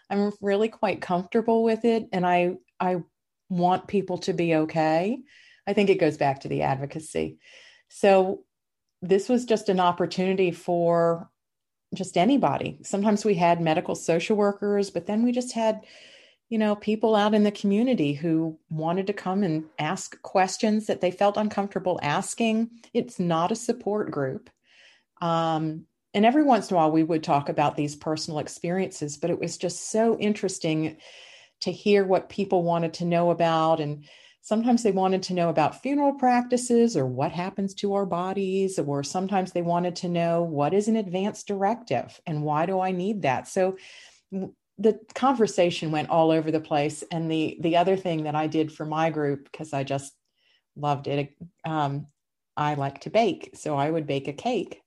I'm 0.10 0.32
really 0.42 0.70
quite 0.70 1.02
comfortable 1.02 1.64
with 1.64 1.86
it, 1.86 2.08
and 2.12 2.26
I 2.26 2.56
I 2.80 3.04
want 3.50 3.88
people 3.88 4.18
to 4.20 4.34
be 4.34 4.56
okay. 4.56 5.20
I 5.68 5.74
think 5.74 5.92
it 5.92 6.00
goes 6.00 6.18
back 6.18 6.42
to 6.42 6.48
the 6.48 6.64
advocacy. 6.64 7.38
So 7.90 8.46
this 9.02 9.30
was 9.30 9.46
just 9.46 9.70
an 9.70 9.80
opportunity 9.80 10.52
for 10.52 11.30
just 11.94 12.18
anybody. 12.18 12.78
Sometimes 12.84 13.26
we 13.26 13.36
had 13.36 13.62
medical 13.62 13.96
social 13.96 14.36
workers, 14.36 14.90
but 14.90 15.08
then 15.08 15.24
we 15.24 15.32
just 15.32 15.54
had, 15.54 15.82
you 16.50 16.58
know, 16.58 16.76
people 16.76 17.16
out 17.16 17.34
in 17.34 17.44
the 17.44 17.52
community 17.52 18.14
who 18.14 18.58
wanted 18.70 19.08
to 19.08 19.14
come 19.14 19.44
and 19.44 19.66
ask 19.80 20.22
questions 20.22 20.88
that 20.88 21.02
they 21.02 21.12
felt 21.12 21.38
uncomfortable 21.38 22.00
asking. 22.04 22.70
It's 22.94 23.20
not 23.20 23.52
a 23.52 23.56
support 23.56 24.12
group. 24.12 24.50
Um, 25.22 25.86
and 26.14 26.26
every 26.26 26.44
once 26.44 26.70
in 26.70 26.76
a 26.76 26.78
while, 26.78 26.92
we 26.92 27.04
would 27.04 27.24
talk 27.24 27.50
about 27.50 27.76
these 27.76 27.96
personal 27.96 28.40
experiences, 28.40 29.18
but 29.18 29.30
it 29.30 29.40
was 29.40 29.58
just 29.58 29.92
so 29.92 30.18
interesting 30.18 30.98
to 31.62 31.72
hear 31.72 32.06
what 32.06 32.30
people 32.30 32.64
wanted 32.64 32.94
to 32.96 33.06
know 33.06 33.32
about 33.32 33.80
and 33.80 34.06
Sometimes 34.42 34.84
they 34.84 34.92
wanted 34.92 35.22
to 35.24 35.34
know 35.34 35.50
about 35.50 35.82
funeral 35.82 36.14
practices 36.14 36.98
or 36.98 37.06
what 37.06 37.32
happens 37.32 37.74
to 37.76 37.94
our 37.94 38.06
bodies, 38.06 38.80
or 38.80 39.04
sometimes 39.04 39.52
they 39.52 39.62
wanted 39.62 39.96
to 39.98 40.10
know 40.10 40.44
what 40.44 40.74
is 40.74 40.88
an 40.88 40.96
advance 40.96 41.44
directive 41.44 42.20
and 42.26 42.44
why 42.44 42.66
do 42.66 42.80
I 42.80 42.92
need 42.92 43.22
that. 43.24 43.48
So 43.48 43.78
the 44.78 45.00
conversation 45.14 45.92
went 45.92 46.10
all 46.10 46.32
over 46.32 46.52
the 46.52 46.62
place. 46.62 47.04
And 47.12 47.30
the 47.30 47.58
the 47.60 47.78
other 47.78 47.98
thing 47.98 48.24
that 48.24 48.36
I 48.36 48.48
did 48.48 48.72
for 48.72 48.86
my 48.86 49.10
group 49.10 49.44
because 49.44 49.74
I 49.74 49.84
just 49.84 50.14
loved 50.76 51.08
it, 51.08 51.36
um, 51.66 52.08
I 52.56 52.76
like 52.76 53.02
to 53.02 53.10
bake, 53.10 53.52
so 53.56 53.76
I 53.76 53.90
would 53.90 54.08
bake 54.08 54.28
a 54.28 54.34
cake, 54.34 54.82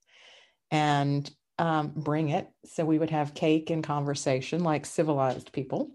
and 0.71 1.29
um, 1.59 1.93
bring 1.95 2.29
it. 2.29 2.47
So 2.65 2.83
we 2.83 2.97
would 2.97 3.11
have 3.11 3.35
cake 3.35 3.69
and 3.69 3.83
conversation 3.83 4.63
like 4.63 4.85
civilized 4.85 5.51
people. 5.51 5.91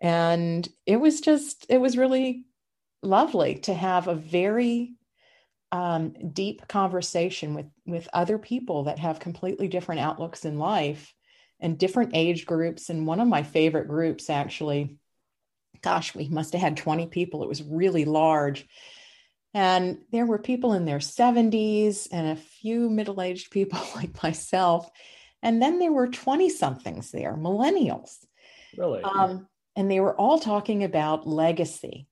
And 0.00 0.68
it 0.86 0.96
was 0.96 1.20
just, 1.20 1.66
it 1.68 1.78
was 1.78 1.98
really 1.98 2.44
lovely 3.04 3.56
to 3.60 3.74
have 3.74 4.08
a 4.08 4.14
very 4.14 4.94
um, 5.72 6.14
deep 6.32 6.68
conversation 6.68 7.54
with 7.54 7.66
with 7.84 8.08
other 8.12 8.38
people 8.38 8.84
that 8.84 9.00
have 9.00 9.18
completely 9.18 9.68
different 9.68 10.00
outlooks 10.00 10.44
in 10.44 10.58
life 10.58 11.12
and 11.60 11.78
different 11.78 12.12
age 12.14 12.46
groups. 12.46 12.90
And 12.90 13.06
one 13.06 13.20
of 13.20 13.28
my 13.28 13.42
favorite 13.42 13.88
groups, 13.88 14.30
actually, 14.30 14.98
gosh, 15.82 16.14
we 16.14 16.28
must 16.28 16.52
have 16.52 16.62
had 16.62 16.76
20 16.76 17.06
people. 17.06 17.42
It 17.42 17.48
was 17.48 17.62
really 17.62 18.04
large. 18.04 18.66
And 19.52 19.98
there 20.10 20.26
were 20.26 20.38
people 20.38 20.72
in 20.72 20.84
their 20.84 20.98
70s 20.98 22.08
and 22.10 22.28
a 22.28 22.40
few 22.40 22.90
middle 22.90 23.20
aged 23.20 23.50
people 23.50 23.80
like 23.96 24.22
myself. 24.22 24.88
And 25.42 25.60
then 25.60 25.78
there 25.78 25.92
were 25.92 26.08
20 26.08 26.48
somethings 26.50 27.10
there, 27.10 27.36
millennials. 27.36 28.16
Really? 28.76 29.02
Um, 29.02 29.46
and 29.76 29.90
they 29.90 30.00
were 30.00 30.16
all 30.16 30.38
talking 30.38 30.84
about 30.84 31.26
legacy 31.26 32.06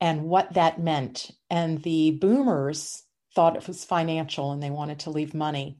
and 0.00 0.24
what 0.24 0.54
that 0.54 0.80
meant. 0.80 1.30
And 1.50 1.82
the 1.82 2.12
boomers 2.12 3.02
thought 3.34 3.56
it 3.56 3.66
was 3.66 3.84
financial 3.84 4.52
and 4.52 4.62
they 4.62 4.70
wanted 4.70 5.00
to 5.00 5.10
leave 5.10 5.34
money. 5.34 5.78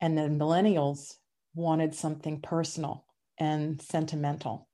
And 0.00 0.16
the 0.16 0.22
millennials 0.22 1.14
wanted 1.54 1.94
something 1.94 2.40
personal 2.40 3.06
and 3.38 3.80
sentimental. 3.80 4.68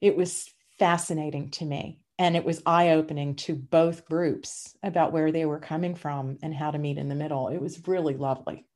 It 0.00 0.16
was 0.16 0.48
fascinating 0.78 1.50
to 1.52 1.64
me. 1.64 2.00
And 2.18 2.36
it 2.36 2.44
was 2.44 2.62
eye 2.64 2.90
opening 2.90 3.34
to 3.36 3.56
both 3.56 4.06
groups 4.06 4.76
about 4.82 5.12
where 5.12 5.32
they 5.32 5.46
were 5.46 5.58
coming 5.58 5.96
from 5.96 6.38
and 6.42 6.54
how 6.54 6.70
to 6.70 6.78
meet 6.78 6.96
in 6.96 7.08
the 7.08 7.14
middle. 7.16 7.48
It 7.48 7.60
was 7.60 7.86
really 7.88 8.16
lovely. 8.16 8.66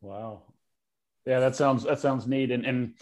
Wow. 0.00 0.42
Yeah, 1.26 1.40
that 1.40 1.56
sounds 1.56 1.84
that 1.84 1.98
sounds 1.98 2.26
neat. 2.26 2.50
And 2.50 2.64
and 2.64 2.94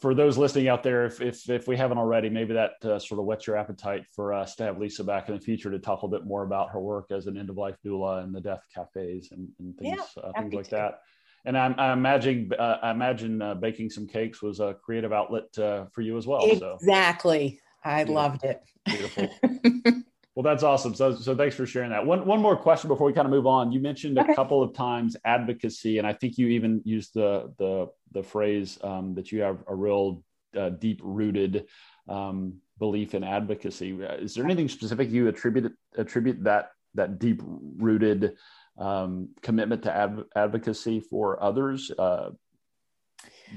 for 0.00 0.14
those 0.14 0.38
listening 0.38 0.68
out 0.68 0.82
there, 0.82 1.06
if 1.06 1.20
if, 1.20 1.48
if 1.48 1.68
we 1.68 1.76
haven't 1.76 1.98
already, 1.98 2.28
maybe 2.28 2.54
that 2.54 2.72
uh, 2.84 2.98
sort 2.98 3.20
of 3.20 3.26
whets 3.26 3.46
your 3.46 3.56
appetite 3.56 4.04
for 4.14 4.32
us 4.32 4.56
to 4.56 4.64
have 4.64 4.78
Lisa 4.78 5.04
back 5.04 5.28
in 5.28 5.34
the 5.34 5.40
future 5.40 5.70
to 5.70 5.78
talk 5.78 6.02
a 6.02 6.06
little 6.06 6.18
bit 6.18 6.26
more 6.26 6.42
about 6.42 6.70
her 6.70 6.80
work 6.80 7.10
as 7.10 7.26
an 7.26 7.36
end 7.36 7.50
of 7.50 7.56
life 7.56 7.76
doula 7.84 8.22
and 8.24 8.34
the 8.34 8.40
death 8.40 8.62
cafes 8.74 9.30
and, 9.32 9.48
and 9.58 9.76
things 9.76 9.98
yeah, 10.16 10.22
uh, 10.22 10.32
things 10.40 10.54
like 10.54 10.64
to. 10.66 10.70
that. 10.70 11.00
And 11.44 11.56
I, 11.56 11.74
I 11.78 11.92
imagine 11.92 12.50
uh, 12.58 12.78
I 12.82 12.90
imagine 12.90 13.40
uh, 13.40 13.54
baking 13.54 13.90
some 13.90 14.06
cakes 14.06 14.42
was 14.42 14.60
a 14.60 14.74
creative 14.82 15.12
outlet 15.12 15.56
uh, 15.58 15.86
for 15.92 16.02
you 16.02 16.16
as 16.18 16.26
well. 16.26 16.40
Exactly. 16.44 17.58
So. 17.58 17.90
I 17.90 18.02
loved 18.04 18.44
it. 18.44 18.62
Beautiful. 18.84 19.28
well, 20.34 20.42
that's 20.42 20.62
awesome. 20.62 20.94
So, 20.94 21.16
so 21.16 21.34
thanks 21.34 21.54
for 21.54 21.66
sharing 21.66 21.90
that. 21.90 22.04
One, 22.04 22.26
one 22.26 22.40
more 22.40 22.56
question 22.56 22.88
before 22.88 23.06
we 23.06 23.12
kind 23.12 23.26
of 23.26 23.30
move 23.30 23.46
on. 23.46 23.72
You 23.72 23.80
mentioned 23.80 24.18
okay. 24.18 24.32
a 24.32 24.34
couple 24.34 24.62
of 24.62 24.74
times 24.74 25.16
advocacy, 25.24 25.98
and 25.98 26.06
I 26.06 26.12
think 26.12 26.38
you 26.38 26.48
even 26.48 26.82
used 26.84 27.14
the 27.14 27.52
the 27.58 27.88
the 28.12 28.22
phrase 28.22 28.78
um, 28.82 29.14
that 29.14 29.32
you 29.32 29.42
have 29.42 29.62
a 29.68 29.74
real 29.74 30.22
uh, 30.56 30.70
deep 30.70 31.00
rooted 31.02 31.66
um, 32.08 32.60
belief 32.78 33.14
in 33.14 33.22
advocacy. 33.22 33.92
Is 33.92 34.34
there 34.34 34.44
anything 34.44 34.68
specific 34.68 35.10
you 35.10 35.28
attribute 35.28 35.72
attribute 35.96 36.44
that 36.44 36.72
that 36.94 37.18
deep 37.18 37.40
rooted 37.44 38.36
um, 38.78 39.28
commitment 39.42 39.82
to 39.84 39.94
adv- 39.94 40.24
advocacy 40.34 41.00
for 41.00 41.42
others? 41.42 41.90
Uh, 41.96 42.30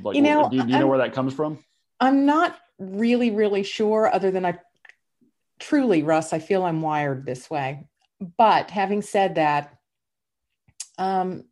like, 0.03 0.15
you 0.15 0.21
know, 0.21 0.49
do 0.49 0.57
you, 0.57 0.63
do 0.63 0.71
you 0.71 0.79
know 0.79 0.87
where 0.87 0.99
that 0.99 1.13
comes 1.13 1.33
from? 1.33 1.59
I'm 1.99 2.25
not 2.25 2.57
really, 2.79 3.31
really 3.31 3.63
sure, 3.63 4.13
other 4.13 4.31
than 4.31 4.45
I 4.45 4.59
truly, 5.59 6.03
Russ, 6.03 6.33
I 6.33 6.39
feel 6.39 6.63
I'm 6.63 6.81
wired 6.81 7.25
this 7.25 7.49
way. 7.49 7.87
But 8.37 8.69
having 8.69 9.01
said 9.01 9.35
that, 9.35 9.77
um, 10.97 11.45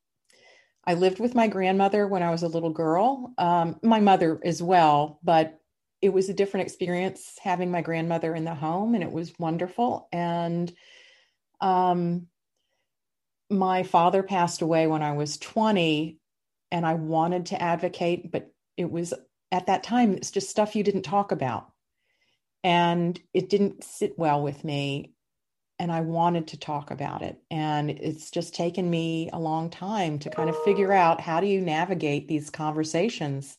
I 0.86 0.96
lived 0.96 1.20
with 1.20 1.36
my 1.36 1.48
grandmother 1.48 2.08
when 2.08 2.24
I 2.24 2.32
was 2.32 2.44
a 2.44 2.48
little 2.48 2.72
girl, 2.72 3.34
um, 3.38 3.80
my 3.84 4.00
mother 4.00 4.40
as 4.44 4.64
well, 4.64 5.20
but 5.24 5.60
it 6.02 6.10
was 6.10 6.30
a 6.30 6.34
different 6.34 6.66
experience 6.66 7.38
having 7.42 7.70
my 7.70 7.82
grandmother 7.82 8.34
in 8.34 8.46
the 8.46 8.56
home, 8.56 8.96
and 8.96 9.04
it 9.04 9.12
was 9.12 9.38
wonderful. 9.38 10.08
And 10.12 10.74
um, 11.60 12.28
my 13.52 13.84
father 13.84 14.24
passed 14.24 14.64
away 14.64 14.88
when 14.88 15.04
I 15.04 15.12
was 15.12 15.38
20, 15.38 16.18
and 16.72 16.86
I 16.86 16.96
wanted 16.96 17.48
to 17.48 17.62
advocate, 17.62 18.32
but 18.32 18.52
it 18.78 18.90
was 18.90 19.14
at 19.52 19.68
that 19.68 19.84
time, 19.84 20.14
it's 20.14 20.32
just 20.32 20.50
stuff 20.50 20.76
you 20.76 20.84
didn't 20.84 21.04
talk 21.04 21.32
about. 21.32 21.72
And 22.64 23.20
it 23.34 23.50
didn't 23.50 23.84
sit 23.84 24.18
well 24.18 24.42
with 24.42 24.64
me. 24.64 25.14
And 25.82 25.92
I 25.92 26.02
wanted 26.02 26.46
to 26.50 26.60
talk 26.60 26.92
about 26.92 27.24
it. 27.24 27.42
And 27.50 27.90
it's 27.90 28.30
just 28.30 28.54
taken 28.54 28.88
me 28.88 29.32
a 29.34 29.40
long 29.40 29.72
time 29.72 30.20
to 30.20 30.30
kind 30.30 30.48
of 30.48 30.56
figure 30.64 30.92
out 30.92 31.20
how 31.20 31.40
do 31.42 31.48
you 31.48 31.60
navigate 31.60 32.28
these 32.28 32.52
conversations 32.52 33.58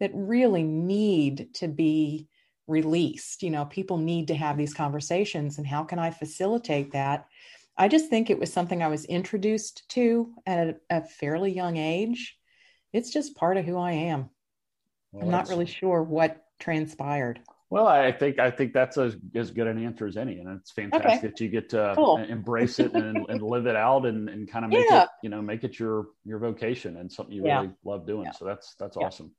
that 0.00 0.10
really 0.12 0.64
need 0.64 1.54
to 1.54 1.68
be 1.68 2.26
released. 2.66 3.44
You 3.44 3.50
know, 3.50 3.66
people 3.66 3.98
need 3.98 4.26
to 4.28 4.34
have 4.34 4.56
these 4.56 4.74
conversations. 4.74 5.58
And 5.58 5.64
how 5.64 5.84
can 5.84 6.00
I 6.00 6.10
facilitate 6.10 6.90
that? 6.90 7.28
I 7.76 7.86
just 7.86 8.10
think 8.10 8.30
it 8.30 8.40
was 8.40 8.52
something 8.52 8.82
I 8.82 8.88
was 8.88 9.04
introduced 9.04 9.88
to 9.90 10.34
at 10.46 10.58
a, 10.58 10.76
a 10.90 11.04
fairly 11.04 11.52
young 11.52 11.76
age. 11.76 12.36
It's 12.92 13.12
just 13.12 13.36
part 13.36 13.58
of 13.58 13.64
who 13.64 13.78
I 13.78 13.92
am. 13.92 14.28
Well, 15.12 15.22
I'm 15.22 15.30
not 15.30 15.48
really 15.48 15.66
sure 15.66 16.02
what 16.02 16.46
transpired. 16.58 17.38
Well, 17.74 17.88
I 17.88 18.12
think 18.12 18.38
I 18.38 18.52
think 18.52 18.72
that's 18.72 18.98
a, 18.98 19.12
as 19.34 19.50
good 19.50 19.66
an 19.66 19.84
answer 19.84 20.06
as 20.06 20.16
any, 20.16 20.38
and 20.38 20.60
it's 20.60 20.70
fantastic 20.70 21.10
okay. 21.10 21.20
that 21.26 21.40
you 21.40 21.48
get 21.48 21.70
to 21.70 21.92
cool. 21.96 22.18
embrace 22.18 22.78
it 22.78 22.92
and, 22.94 23.28
and, 23.28 23.42
live 23.42 23.66
it 23.66 23.74
out 23.74 24.06
and, 24.06 24.28
and 24.28 24.48
kind 24.48 24.64
of 24.64 24.70
make 24.70 24.86
yeah. 24.88 25.02
it, 25.02 25.08
you 25.24 25.28
know, 25.28 25.42
make 25.42 25.64
it 25.64 25.80
your 25.80 26.06
your 26.24 26.38
vocation 26.38 26.96
and 26.98 27.10
something 27.10 27.34
you 27.34 27.44
yeah. 27.44 27.62
really 27.62 27.72
love 27.84 28.06
doing. 28.06 28.26
Yeah. 28.26 28.30
So 28.30 28.44
that's 28.44 28.76
that's 28.78 28.96
awesome. 28.96 29.32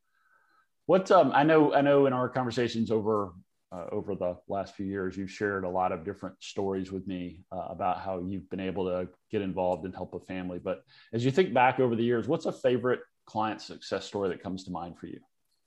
What 0.85 1.09
um, 1.11 1.31
I 1.33 1.43
know 1.43 1.73
I 1.73 1.79
know 1.79 2.07
in 2.07 2.11
our 2.11 2.27
conversations 2.27 2.91
over 2.91 3.31
uh, 3.71 3.85
over 3.93 4.15
the 4.15 4.35
last 4.49 4.75
few 4.75 4.85
years, 4.85 5.15
you've 5.15 5.31
shared 5.31 5.63
a 5.63 5.69
lot 5.69 5.93
of 5.93 6.03
different 6.03 6.35
stories 6.43 6.91
with 6.91 7.07
me 7.07 7.39
uh, 7.53 7.67
about 7.69 8.01
how 8.01 8.19
you've 8.19 8.49
been 8.49 8.59
able 8.59 8.83
to 8.87 9.07
get 9.31 9.43
involved 9.43 9.85
and 9.85 9.95
help 9.95 10.13
a 10.13 10.19
family. 10.19 10.59
But 10.59 10.83
as 11.13 11.23
you 11.23 11.31
think 11.31 11.53
back 11.53 11.79
over 11.79 11.95
the 11.95 12.03
years, 12.03 12.27
what's 12.27 12.47
a 12.47 12.51
favorite 12.51 12.99
client 13.25 13.61
success 13.61 14.03
story 14.03 14.27
that 14.27 14.43
comes 14.43 14.65
to 14.65 14.71
mind 14.71 14.97
for 14.97 15.07
you? 15.07 15.21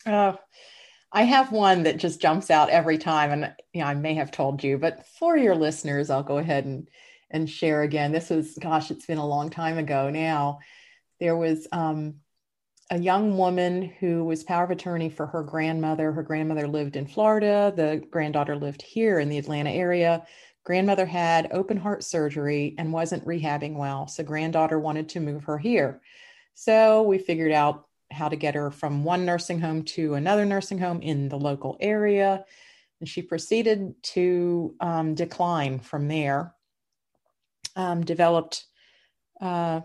Uh, 0.04 0.34
I 1.10 1.22
have 1.22 1.52
one 1.52 1.84
that 1.84 1.96
just 1.96 2.20
jumps 2.20 2.50
out 2.50 2.70
every 2.70 2.98
time, 2.98 3.30
and 3.30 3.54
you 3.72 3.80
know, 3.80 3.86
I 3.86 3.94
may 3.94 4.14
have 4.14 4.30
told 4.30 4.62
you, 4.62 4.78
but 4.78 5.06
for 5.06 5.36
your 5.36 5.54
listeners, 5.54 6.10
I'll 6.10 6.22
go 6.22 6.38
ahead 6.38 6.64
and 6.64 6.88
and 7.30 7.48
share 7.48 7.82
again. 7.82 8.12
This 8.12 8.30
was, 8.30 8.56
gosh, 8.58 8.90
it's 8.90 9.06
been 9.06 9.18
a 9.18 9.26
long 9.26 9.50
time 9.50 9.78
ago 9.78 10.10
now. 10.10 10.60
There 11.20 11.36
was 11.36 11.66
um, 11.72 12.16
a 12.90 12.98
young 12.98 13.36
woman 13.36 13.82
who 14.00 14.24
was 14.24 14.44
power 14.44 14.64
of 14.64 14.70
attorney 14.70 15.10
for 15.10 15.26
her 15.26 15.42
grandmother. 15.42 16.12
Her 16.12 16.22
grandmother 16.22 16.66
lived 16.66 16.96
in 16.96 17.06
Florida. 17.06 17.72
The 17.76 18.02
granddaughter 18.10 18.56
lived 18.56 18.82
here 18.82 19.18
in 19.18 19.28
the 19.28 19.38
Atlanta 19.38 19.70
area. 19.70 20.26
Grandmother 20.64 21.06
had 21.06 21.50
open 21.52 21.76
heart 21.76 22.02
surgery 22.04 22.74
and 22.78 22.92
wasn't 22.92 23.26
rehabbing 23.26 23.74
well. 23.74 24.06
So, 24.06 24.22
granddaughter 24.22 24.78
wanted 24.78 25.10
to 25.10 25.20
move 25.20 25.44
her 25.44 25.58
here. 25.58 26.00
So, 26.54 27.02
we 27.02 27.18
figured 27.18 27.52
out 27.52 27.87
how 28.10 28.28
to 28.28 28.36
get 28.36 28.54
her 28.54 28.70
from 28.70 29.04
one 29.04 29.24
nursing 29.24 29.60
home 29.60 29.82
to 29.82 30.14
another 30.14 30.44
nursing 30.44 30.78
home 30.78 31.02
in 31.02 31.28
the 31.28 31.38
local 31.38 31.76
area. 31.80 32.44
And 33.00 33.08
she 33.08 33.22
proceeded 33.22 33.94
to 34.14 34.74
um, 34.80 35.14
decline 35.14 35.78
from 35.78 36.08
there, 36.08 36.54
um, 37.76 38.04
developed 38.04 38.64
uh, 39.40 39.82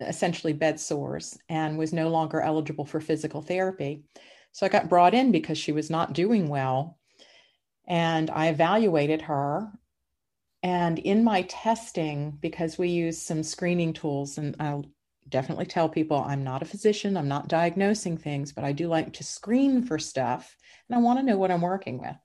essentially 0.00 0.52
bed 0.52 0.80
sores, 0.80 1.38
and 1.48 1.78
was 1.78 1.92
no 1.92 2.08
longer 2.08 2.40
eligible 2.40 2.84
for 2.84 3.00
physical 3.00 3.42
therapy. 3.42 4.02
So 4.52 4.66
I 4.66 4.70
got 4.70 4.88
brought 4.88 5.14
in 5.14 5.30
because 5.30 5.58
she 5.58 5.72
was 5.72 5.88
not 5.88 6.14
doing 6.14 6.48
well. 6.48 6.98
And 7.86 8.30
I 8.30 8.48
evaluated 8.48 9.22
her. 9.22 9.70
And 10.62 10.98
in 10.98 11.22
my 11.22 11.42
testing, 11.42 12.36
because 12.40 12.76
we 12.76 12.88
use 12.88 13.22
some 13.22 13.44
screening 13.44 13.92
tools, 13.92 14.36
and 14.38 14.56
I'll 14.58 14.84
definitely 15.28 15.66
tell 15.66 15.88
people 15.88 16.18
I'm 16.18 16.44
not 16.44 16.62
a 16.62 16.66
physician, 16.66 17.16
I'm 17.16 17.28
not 17.28 17.48
diagnosing 17.48 18.16
things, 18.16 18.52
but 18.52 18.64
I 18.64 18.72
do 18.72 18.88
like 18.88 19.12
to 19.14 19.24
screen 19.24 19.82
for 19.82 19.98
stuff 19.98 20.56
and 20.88 20.96
I 20.96 21.00
want 21.00 21.18
to 21.18 21.24
know 21.24 21.38
what 21.38 21.50
I'm 21.50 21.60
working 21.60 21.98
with. 21.98 22.16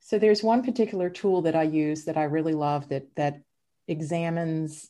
So 0.00 0.18
there's 0.18 0.42
one 0.42 0.62
particular 0.62 1.10
tool 1.10 1.42
that 1.42 1.56
I 1.56 1.64
use 1.64 2.04
that 2.04 2.16
I 2.16 2.24
really 2.24 2.54
love 2.54 2.88
that 2.90 3.14
that 3.16 3.42
examines 3.88 4.88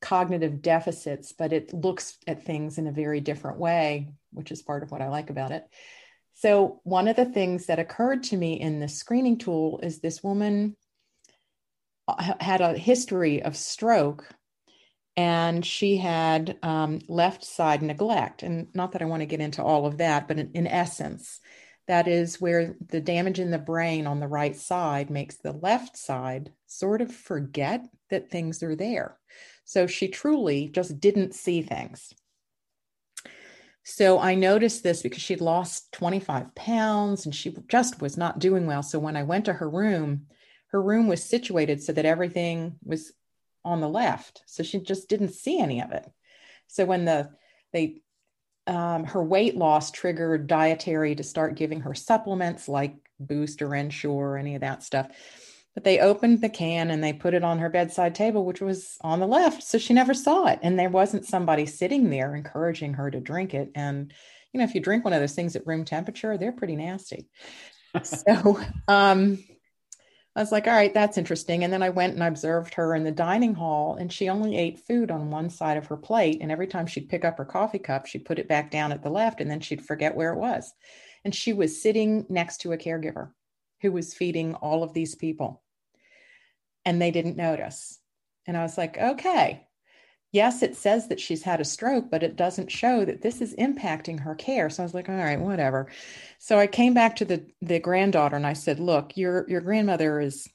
cognitive 0.00 0.62
deficits, 0.62 1.32
but 1.32 1.52
it 1.52 1.72
looks 1.72 2.18
at 2.26 2.44
things 2.44 2.78
in 2.78 2.86
a 2.86 2.92
very 2.92 3.20
different 3.20 3.58
way, 3.58 4.08
which 4.32 4.50
is 4.50 4.62
part 4.62 4.82
of 4.82 4.90
what 4.90 5.00
I 5.00 5.08
like 5.08 5.30
about 5.30 5.52
it. 5.52 5.64
So 6.34 6.80
one 6.82 7.08
of 7.08 7.16
the 7.16 7.24
things 7.24 7.66
that 7.66 7.78
occurred 7.78 8.24
to 8.24 8.36
me 8.36 8.60
in 8.60 8.80
the 8.80 8.88
screening 8.88 9.38
tool 9.38 9.80
is 9.82 10.00
this 10.00 10.22
woman 10.22 10.76
uh, 12.08 12.34
had 12.40 12.60
a 12.60 12.76
history 12.76 13.42
of 13.42 13.56
stroke 13.56 14.26
and 15.16 15.64
she 15.64 15.98
had 15.98 16.58
um, 16.62 17.00
left 17.08 17.44
side 17.44 17.82
neglect. 17.82 18.42
And 18.42 18.68
not 18.74 18.92
that 18.92 19.02
I 19.02 19.06
want 19.06 19.20
to 19.20 19.26
get 19.26 19.40
into 19.40 19.62
all 19.62 19.86
of 19.86 19.98
that, 19.98 20.26
but 20.26 20.38
in, 20.38 20.50
in, 20.54 20.66
essence, 20.66 21.40
that 21.86 22.08
is 22.08 22.40
where 22.40 22.76
the 22.88 23.00
damage 23.00 23.38
in 23.38 23.50
the 23.50 23.58
brain 23.58 24.06
on 24.06 24.20
the 24.20 24.28
right 24.28 24.56
side 24.56 25.10
makes 25.10 25.36
the 25.36 25.52
left 25.52 25.96
side 25.96 26.52
sort 26.66 27.02
of 27.02 27.14
forget 27.14 27.86
that 28.10 28.30
things 28.30 28.62
are 28.62 28.76
there. 28.76 29.18
So 29.64 29.86
she 29.86 30.08
truly 30.08 30.68
just 30.68 31.00
didn't 31.00 31.34
see 31.34 31.62
things. 31.62 32.14
So 33.84 34.18
I 34.18 34.34
noticed 34.34 34.82
this 34.82 35.02
because 35.02 35.22
she'd 35.22 35.40
lost 35.40 35.92
25 35.92 36.54
pounds 36.54 37.26
and 37.26 37.34
she 37.34 37.54
just 37.68 38.00
was 38.00 38.16
not 38.16 38.38
doing 38.38 38.66
well. 38.66 38.82
So 38.82 38.98
when 38.98 39.16
I 39.16 39.24
went 39.24 39.46
to 39.46 39.52
her 39.52 39.68
room, 39.68 40.26
her 40.68 40.80
room 40.80 41.08
was 41.08 41.22
situated 41.22 41.82
so 41.82 41.92
that 41.92 42.06
everything 42.06 42.76
was 42.84 43.12
on 43.64 43.80
the 43.80 43.88
left. 43.88 44.42
So 44.46 44.62
she 44.62 44.80
just 44.80 45.08
didn't 45.08 45.32
see 45.32 45.58
any 45.60 45.82
of 45.82 45.92
it. 45.92 46.10
So 46.66 46.84
when 46.84 47.04
the 47.04 47.30
they 47.72 48.02
um, 48.66 49.04
her 49.04 49.22
weight 49.22 49.56
loss 49.56 49.90
triggered 49.90 50.46
dietary 50.46 51.14
to 51.16 51.22
start 51.22 51.56
giving 51.56 51.80
her 51.80 51.94
supplements 51.94 52.68
like 52.68 52.94
Boost 53.18 53.62
or 53.62 53.74
Ensure 53.74 54.12
or 54.12 54.38
any 54.38 54.54
of 54.54 54.60
that 54.60 54.82
stuff. 54.82 55.08
But 55.74 55.84
they 55.84 56.00
opened 56.00 56.40
the 56.40 56.50
can 56.50 56.90
and 56.90 57.02
they 57.02 57.12
put 57.12 57.34
it 57.34 57.44
on 57.44 57.58
her 57.58 57.70
bedside 57.70 58.14
table, 58.14 58.44
which 58.44 58.60
was 58.60 58.98
on 59.00 59.20
the 59.20 59.26
left. 59.26 59.62
So 59.62 59.78
she 59.78 59.94
never 59.94 60.12
saw 60.12 60.46
it. 60.46 60.58
And 60.62 60.78
there 60.78 60.90
wasn't 60.90 61.24
somebody 61.24 61.64
sitting 61.64 62.10
there 62.10 62.36
encouraging 62.36 62.94
her 62.94 63.10
to 63.10 63.20
drink 63.20 63.54
it. 63.54 63.70
And, 63.74 64.12
you 64.52 64.58
know, 64.58 64.64
if 64.64 64.74
you 64.74 64.82
drink 64.82 65.04
one 65.04 65.14
of 65.14 65.20
those 65.20 65.34
things 65.34 65.56
at 65.56 65.66
room 65.66 65.84
temperature, 65.84 66.36
they're 66.36 66.52
pretty 66.52 66.76
nasty. 66.76 67.26
so 68.02 68.60
um, 68.86 69.42
I 70.34 70.40
was 70.40 70.50
like, 70.50 70.66
all 70.66 70.72
right, 70.72 70.94
that's 70.94 71.18
interesting. 71.18 71.62
And 71.62 71.72
then 71.72 71.82
I 71.82 71.90
went 71.90 72.14
and 72.14 72.22
observed 72.22 72.72
her 72.74 72.94
in 72.94 73.04
the 73.04 73.12
dining 73.12 73.54
hall, 73.54 73.96
and 73.96 74.10
she 74.10 74.30
only 74.30 74.56
ate 74.56 74.78
food 74.78 75.10
on 75.10 75.30
one 75.30 75.50
side 75.50 75.76
of 75.76 75.86
her 75.86 75.96
plate. 75.96 76.38
And 76.40 76.50
every 76.50 76.66
time 76.66 76.86
she'd 76.86 77.10
pick 77.10 77.24
up 77.24 77.36
her 77.36 77.44
coffee 77.44 77.78
cup, 77.78 78.06
she'd 78.06 78.24
put 78.24 78.38
it 78.38 78.48
back 78.48 78.70
down 78.70 78.92
at 78.92 79.02
the 79.02 79.10
left, 79.10 79.42
and 79.42 79.50
then 79.50 79.60
she'd 79.60 79.84
forget 79.84 80.14
where 80.14 80.32
it 80.32 80.38
was. 80.38 80.72
And 81.24 81.34
she 81.34 81.52
was 81.52 81.82
sitting 81.82 82.24
next 82.30 82.62
to 82.62 82.72
a 82.72 82.78
caregiver 82.78 83.32
who 83.82 83.92
was 83.92 84.14
feeding 84.14 84.54
all 84.54 84.82
of 84.82 84.94
these 84.94 85.14
people, 85.14 85.62
and 86.84 87.00
they 87.00 87.10
didn't 87.10 87.36
notice. 87.36 87.98
And 88.46 88.56
I 88.56 88.62
was 88.62 88.78
like, 88.78 88.96
okay, 88.96 89.66
yes, 90.32 90.62
it 90.62 90.74
says 90.74 91.08
that 91.08 91.20
she's 91.20 91.42
had 91.42 91.60
a 91.60 91.64
stroke, 91.64 92.10
but 92.10 92.22
it 92.22 92.36
doesn't 92.36 92.72
show 92.72 93.04
that 93.04 93.22
this 93.22 93.40
is 93.40 93.54
impacting 93.54 94.20
her 94.20 94.34
care. 94.34 94.70
So 94.70 94.82
I 94.82 94.86
was 94.86 94.94
like, 94.94 95.08
all 95.08 95.14
right, 95.14 95.38
whatever. 95.38 95.88
So 96.38 96.58
I 96.58 96.66
came 96.66 96.94
back 96.94 97.16
to 97.16 97.24
the 97.24 97.46
the 97.60 97.78
granddaughter 97.78 98.36
and 98.36 98.46
I 98.46 98.54
said, 98.54 98.80
look, 98.80 99.16
your 99.16 99.48
your 99.48 99.60
grandmother 99.60 100.20
is 100.20 100.48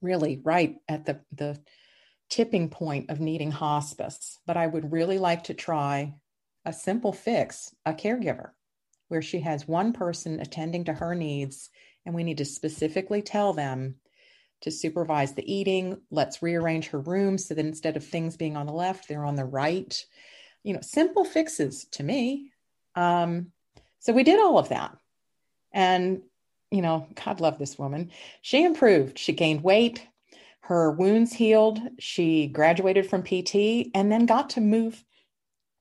really 0.00 0.40
right 0.42 0.76
at 0.88 1.04
the 1.04 1.20
the 1.32 1.60
tipping 2.30 2.70
point 2.70 3.10
of 3.10 3.20
needing 3.20 3.50
hospice, 3.50 4.38
but 4.46 4.56
I 4.56 4.66
would 4.66 4.90
really 4.90 5.18
like 5.18 5.44
to 5.44 5.54
try 5.54 6.14
a 6.64 6.72
simple 6.72 7.12
fix, 7.12 7.74
a 7.84 7.92
caregiver, 7.92 8.50
where 9.08 9.20
she 9.20 9.40
has 9.40 9.68
one 9.68 9.92
person 9.92 10.40
attending 10.40 10.84
to 10.84 10.94
her 10.94 11.14
needs 11.14 11.68
and 12.06 12.14
we 12.14 12.24
need 12.24 12.38
to 12.38 12.44
specifically 12.44 13.20
tell 13.20 13.52
them 13.52 13.96
to 14.62 14.70
supervise 14.70 15.34
the 15.34 15.52
eating. 15.52 16.00
Let's 16.10 16.42
rearrange 16.42 16.88
her 16.88 17.00
room 17.00 17.38
so 17.38 17.54
that 17.54 17.64
instead 17.64 17.96
of 17.96 18.04
things 18.04 18.36
being 18.36 18.56
on 18.56 18.66
the 18.66 18.72
left, 18.72 19.08
they're 19.08 19.24
on 19.24 19.36
the 19.36 19.44
right. 19.44 20.04
You 20.62 20.74
know, 20.74 20.80
simple 20.82 21.24
fixes 21.24 21.86
to 21.92 22.02
me. 22.02 22.52
Um, 22.94 23.52
so 24.00 24.12
we 24.12 24.24
did 24.24 24.40
all 24.40 24.58
of 24.58 24.70
that. 24.70 24.96
And, 25.72 26.22
you 26.70 26.82
know, 26.82 27.06
God 27.24 27.40
love 27.40 27.58
this 27.58 27.78
woman. 27.78 28.10
She 28.40 28.64
improved. 28.64 29.18
She 29.18 29.32
gained 29.32 29.62
weight. 29.62 30.06
Her 30.60 30.92
wounds 30.92 31.32
healed. 31.32 31.80
She 31.98 32.46
graduated 32.46 33.08
from 33.08 33.22
PT 33.22 33.90
and 33.94 34.10
then 34.10 34.26
got 34.26 34.50
to 34.50 34.60
move 34.60 35.04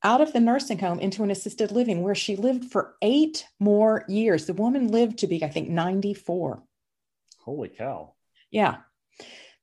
out 0.03 0.21
of 0.21 0.33
the 0.33 0.39
nursing 0.39 0.79
home 0.79 0.99
into 0.99 1.23
an 1.23 1.29
assisted 1.29 1.71
living 1.71 2.01
where 2.01 2.15
she 2.15 2.35
lived 2.35 2.65
for 2.65 2.95
eight 3.03 3.45
more 3.59 4.03
years. 4.07 4.45
The 4.47 4.53
woman 4.53 4.87
lived 4.87 5.19
to 5.19 5.27
be, 5.27 5.43
I 5.43 5.49
think, 5.49 5.69
94. 5.69 6.63
Holy 7.39 7.69
cow. 7.69 8.13
Yeah. 8.51 8.77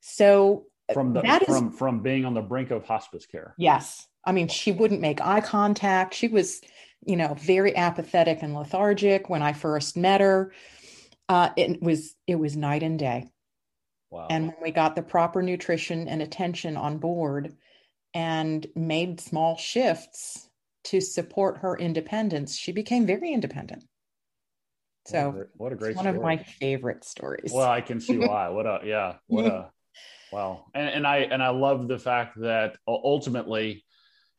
So 0.00 0.66
from 0.92 1.12
the 1.12 1.20
that 1.22 1.44
from 1.46 1.68
is, 1.68 1.78
from 1.78 2.00
being 2.02 2.24
on 2.24 2.34
the 2.34 2.42
brink 2.42 2.70
of 2.70 2.84
hospice 2.84 3.26
care. 3.26 3.54
Yes. 3.58 4.06
I 4.24 4.32
mean, 4.32 4.48
she 4.48 4.72
wouldn't 4.72 5.00
make 5.00 5.20
eye 5.20 5.40
contact. 5.40 6.14
She 6.14 6.28
was, 6.28 6.60
you 7.06 7.16
know, 7.16 7.34
very 7.34 7.76
apathetic 7.76 8.42
and 8.42 8.54
lethargic 8.54 9.28
when 9.28 9.42
I 9.42 9.52
first 9.52 9.96
met 9.96 10.20
her. 10.20 10.52
Uh, 11.28 11.50
it 11.56 11.82
was 11.82 12.14
it 12.26 12.36
was 12.36 12.56
night 12.56 12.82
and 12.82 12.98
day. 12.98 13.30
Wow. 14.10 14.28
And 14.30 14.48
when 14.48 14.56
we 14.62 14.70
got 14.70 14.96
the 14.96 15.02
proper 15.02 15.42
nutrition 15.42 16.08
and 16.08 16.22
attention 16.22 16.76
on 16.76 16.98
board 16.98 17.54
and 18.14 18.66
made 18.74 19.20
small 19.20 19.56
shifts 19.58 20.48
to 20.84 21.00
support 21.00 21.58
her 21.58 21.76
independence, 21.76 22.56
she 22.56 22.72
became 22.72 23.04
very 23.04 23.32
independent. 23.32 23.84
So 25.08 25.46
what 25.56 25.72
a 25.72 25.76
great, 25.76 25.96
one 25.96 26.06
of 26.06 26.20
my 26.20 26.36
favorite 26.36 27.04
stories. 27.04 27.50
Well, 27.52 27.68
I 27.68 27.80
can 27.80 28.00
see 28.00 28.18
why. 28.18 28.48
What 28.48 28.66
a 28.66 28.80
yeah. 28.84 29.14
What 29.26 29.46
a 29.46 29.70
wow. 30.32 30.66
And, 30.74 30.88
and 30.88 31.06
I 31.06 31.18
and 31.18 31.42
I 31.42 31.48
love 31.48 31.88
the 31.88 31.98
fact 31.98 32.38
that 32.40 32.76
ultimately 32.86 33.84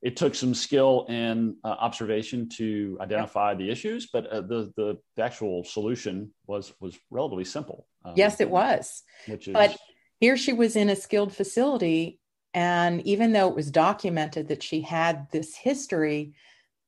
it 0.01 0.15
took 0.15 0.34
some 0.34 0.53
skill 0.53 1.05
and 1.10 1.55
uh, 1.63 1.67
observation 1.67 2.47
to 2.47 2.97
identify 3.01 3.53
the 3.53 3.69
issues, 3.69 4.08
but 4.08 4.27
uh, 4.27 4.41
the, 4.41 4.71
the, 4.77 4.97
the 5.17 5.23
actual 5.23 5.63
solution 5.63 6.32
was 6.47 6.71
was 6.79 6.97
relatively 7.10 7.43
simple. 7.43 7.88
Um, 8.05 8.13
yes, 8.15 8.39
it 8.39 8.49
was. 8.49 9.03
Which 9.27 9.47
is, 9.47 9.53
but 9.53 9.75
here 10.19 10.38
she 10.38 10.53
was 10.53 10.75
in 10.75 10.89
a 10.89 10.95
skilled 10.95 11.34
facility, 11.34 12.19
and 12.53 13.05
even 13.05 13.34
though 13.34 13.49
it 13.49 13.55
was 13.55 13.71
documented 13.71 14.47
that 14.49 14.63
she 14.63 14.82
had 14.82 15.27
this 15.32 15.55
history, 15.55 16.34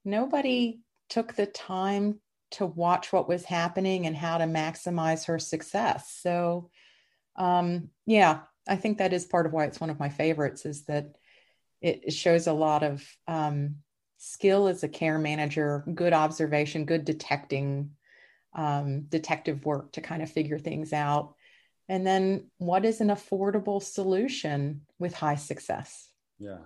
nobody 0.06 0.80
took 1.10 1.36
the 1.36 1.48
time 1.48 2.20
to 2.52 2.66
watch 2.66 3.12
what 3.12 3.28
was 3.28 3.46
happening 3.46 4.06
and 4.06 4.16
how 4.16 4.38
to 4.38 4.46
maximize 4.46 5.26
her 5.26 5.40
success. 5.40 6.18
So, 6.22 6.70
um, 7.36 7.90
yeah, 8.06 8.42
I 8.68 8.76
think 8.76 8.98
that 8.98 9.14
is 9.14 9.26
part 9.26 9.46
of 9.46 9.54
why 9.54 9.66
it's 9.66 9.80
one 9.80 9.90
of 9.90 10.00
my 10.00 10.10
favorites 10.10 10.66
is 10.66 10.84
that 10.86 11.16
it, 11.82 12.14
shows 12.14 12.48
a 12.48 12.54
lot 12.54 12.84
of 12.84 13.04
um, 13.28 13.78
skill 14.18 14.68
as 14.68 14.84
a 14.84 14.90
care 14.90 15.18
manager, 15.18 15.84
good 15.94 16.14
observation, 16.14 16.86
good 16.86 17.06
detecting, 17.06 17.92
um, 18.54 19.04
detective 19.10 19.66
work 19.66 19.94
to 19.94 20.02
kind 20.02 20.22
of 20.22 20.32
figure 20.32 20.60
things 20.60 20.94
out. 20.94 21.34
And 21.90 22.06
then 22.06 22.50
what 22.58 22.86
is 22.86 23.02
an 23.02 23.10
affordable 23.10 23.82
solution 23.82 24.82
with 25.00 25.14
high 25.14 25.36
success? 25.36 26.10
Yeah. 26.38 26.60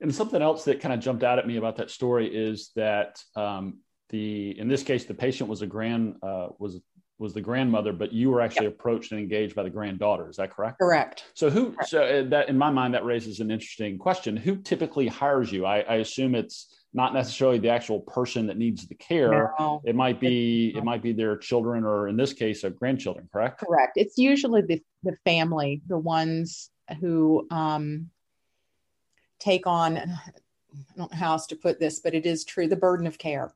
And 0.00 0.14
something 0.14 0.42
else 0.42 0.64
that 0.64 0.80
kind 0.80 0.92
of 0.92 1.00
jumped 1.00 1.22
out 1.22 1.38
at 1.38 1.46
me 1.46 1.56
about 1.56 1.76
that 1.76 1.90
story 1.90 2.26
is 2.26 2.70
that 2.74 3.22
um, 3.36 3.78
the 4.10 4.58
in 4.58 4.68
this 4.68 4.82
case 4.82 5.04
the 5.04 5.14
patient 5.14 5.48
was 5.48 5.62
a 5.62 5.66
grand 5.66 6.16
uh, 6.22 6.48
was 6.58 6.80
was 7.18 7.32
the 7.32 7.40
grandmother, 7.40 7.92
but 7.92 8.12
you 8.12 8.30
were 8.30 8.40
actually 8.40 8.66
yep. 8.66 8.74
approached 8.74 9.12
and 9.12 9.20
engaged 9.20 9.54
by 9.54 9.62
the 9.62 9.70
granddaughter. 9.70 10.28
Is 10.28 10.36
that 10.36 10.50
correct? 10.50 10.78
Correct. 10.78 11.24
So 11.34 11.48
who? 11.48 11.72
Correct. 11.72 11.88
So 11.88 12.02
uh, 12.02 12.28
that 12.30 12.48
in 12.48 12.58
my 12.58 12.70
mind 12.70 12.94
that 12.94 13.04
raises 13.04 13.40
an 13.40 13.50
interesting 13.50 13.98
question. 13.98 14.36
Who 14.36 14.56
typically 14.56 15.06
hires 15.06 15.52
you? 15.52 15.64
I, 15.64 15.80
I 15.80 15.94
assume 15.96 16.34
it's 16.34 16.74
not 16.92 17.14
necessarily 17.14 17.58
the 17.58 17.70
actual 17.70 18.00
person 18.00 18.46
that 18.48 18.56
needs 18.56 18.86
the 18.86 18.94
care. 18.94 19.52
No. 19.58 19.80
It 19.84 19.94
might 19.94 20.20
be 20.20 20.74
it 20.76 20.84
might 20.84 21.02
be 21.02 21.12
their 21.12 21.36
children 21.36 21.84
or 21.84 22.08
in 22.08 22.16
this 22.16 22.32
case, 22.32 22.64
a 22.64 22.70
grandchildren. 22.70 23.28
Correct. 23.32 23.60
Correct. 23.60 23.92
It's 23.96 24.18
usually 24.18 24.62
the 24.62 24.82
the 25.02 25.16
family, 25.24 25.82
the 25.86 25.98
ones 25.98 26.70
who 27.00 27.46
um, 27.50 28.10
take 29.38 29.66
on. 29.66 29.98
I 29.98 30.96
don't 30.96 31.12
know 31.12 31.16
how 31.16 31.32
else 31.32 31.46
to 31.46 31.56
put 31.56 31.78
this, 31.78 32.00
but 32.00 32.14
it 32.14 32.26
is 32.26 32.44
true 32.44 32.66
the 32.66 32.74
burden 32.74 33.06
of 33.06 33.18
care 33.18 33.52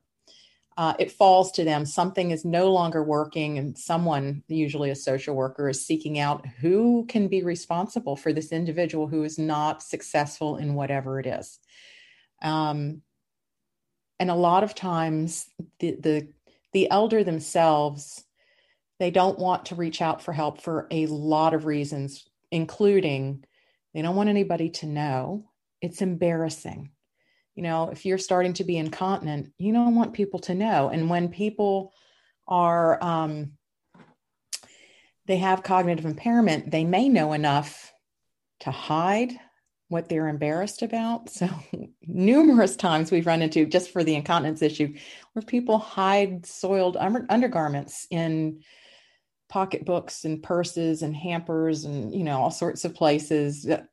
uh, 0.77 0.93
it 0.97 1.11
falls 1.11 1.51
to 1.53 1.63
them. 1.63 1.85
Something 1.85 2.31
is 2.31 2.45
no 2.45 2.71
longer 2.71 3.03
working, 3.03 3.57
and 3.57 3.77
someone, 3.77 4.43
usually 4.47 4.89
a 4.89 4.95
social 4.95 5.35
worker, 5.35 5.67
is 5.69 5.85
seeking 5.85 6.19
out 6.19 6.45
who 6.61 7.05
can 7.07 7.27
be 7.27 7.43
responsible 7.43 8.15
for 8.15 8.31
this 8.31 8.51
individual 8.51 9.07
who 9.07 9.23
is 9.23 9.37
not 9.37 9.83
successful 9.83 10.57
in 10.57 10.75
whatever 10.75 11.19
it 11.19 11.25
is. 11.25 11.59
Um, 12.41 13.01
and 14.19 14.29
a 14.29 14.35
lot 14.35 14.63
of 14.63 14.75
times, 14.75 15.47
the, 15.79 15.97
the 15.99 16.27
the 16.71 16.89
elder 16.91 17.23
themselves 17.23 18.23
they 18.99 19.11
don't 19.11 19.39
want 19.39 19.67
to 19.67 19.75
reach 19.75 20.01
out 20.01 20.21
for 20.21 20.33
help 20.33 20.61
for 20.61 20.87
a 20.91 21.05
lot 21.07 21.53
of 21.53 21.65
reasons, 21.65 22.27
including 22.51 23.45
they 23.93 24.01
don't 24.01 24.15
want 24.15 24.29
anybody 24.29 24.69
to 24.69 24.85
know. 24.85 25.49
It's 25.81 26.01
embarrassing 26.01 26.91
you 27.59 27.63
know 27.63 27.89
if 27.89 28.05
you're 28.05 28.17
starting 28.17 28.53
to 28.53 28.63
be 28.63 28.77
incontinent 28.77 29.51
you 29.57 29.73
don't 29.73 29.93
want 29.93 30.13
people 30.13 30.39
to 30.39 30.55
know. 30.55 30.87
And 30.87 31.09
when 31.09 31.27
people 31.27 31.91
are 32.47 33.03
um, 33.03 33.51
they 35.25 35.35
have 35.39 35.61
cognitive 35.61 36.05
impairment 36.05 36.71
they 36.71 36.85
may 36.85 37.09
know 37.09 37.33
enough 37.33 37.91
to 38.61 38.71
hide 38.71 39.33
what 39.89 40.07
they're 40.07 40.29
embarrassed 40.29 40.83
about. 40.83 41.29
So 41.29 41.49
numerous 42.07 42.77
times 42.77 43.11
we've 43.11 43.27
run 43.27 43.41
into 43.41 43.65
just 43.65 43.91
for 43.91 44.05
the 44.05 44.15
incontinence 44.15 44.61
issue 44.61 44.95
where 45.33 45.43
people 45.43 45.79
hide 45.79 46.45
soiled 46.45 46.95
undergarments 46.95 48.07
in 48.09 48.61
pocketbooks 49.49 50.23
and 50.23 50.41
purses 50.41 51.01
and 51.01 51.13
hampers 51.13 51.83
and 51.83 52.15
you 52.15 52.23
know 52.23 52.39
all 52.39 52.51
sorts 52.51 52.85
of 52.85 52.95
places 52.95 53.67
uh, 53.67 53.83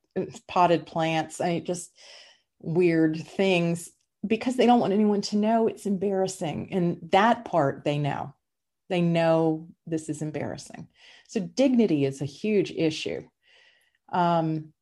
potted 0.46 0.86
plants. 0.86 1.40
I 1.40 1.58
just 1.58 1.90
weird 2.66 3.26
things 3.26 3.90
because 4.26 4.56
they 4.56 4.66
don't 4.66 4.80
want 4.80 4.92
anyone 4.92 5.22
to 5.22 5.36
know 5.36 5.68
it's 5.68 5.86
embarrassing. 5.86 6.68
And 6.72 6.98
that 7.12 7.44
part 7.44 7.84
they 7.84 7.98
know. 7.98 8.34
They 8.88 9.00
know 9.00 9.68
this 9.86 10.08
is 10.08 10.20
embarrassing. 10.20 10.88
So 11.28 11.40
dignity 11.40 12.04
is 12.04 12.20
a 12.20 12.26
huge 12.26 12.70
issue. 12.70 13.22
Um, 14.12 14.72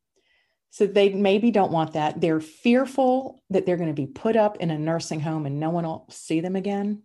So 0.71 0.87
they 0.87 1.11
maybe 1.11 1.53
don't 1.53 1.71
want 1.71 1.93
that. 1.93 2.21
They're 2.21 2.41
fearful 2.41 3.41
that 3.51 3.65
they're 3.65 3.77
going 3.77 3.95
to 3.95 4.03
be 4.03 4.09
put 4.09 4.35
up 4.35 4.57
in 4.57 4.71
a 4.71 4.79
nursing 4.79 5.21
home 5.21 5.47
and 5.47 5.61
no 5.61 5.71
one 5.71 5.85
will 5.85 6.07
see 6.11 6.41
them 6.41 6.57
again. 6.57 7.05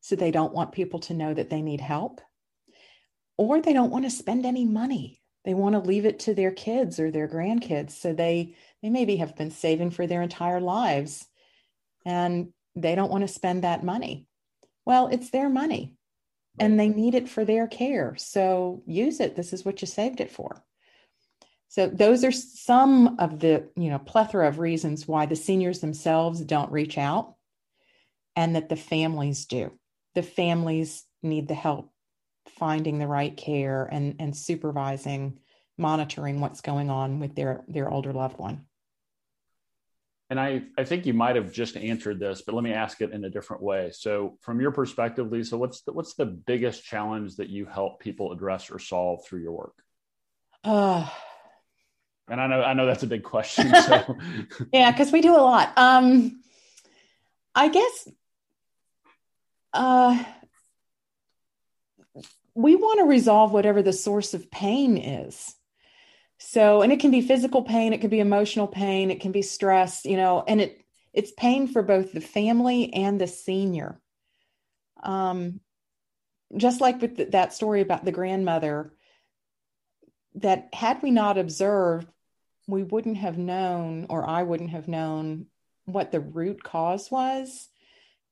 So 0.00 0.16
they 0.16 0.30
don't 0.30 0.54
want 0.54 0.72
people 0.72 1.00
to 1.00 1.14
know 1.14 1.34
that 1.34 1.50
they 1.50 1.60
need 1.60 1.82
help. 1.82 2.22
Or 3.36 3.60
they 3.60 3.74
don't 3.74 3.90
want 3.90 4.04
to 4.04 4.10
spend 4.10 4.46
any 4.46 4.64
money. 4.64 5.20
They 5.44 5.54
want 5.54 5.74
to 5.74 5.80
leave 5.80 6.06
it 6.06 6.20
to 6.20 6.34
their 6.34 6.50
kids 6.50 6.98
or 6.98 7.10
their 7.10 7.28
grandkids. 7.28 7.92
So 7.92 8.12
they 8.12 8.54
they 8.82 8.90
maybe 8.90 9.16
have 9.16 9.36
been 9.36 9.50
saving 9.50 9.90
for 9.90 10.06
their 10.06 10.22
entire 10.22 10.60
lives 10.60 11.26
and 12.04 12.52
they 12.76 12.94
don't 12.94 13.10
want 13.10 13.22
to 13.22 13.28
spend 13.28 13.64
that 13.64 13.84
money. 13.84 14.26
Well, 14.84 15.08
it's 15.08 15.30
their 15.30 15.48
money 15.48 15.94
and 16.58 16.78
they 16.78 16.88
need 16.88 17.14
it 17.14 17.28
for 17.28 17.44
their 17.44 17.66
care. 17.66 18.14
So 18.16 18.82
use 18.86 19.20
it. 19.20 19.36
This 19.36 19.52
is 19.52 19.64
what 19.64 19.80
you 19.80 19.86
saved 19.86 20.20
it 20.20 20.30
for. 20.30 20.62
So 21.68 21.88
those 21.88 22.24
are 22.24 22.32
some 22.32 23.16
of 23.18 23.40
the, 23.40 23.68
you 23.76 23.90
know, 23.90 23.98
plethora 23.98 24.48
of 24.48 24.58
reasons 24.58 25.08
why 25.08 25.26
the 25.26 25.34
seniors 25.34 25.80
themselves 25.80 26.40
don't 26.40 26.70
reach 26.70 26.96
out 26.98 27.34
and 28.36 28.54
that 28.54 28.68
the 28.68 28.76
families 28.76 29.46
do. 29.46 29.72
The 30.14 30.22
families 30.22 31.04
need 31.22 31.48
the 31.48 31.54
help 31.54 31.90
finding 32.46 32.98
the 32.98 33.06
right 33.06 33.36
care 33.36 33.88
and 33.90 34.16
and 34.18 34.36
supervising 34.36 35.38
monitoring 35.76 36.40
what's 36.40 36.60
going 36.60 36.90
on 36.90 37.18
with 37.18 37.34
their 37.34 37.64
their 37.68 37.90
older 37.90 38.12
loved 38.12 38.38
one 38.38 38.66
and 40.30 40.40
I, 40.40 40.62
I 40.78 40.84
think 40.84 41.04
you 41.04 41.12
might 41.12 41.36
have 41.36 41.52
just 41.52 41.76
answered 41.76 42.18
this, 42.18 42.42
but 42.42 42.54
let 42.54 42.64
me 42.64 42.72
ask 42.72 43.00
it 43.02 43.12
in 43.12 43.24
a 43.24 43.30
different 43.30 43.62
way. 43.62 43.90
So, 43.92 44.38
from 44.40 44.60
your 44.60 44.72
perspective, 44.72 45.30
Lisa, 45.30 45.56
what's 45.56 45.82
the, 45.82 45.92
what's 45.92 46.14
the 46.14 46.24
biggest 46.24 46.82
challenge 46.82 47.36
that 47.36 47.50
you 47.50 47.66
help 47.66 48.00
people 48.00 48.32
address 48.32 48.70
or 48.70 48.78
solve 48.78 49.24
through 49.24 49.42
your 49.42 49.52
work? 49.52 49.74
Uh, 50.64 51.06
and 52.28 52.40
I 52.40 52.46
know 52.46 52.62
I 52.62 52.72
know 52.72 52.86
that's 52.86 53.02
a 53.02 53.06
big 53.06 53.22
question. 53.22 53.70
So, 53.82 54.16
yeah, 54.72 54.90
because 54.90 55.12
we 55.12 55.20
do 55.20 55.36
a 55.36 55.38
lot. 55.38 55.72
Um, 55.76 56.42
I 57.54 57.68
guess 57.68 58.08
uh, 59.74 60.24
we 62.54 62.76
want 62.76 63.00
to 63.00 63.04
resolve 63.04 63.52
whatever 63.52 63.82
the 63.82 63.92
source 63.92 64.34
of 64.34 64.50
pain 64.50 64.96
is. 64.96 65.54
So, 66.38 66.82
and 66.82 66.92
it 66.92 67.00
can 67.00 67.10
be 67.10 67.20
physical 67.20 67.62
pain, 67.62 67.92
it 67.92 68.00
can 68.00 68.10
be 68.10 68.20
emotional 68.20 68.66
pain, 68.66 69.10
it 69.10 69.20
can 69.20 69.32
be 69.32 69.42
stress, 69.42 70.04
you 70.04 70.16
know, 70.16 70.44
and 70.46 70.60
it 70.60 70.80
it's 71.12 71.30
pain 71.30 71.68
for 71.68 71.82
both 71.82 72.12
the 72.12 72.20
family 72.20 72.92
and 72.92 73.20
the 73.20 73.28
senior. 73.28 74.00
Um, 75.02 75.60
just 76.56 76.80
like 76.80 77.00
with 77.00 77.16
the, 77.16 77.24
that 77.26 77.54
story 77.54 77.80
about 77.80 78.04
the 78.04 78.12
grandmother, 78.12 78.92
that 80.36 80.70
had 80.72 81.02
we 81.02 81.12
not 81.12 81.38
observed, 81.38 82.08
we 82.66 82.82
wouldn't 82.82 83.18
have 83.18 83.38
known, 83.38 84.06
or 84.10 84.28
I 84.28 84.42
wouldn't 84.42 84.70
have 84.70 84.88
known 84.88 85.46
what 85.84 86.10
the 86.10 86.20
root 86.20 86.62
cause 86.62 87.10
was. 87.10 87.68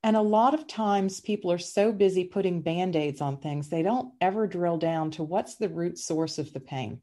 And 0.03 0.17
a 0.17 0.23
lot 0.23 0.55
of 0.55 0.67
times 0.67 1.21
people 1.21 1.53
are 1.53 1.59
so 1.59 1.93
busy 1.93 2.25
putting 2.25 2.61
band 2.61 2.97
aids 2.97 3.21
on 3.21 3.37
things, 3.37 3.69
they 3.69 3.83
don't 3.83 4.12
ever 4.21 4.47
drill 4.47 4.79
down 4.79 5.12
to 5.12 5.23
what's 5.23 5.57
the 5.57 5.69
root 5.69 5.99
source 5.99 6.38
of 6.38 6.53
the 6.53 6.61
pain. 6.61 7.01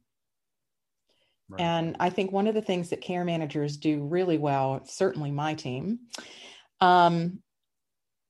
Right. 1.47 1.62
And 1.62 1.95
I 1.99 2.09
think 2.09 2.31
one 2.31 2.47
of 2.47 2.53
the 2.53 2.62
things 2.62 2.89
that 2.89 3.01
care 3.01 3.23
managers 3.23 3.77
do 3.77 4.03
really 4.03 4.38
well, 4.38 4.81
certainly 4.85 5.31
my 5.31 5.55
team, 5.55 5.99
um, 6.81 7.39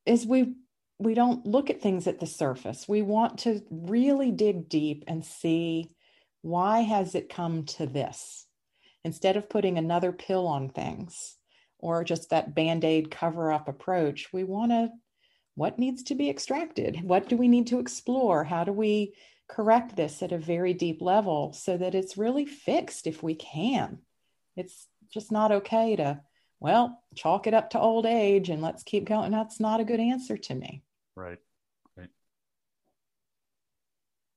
is 0.06 0.26
we 0.26 0.56
we 1.00 1.14
don't 1.14 1.46
look 1.46 1.70
at 1.70 1.82
things 1.82 2.08
at 2.08 2.20
the 2.20 2.28
surface. 2.28 2.86
We 2.88 3.02
want 3.02 3.40
to 3.40 3.62
really 3.70 4.32
dig 4.32 4.68
deep 4.68 5.06
and 5.08 5.24
see 5.24 5.90
why 6.42 6.82
has 6.82 7.16
it 7.16 7.30
come 7.30 7.66
to 7.66 7.86
this 7.86 8.46
instead 9.06 9.38
of 9.38 9.50
putting 9.50 9.78
another 9.78 10.12
pill 10.12 10.46
on 10.46 10.70
things 10.70 11.39
or 11.80 12.04
just 12.04 12.30
that 12.30 12.54
band-aid 12.54 13.10
cover 13.10 13.52
up 13.52 13.68
approach 13.68 14.32
we 14.32 14.44
want 14.44 14.72
to 14.72 14.90
what 15.56 15.80
needs 15.80 16.04
to 16.04 16.16
be 16.16 16.30
extracted 16.30 17.02
what 17.04 17.28
do 17.28 17.36
we 17.36 17.48
need 17.48 17.68
to 17.68 17.80
explore 17.80 18.44
how 18.44 18.64
do 18.64 18.72
we 18.72 19.14
correct 19.50 19.96
this 19.96 20.22
at 20.22 20.32
a 20.32 20.38
very 20.38 20.74
deep 20.74 21.02
level 21.02 21.52
so 21.52 21.76
that 21.76 21.96
it's 21.96 22.18
really 22.18 22.46
fixed 22.46 23.08
if 23.08 23.22
we 23.22 23.36
can. 23.36 23.98
It's 24.56 24.88
just 25.12 25.32
not 25.32 25.52
okay 25.52 25.96
to, 25.96 26.22
well, 26.60 27.04
chalk 27.16 27.48
it 27.48 27.54
up 27.54 27.72
to 27.72 27.80
old 27.80 28.06
age 28.06 28.50
and 28.50 28.62
let's 28.62 28.84
keep 28.84 29.06
going. 29.06 29.32
That's 29.32 29.60
not 29.60 29.80
a 29.80 29.84
good 29.84 30.00
answer 30.00 30.38
to 30.38 30.56
me. 30.56 30.84
Right. 31.16 31.40
Right. 31.98 32.10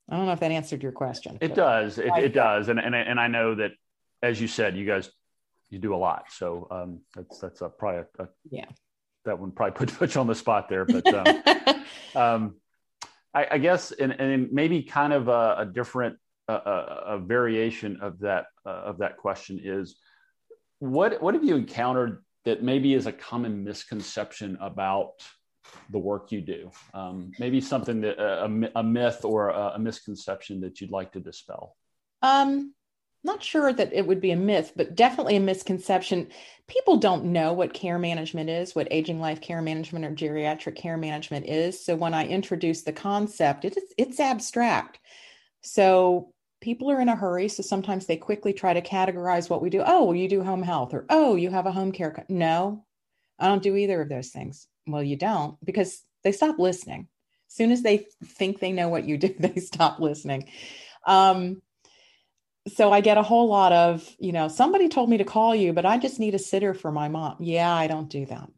I 0.09 0.17
don't 0.17 0.27
know 0.27 0.33
if 0.33 0.41
that 0.41 0.51
answered 0.51 0.83
your 0.83 0.93
question. 0.93 1.39
It 1.41 1.55
does. 1.55 1.99
It, 1.99 2.13
it 2.17 2.33
does. 2.33 2.69
And, 2.69 2.81
and, 2.81 2.95
and 2.95 3.21
I 3.21 3.29
know 3.29 3.55
that, 3.55 3.73
as 4.23 4.41
you 4.41 4.49
said, 4.49 4.77
you 4.77 4.87
guys, 4.87 5.11
you 5.73 5.79
do 5.79 5.95
a 5.95 5.97
lot. 5.97 6.27
So 6.31 6.69
um, 6.71 7.01
that's, 7.17 7.39
that's 7.39 7.63
a, 7.63 7.69
probably 7.71 8.05
a, 8.19 8.25
a, 8.25 8.29
yeah, 8.51 8.67
that 9.25 9.39
one 9.39 9.53
probably 9.53 9.87
put, 9.87 9.95
put 9.99 10.15
you 10.15 10.21
on 10.21 10.27
the 10.27 10.35
spot 10.35 10.69
there, 10.69 10.85
but 10.85 11.07
um, 11.15 11.85
um, 12.15 12.55
I, 13.35 13.47
I 13.53 13.59
guess, 13.59 13.91
and, 13.93 14.13
and 14.13 14.53
maybe 14.53 14.83
kind 14.83 15.13
of 15.13 15.29
a, 15.29 15.57
a 15.59 15.67
different 15.67 16.19
a, 16.49 16.55
a, 16.55 17.19
variation 17.19 17.99
of 18.03 18.19
that 18.19 18.47
uh, 18.67 18.71
of 18.71 18.99
that 18.99 19.17
question 19.17 19.61
is, 19.63 19.97
what 20.81 21.23
what 21.23 21.35
have 21.35 21.45
you 21.45 21.57
encountered 21.57 22.23
that 22.45 22.63
maybe 22.63 22.93
is 22.93 23.07
a 23.07 23.13
common 23.13 23.65
misconception 23.65 24.59
about 24.61 25.13
the 25.91 25.99
work 25.99 26.33
you 26.33 26.41
do? 26.41 26.71
Um, 26.93 27.33
maybe 27.39 27.61
something 27.61 28.03
that 28.03 28.19
a, 28.19 28.71
a 28.77 28.83
myth 28.83 29.25
or 29.25 29.51
a, 29.51 29.73
a, 29.77 29.79
misconception 29.79 30.61
that 30.63 30.81
you'd 30.81 30.91
like 30.91 31.13
to 31.13 31.21
dispel. 31.21 31.77
Um, 32.21 32.75
not 33.25 33.43
sure 33.43 33.73
that 33.73 33.93
it 33.93 34.07
would 34.07 34.21
be 34.21 34.33
a 34.33 34.37
myth, 34.37 34.73
but 34.75 34.97
definitely 34.97 35.37
a 35.37 35.41
misconception. 35.41 36.29
People 36.67 36.97
don't 36.97 37.27
know 37.27 37.53
what 37.53 37.75
care 37.75 37.99
management 37.99 38.51
is, 38.51 38.75
what 38.75 38.89
aging 38.91 39.21
life 39.21 39.41
care 39.41 39.63
management 39.63 40.05
or 40.05 40.11
geriatric 40.11 40.77
care 40.77 40.97
management 40.97 41.47
is. 41.47 41.85
So 41.85 41.95
when 41.95 42.15
I 42.15 42.27
introduce 42.27 42.83
the 42.83 42.93
concept, 42.93 43.65
it 43.65 43.77
is, 43.77 43.95
it's 43.97 44.21
abstract. 44.21 44.99
So 45.61 46.33
people 46.61 46.91
are 46.91 47.01
in 47.01 47.09
a 47.09 47.17
hurry. 47.17 47.49
So 47.49 47.63
sometimes 47.63 48.07
they 48.07 48.17
quickly 48.17 48.53
try 48.53 48.73
to 48.73 48.81
categorize 48.81 49.51
what 49.51 49.63
we 49.63 49.71
do. 49.71 49.83
Oh, 49.85 50.05
well, 50.05 50.17
you 50.17 50.29
do 50.29 50.43
home 50.43 50.63
health, 50.63 50.95
or 50.95 51.05
oh, 51.11 51.37
you 51.37 51.51
have 51.51 51.67
a 51.67 51.73
home 51.73 51.93
care. 51.93 52.13
Co-. 52.13 52.25
No, 52.29 52.85
I 53.39 53.49
don't 53.49 53.63
do 53.63 53.77
either 53.77 54.01
of 54.01 54.09
those 54.09 54.31
things. 54.31 54.67
Well, 54.87 55.03
you 55.03 55.17
don't 55.17 55.57
because 55.65 56.03
they 56.25 56.33
stop 56.33 56.59
listening. 56.59 57.09
As 57.49 57.57
soon 57.57 57.71
as 57.71 57.83
they 57.83 58.07
think 58.25 58.59
they 58.59 58.73
know 58.73 58.89
what 58.89 59.05
you 59.05 59.19
do, 59.19 59.35
they 59.39 59.61
stop 59.61 60.01
listening. 60.01 60.51
Um, 61.07 61.61
so 62.69 62.93
I 62.93 63.01
get 63.01 63.19
a 63.19 63.23
whole 63.23 63.49
lot 63.49 63.73
of, 63.73 64.09
you 64.19 64.33
know, 64.33 64.49
somebody 64.49 64.89
told 64.89 65.11
me 65.11 65.19
to 65.19 65.25
call 65.25 65.55
you, 65.55 65.73
but 65.73 65.87
I 65.87 65.99
just 65.99 66.21
need 66.21 66.35
a 66.35 66.39
sitter 66.39 66.75
for 66.75 66.93
my 66.93 67.09
mom. 67.09 67.37
Yeah, 67.41 67.73
I 67.73 67.87
don't 67.87 68.09
do 68.09 68.27
that. 68.27 68.49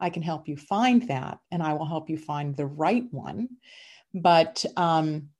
I 0.00 0.10
can 0.10 0.22
help 0.22 0.46
you 0.46 0.56
find 0.56 1.08
that 1.08 1.38
and 1.50 1.62
I 1.62 1.72
will 1.72 1.86
help 1.86 2.08
you 2.08 2.18
find 2.18 2.56
the 2.56 2.66
right 2.66 3.04
one. 3.10 3.48
But 4.14 4.64
um, 4.76 5.30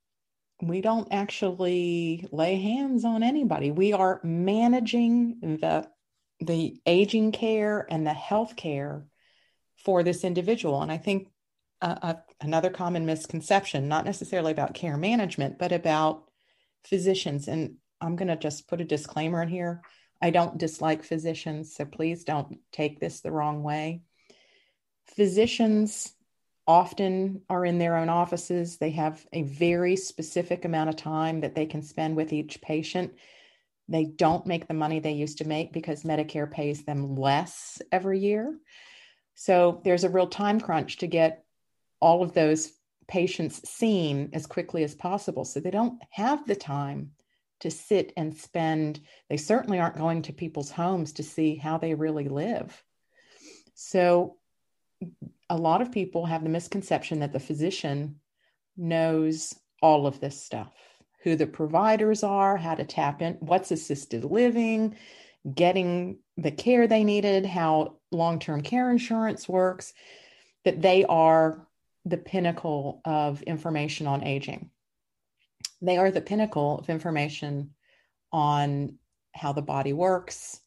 we 0.60 0.80
don't 0.80 1.08
actually 1.12 2.28
lay 2.32 2.60
hands 2.60 3.04
on 3.04 3.22
anybody. 3.22 3.70
We 3.70 3.92
are 3.92 4.20
managing 4.22 5.58
the 5.60 5.88
the 6.40 6.80
aging 6.86 7.32
care 7.32 7.84
and 7.90 8.06
the 8.06 8.12
health 8.12 8.54
care 8.54 9.04
for 9.84 10.04
this 10.04 10.22
individual. 10.22 10.82
And 10.82 10.92
I 10.92 10.96
think 10.96 11.28
uh, 11.82 11.96
uh, 12.00 12.14
another 12.40 12.70
common 12.70 13.06
misconception, 13.06 13.88
not 13.88 14.04
necessarily 14.04 14.52
about 14.52 14.74
care 14.74 14.96
management, 14.96 15.58
but 15.58 15.72
about 15.72 16.30
physicians. 16.84 17.48
And 17.48 17.76
I'm 18.00 18.16
going 18.16 18.28
to 18.28 18.36
just 18.36 18.68
put 18.68 18.80
a 18.80 18.84
disclaimer 18.84 19.42
in 19.42 19.48
here. 19.48 19.82
I 20.20 20.30
don't 20.30 20.58
dislike 20.58 21.04
physicians, 21.04 21.74
so 21.74 21.84
please 21.84 22.24
don't 22.24 22.58
take 22.72 22.98
this 22.98 23.20
the 23.20 23.30
wrong 23.30 23.62
way. 23.62 24.02
Physicians 25.16 26.12
often 26.66 27.42
are 27.48 27.64
in 27.64 27.78
their 27.78 27.96
own 27.96 28.08
offices. 28.08 28.76
They 28.76 28.90
have 28.90 29.24
a 29.32 29.42
very 29.42 29.96
specific 29.96 30.64
amount 30.64 30.90
of 30.90 30.96
time 30.96 31.40
that 31.40 31.54
they 31.54 31.66
can 31.66 31.82
spend 31.82 32.14
with 32.14 32.32
each 32.32 32.60
patient. 32.60 33.14
They 33.88 34.04
don't 34.04 34.46
make 34.46 34.68
the 34.68 34.74
money 34.74 35.00
they 35.00 35.12
used 35.12 35.38
to 35.38 35.48
make 35.48 35.72
because 35.72 36.02
Medicare 36.02 36.50
pays 36.50 36.84
them 36.84 37.16
less 37.16 37.80
every 37.90 38.18
year. 38.18 38.58
So 39.34 39.80
there's 39.84 40.04
a 40.04 40.10
real 40.10 40.26
time 40.26 40.60
crunch 40.60 40.98
to 40.98 41.06
get 41.06 41.44
all 42.00 42.22
of 42.22 42.34
those 42.34 42.72
patients 43.06 43.66
seen 43.68 44.30
as 44.34 44.46
quickly 44.46 44.84
as 44.84 44.94
possible. 44.94 45.44
So 45.44 45.60
they 45.60 45.70
don't 45.70 46.02
have 46.10 46.46
the 46.46 46.56
time 46.56 47.12
to 47.60 47.70
sit 47.70 48.12
and 48.16 48.36
spend, 48.36 49.00
they 49.28 49.36
certainly 49.36 49.78
aren't 49.78 49.96
going 49.98 50.22
to 50.22 50.32
people's 50.32 50.70
homes 50.70 51.12
to 51.14 51.22
see 51.22 51.56
how 51.56 51.78
they 51.78 51.94
really 51.94 52.28
live. 52.28 52.82
So, 53.74 54.36
a 55.48 55.56
lot 55.56 55.80
of 55.80 55.92
people 55.92 56.26
have 56.26 56.42
the 56.42 56.48
misconception 56.48 57.20
that 57.20 57.32
the 57.32 57.40
physician 57.40 58.16
knows 58.76 59.54
all 59.80 60.06
of 60.06 60.20
this 60.20 60.42
stuff 60.42 60.72
who 61.22 61.36
the 61.36 61.46
providers 61.46 62.22
are, 62.22 62.56
how 62.56 62.74
to 62.74 62.84
tap 62.84 63.22
in, 63.22 63.34
what's 63.40 63.70
assisted 63.70 64.24
living, 64.24 64.96
getting 65.54 66.18
the 66.36 66.50
care 66.50 66.86
they 66.86 67.04
needed, 67.04 67.46
how 67.46 67.96
long 68.10 68.38
term 68.38 68.60
care 68.62 68.90
insurance 68.90 69.48
works, 69.48 69.92
that 70.64 70.80
they 70.80 71.04
are 71.04 71.66
the 72.04 72.16
pinnacle 72.16 73.00
of 73.04 73.42
information 73.42 74.06
on 74.06 74.24
aging 74.24 74.70
they 75.80 75.96
are 75.96 76.10
the 76.10 76.20
pinnacle 76.20 76.78
of 76.78 76.90
information 76.90 77.70
on 78.32 78.98
how 79.34 79.52
the 79.52 79.62
body 79.62 79.92
works, 79.92 80.60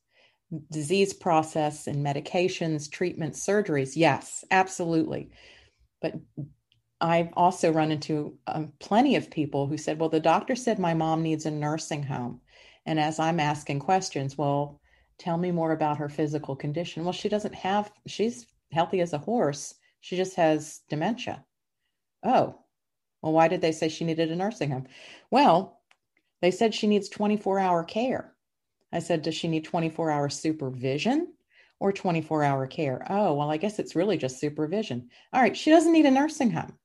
disease 0.71 1.13
process 1.13 1.87
and 1.87 2.05
medications, 2.05 2.89
treatments, 2.89 3.45
surgeries. 3.45 3.93
Yes, 3.95 4.43
absolutely. 4.51 5.29
But 6.01 6.15
I've 6.99 7.29
also 7.33 7.71
run 7.71 7.91
into 7.91 8.37
um, 8.47 8.73
plenty 8.79 9.15
of 9.15 9.31
people 9.31 9.67
who 9.67 9.77
said, 9.77 9.99
well, 9.99 10.09
the 10.09 10.19
doctor 10.19 10.55
said 10.55 10.79
my 10.79 10.93
mom 10.93 11.23
needs 11.23 11.45
a 11.45 11.51
nursing 11.51 12.03
home. 12.03 12.41
And 12.85 12.99
as 12.99 13.19
I'm 13.19 13.39
asking 13.39 13.79
questions, 13.79 14.37
well, 14.37 14.79
tell 15.17 15.37
me 15.37 15.51
more 15.51 15.71
about 15.71 15.97
her 15.97 16.09
physical 16.09 16.55
condition. 16.55 17.03
Well, 17.03 17.13
she 17.13 17.29
doesn't 17.29 17.55
have, 17.55 17.91
she's 18.07 18.45
healthy 18.71 19.01
as 19.01 19.13
a 19.13 19.17
horse. 19.17 19.75
She 20.01 20.17
just 20.17 20.35
has 20.35 20.81
dementia. 20.89 21.43
Oh, 22.23 22.59
well, 23.21 23.33
why 23.33 23.47
did 23.47 23.61
they 23.61 23.71
say 23.71 23.89
she 23.89 24.05
needed 24.05 24.31
a 24.31 24.35
nursing 24.35 24.71
home? 24.71 24.87
Well, 25.29 25.79
they 26.41 26.51
said 26.51 26.73
she 26.73 26.87
needs 26.87 27.09
24 27.09 27.59
hour 27.59 27.83
care. 27.83 28.33
I 28.91 28.99
said, 28.99 29.21
does 29.21 29.35
she 29.35 29.47
need 29.47 29.63
24 29.63 30.11
hour 30.11 30.29
supervision 30.29 31.33
or 31.79 31.93
24 31.93 32.43
hour 32.43 32.67
care? 32.67 33.05
Oh, 33.09 33.33
well, 33.35 33.49
I 33.49 33.57
guess 33.57 33.79
it's 33.79 33.95
really 33.95 34.17
just 34.17 34.39
supervision. 34.39 35.09
All 35.31 35.41
right, 35.41 35.55
she 35.55 35.69
doesn't 35.69 35.93
need 35.93 36.05
a 36.05 36.11
nursing 36.11 36.51
home. 36.51 36.77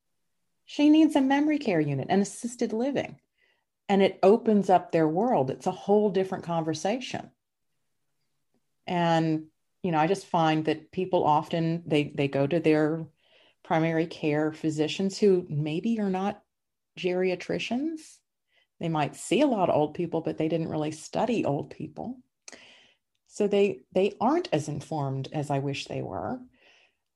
She 0.66 0.88
needs 0.88 1.16
a 1.16 1.20
memory 1.20 1.58
care 1.58 1.80
unit 1.80 2.08
and 2.10 2.22
assisted 2.22 2.72
living. 2.72 3.18
And 3.88 4.02
it 4.02 4.18
opens 4.22 4.68
up 4.68 4.90
their 4.90 5.08
world. 5.08 5.50
It's 5.50 5.66
a 5.66 5.72
whole 5.72 6.10
different 6.10 6.44
conversation. 6.44 7.30
And, 8.86 9.46
you 9.82 9.92
know, 9.92 9.98
I 9.98 10.06
just 10.06 10.26
find 10.26 10.64
that 10.66 10.90
people 10.90 11.24
often 11.24 11.82
they 11.86 12.12
they 12.14 12.28
go 12.28 12.46
to 12.46 12.58
their 12.58 13.06
primary 13.66 14.06
care 14.06 14.52
physicians 14.52 15.18
who 15.18 15.44
maybe 15.48 15.98
are 15.98 16.10
not 16.10 16.40
geriatricians. 16.98 18.18
They 18.78 18.88
might 18.88 19.16
see 19.16 19.40
a 19.40 19.46
lot 19.46 19.68
of 19.68 19.74
old 19.74 19.94
people, 19.94 20.20
but 20.20 20.38
they 20.38 20.48
didn't 20.48 20.68
really 20.68 20.92
study 20.92 21.44
old 21.44 21.70
people. 21.70 22.18
So 23.26 23.48
they 23.48 23.80
they 23.92 24.14
aren't 24.20 24.48
as 24.52 24.68
informed 24.68 25.28
as 25.32 25.50
I 25.50 25.58
wish 25.58 25.86
they 25.86 26.00
were 26.00 26.38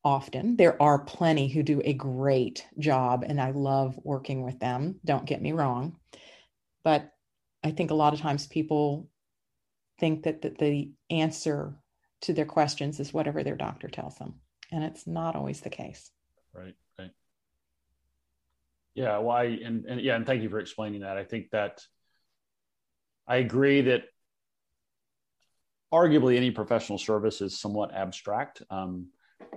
often. 0.02 0.56
There 0.56 0.80
are 0.82 0.98
plenty 0.98 1.48
who 1.48 1.62
do 1.62 1.80
a 1.84 1.92
great 1.92 2.66
job, 2.78 3.24
and 3.26 3.40
I 3.40 3.52
love 3.52 3.98
working 4.02 4.42
with 4.42 4.58
them. 4.58 4.98
Don't 5.04 5.26
get 5.26 5.40
me 5.40 5.52
wrong. 5.52 5.96
But 6.82 7.12
I 7.62 7.70
think 7.70 7.90
a 7.90 7.94
lot 7.94 8.12
of 8.12 8.20
times 8.20 8.46
people 8.46 9.08
think 9.98 10.24
that, 10.24 10.42
that 10.42 10.58
the 10.58 10.90
answer 11.10 11.76
to 12.22 12.32
their 12.32 12.46
questions 12.46 12.98
is 12.98 13.12
whatever 13.12 13.44
their 13.44 13.56
doctor 13.56 13.88
tells 13.88 14.16
them. 14.16 14.40
And 14.72 14.82
it's 14.82 15.06
not 15.06 15.36
always 15.36 15.60
the 15.60 15.70
case. 15.70 16.10
Right, 16.54 16.74
right. 16.98 17.10
Yeah, 18.94 19.18
why 19.18 19.44
well, 19.44 19.58
and, 19.64 19.84
and 19.86 20.00
yeah, 20.00 20.16
and 20.16 20.26
thank 20.26 20.42
you 20.42 20.48
for 20.48 20.58
explaining 20.58 21.02
that. 21.02 21.16
I 21.16 21.24
think 21.24 21.50
that 21.50 21.80
I 23.26 23.36
agree 23.36 23.82
that 23.82 24.04
arguably 25.92 26.36
any 26.36 26.50
professional 26.50 26.98
service 26.98 27.40
is 27.40 27.60
somewhat 27.60 27.94
abstract. 27.94 28.62
Um, 28.70 29.08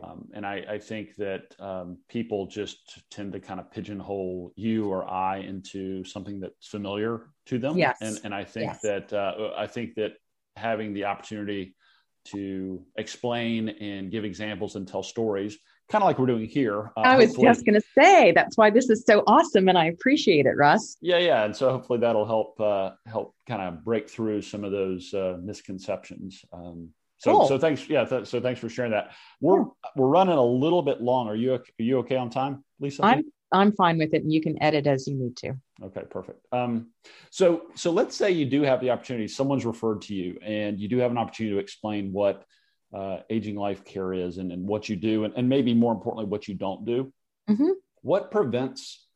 um, 0.03 0.27
and 0.33 0.45
I, 0.45 0.63
I, 0.69 0.79
think 0.79 1.15
that 1.17 1.55
um, 1.59 1.97
people 2.09 2.47
just 2.47 3.03
tend 3.11 3.33
to 3.33 3.39
kind 3.39 3.59
of 3.59 3.69
pigeonhole 3.71 4.51
you 4.55 4.89
or 4.89 5.07
I 5.09 5.37
into 5.37 6.03
something 6.03 6.39
that's 6.39 6.67
familiar 6.67 7.29
to 7.47 7.59
them. 7.59 7.77
Yes. 7.77 7.97
And, 8.01 8.19
and 8.23 8.33
I 8.33 8.43
think 8.43 8.71
yes. 8.71 8.81
that 8.81 9.13
uh, 9.13 9.51
I 9.57 9.67
think 9.67 9.95
that 9.95 10.13
having 10.55 10.93
the 10.93 11.05
opportunity 11.05 11.75
to 12.25 12.85
explain 12.97 13.69
and 13.69 14.09
give 14.09 14.23
examples 14.23 14.75
and 14.75 14.87
tell 14.87 15.03
stories, 15.03 15.57
kind 15.89 16.03
of 16.03 16.07
like 16.07 16.19
we're 16.19 16.27
doing 16.27 16.47
here. 16.47 16.91
Uh, 16.97 17.01
I 17.01 17.17
was 17.17 17.35
just 17.35 17.65
going 17.65 17.79
to 17.79 17.87
say 17.97 18.31
that's 18.31 18.57
why 18.57 18.69
this 18.69 18.89
is 18.89 19.03
so 19.05 19.23
awesome, 19.27 19.69
and 19.69 19.77
I 19.77 19.85
appreciate 19.85 20.45
it, 20.45 20.55
Russ. 20.57 20.97
Yeah, 21.01 21.19
yeah, 21.19 21.45
and 21.45 21.55
so 21.55 21.69
hopefully 21.69 21.99
that'll 21.99 22.25
help 22.25 22.59
uh, 22.59 22.91
help 23.05 23.35
kind 23.47 23.61
of 23.61 23.83
break 23.83 24.09
through 24.09 24.41
some 24.41 24.63
of 24.63 24.71
those 24.71 25.13
uh, 25.13 25.37
misconceptions. 25.41 26.43
Um, 26.51 26.89
so, 27.23 27.31
cool. 27.31 27.47
so 27.47 27.57
thanks. 27.57 27.87
Yeah. 27.87 28.03
Th- 28.03 28.27
so 28.27 28.41
thanks 28.41 28.59
for 28.59 28.67
sharing 28.67 28.91
that. 28.91 29.11
We're, 29.39 29.63
we're 29.95 30.07
running 30.07 30.37
a 30.37 30.43
little 30.43 30.81
bit 30.81 31.01
long. 31.01 31.29
Are 31.29 31.35
you, 31.35 31.53
are 31.53 31.63
you 31.77 31.99
okay 31.99 32.17
on 32.17 32.29
time, 32.29 32.65
Lisa? 32.81 33.05
I'm, 33.05 33.23
I'm 33.53 33.71
fine 33.71 33.97
with 33.97 34.13
it 34.13 34.23
and 34.23 34.33
you 34.33 34.41
can 34.41 34.61
edit 34.61 34.87
as 34.87 35.07
you 35.07 35.15
need 35.15 35.37
to. 35.37 35.53
Okay, 35.81 36.01
perfect. 36.09 36.45
Um, 36.51 36.89
so, 37.29 37.67
so 37.75 37.91
let's 37.91 38.17
say 38.17 38.31
you 38.31 38.45
do 38.45 38.63
have 38.63 38.81
the 38.81 38.89
opportunity, 38.89 39.29
someone's 39.29 39.65
referred 39.65 40.01
to 40.03 40.13
you 40.13 40.37
and 40.43 40.77
you 40.77 40.89
do 40.89 40.97
have 40.97 41.11
an 41.11 41.17
opportunity 41.17 41.55
to 41.55 41.61
explain 41.61 42.11
what 42.11 42.43
uh, 42.93 43.17
aging 43.29 43.55
life 43.55 43.83
care 43.83 44.13
is 44.13 44.37
and, 44.37 44.51
and 44.51 44.67
what 44.67 44.89
you 44.89 44.95
do, 44.95 45.23
and, 45.23 45.33
and 45.35 45.49
maybe 45.49 45.73
more 45.73 45.91
importantly, 45.91 46.25
what 46.25 46.47
you 46.47 46.55
don't 46.55 46.85
do. 46.85 47.11
Mm-hmm. 47.49 47.71
What 48.01 48.31
prevents, 48.31 49.07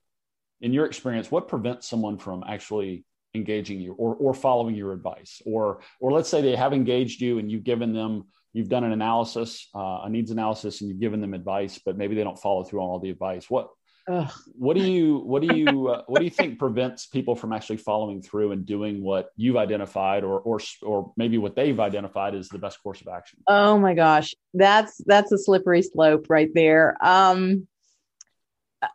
in 0.62 0.74
your 0.74 0.86
experience, 0.86 1.30
what 1.30 1.48
prevents 1.48 1.88
someone 1.88 2.18
from 2.18 2.44
actually 2.48 3.06
engaging 3.34 3.80
you 3.80 3.94
or, 3.94 4.16
or 4.16 4.34
following 4.34 4.76
your 4.76 4.94
advice 4.94 5.42
or 5.46 5.82
or 6.00 6.12
let's 6.12 6.30
say 6.30 6.42
they 6.42 6.56
have 6.56 6.74
engaged 6.74 7.22
you 7.22 7.40
and 7.40 7.52
you've 7.52 7.64
given 7.64 7.94
them 7.94 8.24
you've 8.54 8.70
done 8.70 8.84
an 8.84 8.92
analysis 8.92 9.70
uh, 9.76 10.02
a 10.04 10.10
needs 10.10 10.32
analysis 10.32 10.82
and 10.82 10.90
you've 10.90 11.00
given 11.00 11.22
them 11.22 11.34
advice 11.34 11.80
but 11.86 11.98
maybe 11.98 12.16
they 12.16 12.24
don't 12.24 12.40
follow 12.40 12.64
through 12.64 12.82
on 12.82 12.90
all 12.90 13.00
the 13.00 13.10
advice 13.10 13.50
what 13.50 13.70
Ugh. 14.10 14.32
what 14.53 14.78
do 14.78 14.84
you 14.89 15.18
what 15.18 15.41
do 15.41 15.53
you 15.53 15.89
uh, 15.89 16.03
what 16.08 16.20
do 16.20 16.26
you 16.26 16.32
think 16.32 16.60
prevents 16.60 17.08
people 17.08 17.36
from 17.36 17.51
actually 17.51 17.76
following 17.76 18.22
through 18.22 18.53
and 18.53 18.66
doing 18.66 19.03
what 19.03 19.32
you've 19.36 19.58
identified 19.58 20.24
or 20.24 20.39
or 20.39 20.60
or 20.82 21.12
maybe 21.18 21.38
what 21.38 21.58
they've 21.58 21.80
identified 21.80 22.34
as 22.34 22.47
the 22.47 22.58
best 22.58 22.82
course 22.82 23.01
of 23.01 23.10
action 23.10 23.39
oh 23.47 23.78
my 23.78 23.93
gosh 23.93 24.34
that's 24.53 25.01
that's 25.05 25.34
a 25.34 25.38
slippery 25.38 25.82
slope 25.82 26.28
right 26.30 26.51
there 26.53 26.95
um 27.01 27.68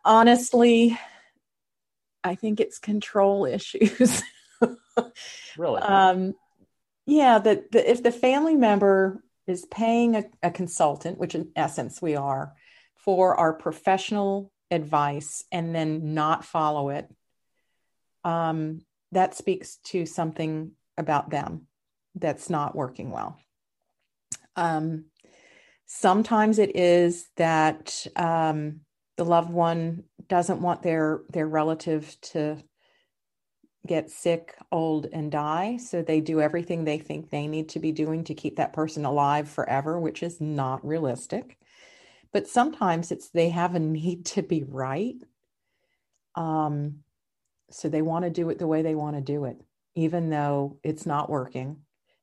honestly 0.03 0.97
I 2.23 2.35
think 2.35 2.59
it's 2.59 2.79
control 2.79 3.45
issues. 3.51 4.23
really? 5.57 5.81
Um, 5.81 6.33
yeah, 7.05 7.39
that 7.39 7.65
if 7.73 8.01
the 8.01 8.11
family 8.11 8.55
member 8.55 9.23
is 9.45 9.65
paying 9.65 10.15
a, 10.15 10.23
a 10.41 10.51
consultant, 10.51 11.17
which 11.17 11.35
in 11.35 11.51
essence 11.55 12.01
we 12.01 12.15
are, 12.15 12.53
for 12.95 13.35
our 13.35 13.53
professional 13.53 14.52
advice 14.71 15.43
and 15.51 15.73
then 15.73 16.13
not 16.13 16.45
follow 16.45 16.89
it, 16.89 17.09
um, 18.23 18.81
that 19.11 19.35
speaks 19.35 19.77
to 19.77 20.05
something 20.05 20.71
about 20.97 21.29
them 21.29 21.67
that's 22.15 22.49
not 22.49 22.75
working 22.75 23.11
well. 23.11 23.39
Um, 24.55 25.05
sometimes 25.85 26.59
it 26.59 26.75
is 26.75 27.27
that 27.37 28.05
um, 28.15 28.81
the 29.17 29.25
loved 29.25 29.51
one 29.51 30.03
doesn't 30.27 30.61
want 30.61 30.81
their 30.81 31.21
their 31.29 31.47
relative 31.47 32.15
to 32.21 32.57
get 33.85 34.09
sick, 34.09 34.55
old, 34.71 35.07
and 35.11 35.31
die. 35.31 35.77
So 35.77 36.01
they 36.01 36.21
do 36.21 36.39
everything 36.39 36.83
they 36.83 36.99
think 36.99 37.29
they 37.29 37.47
need 37.47 37.69
to 37.69 37.79
be 37.79 37.91
doing 37.91 38.23
to 38.25 38.33
keep 38.33 38.55
that 38.55 38.73
person 38.73 39.05
alive 39.05 39.49
forever, 39.49 39.99
which 39.99 40.23
is 40.23 40.39
not 40.39 40.85
realistic. 40.85 41.57
But 42.33 42.47
sometimes 42.47 43.11
it's 43.11 43.29
they 43.29 43.49
have 43.49 43.75
a 43.75 43.79
need 43.79 44.25
to 44.27 44.41
be 44.41 44.63
right. 44.63 45.15
Um, 46.35 47.03
so 47.69 47.89
they 47.89 48.01
want 48.01 48.25
to 48.25 48.31
do 48.31 48.49
it 48.49 48.59
the 48.59 48.67
way 48.67 48.81
they 48.81 48.95
want 48.95 49.15
to 49.15 49.21
do 49.21 49.45
it, 49.45 49.61
even 49.95 50.29
though 50.29 50.79
it's 50.83 51.05
not 51.05 51.29
working. 51.29 51.77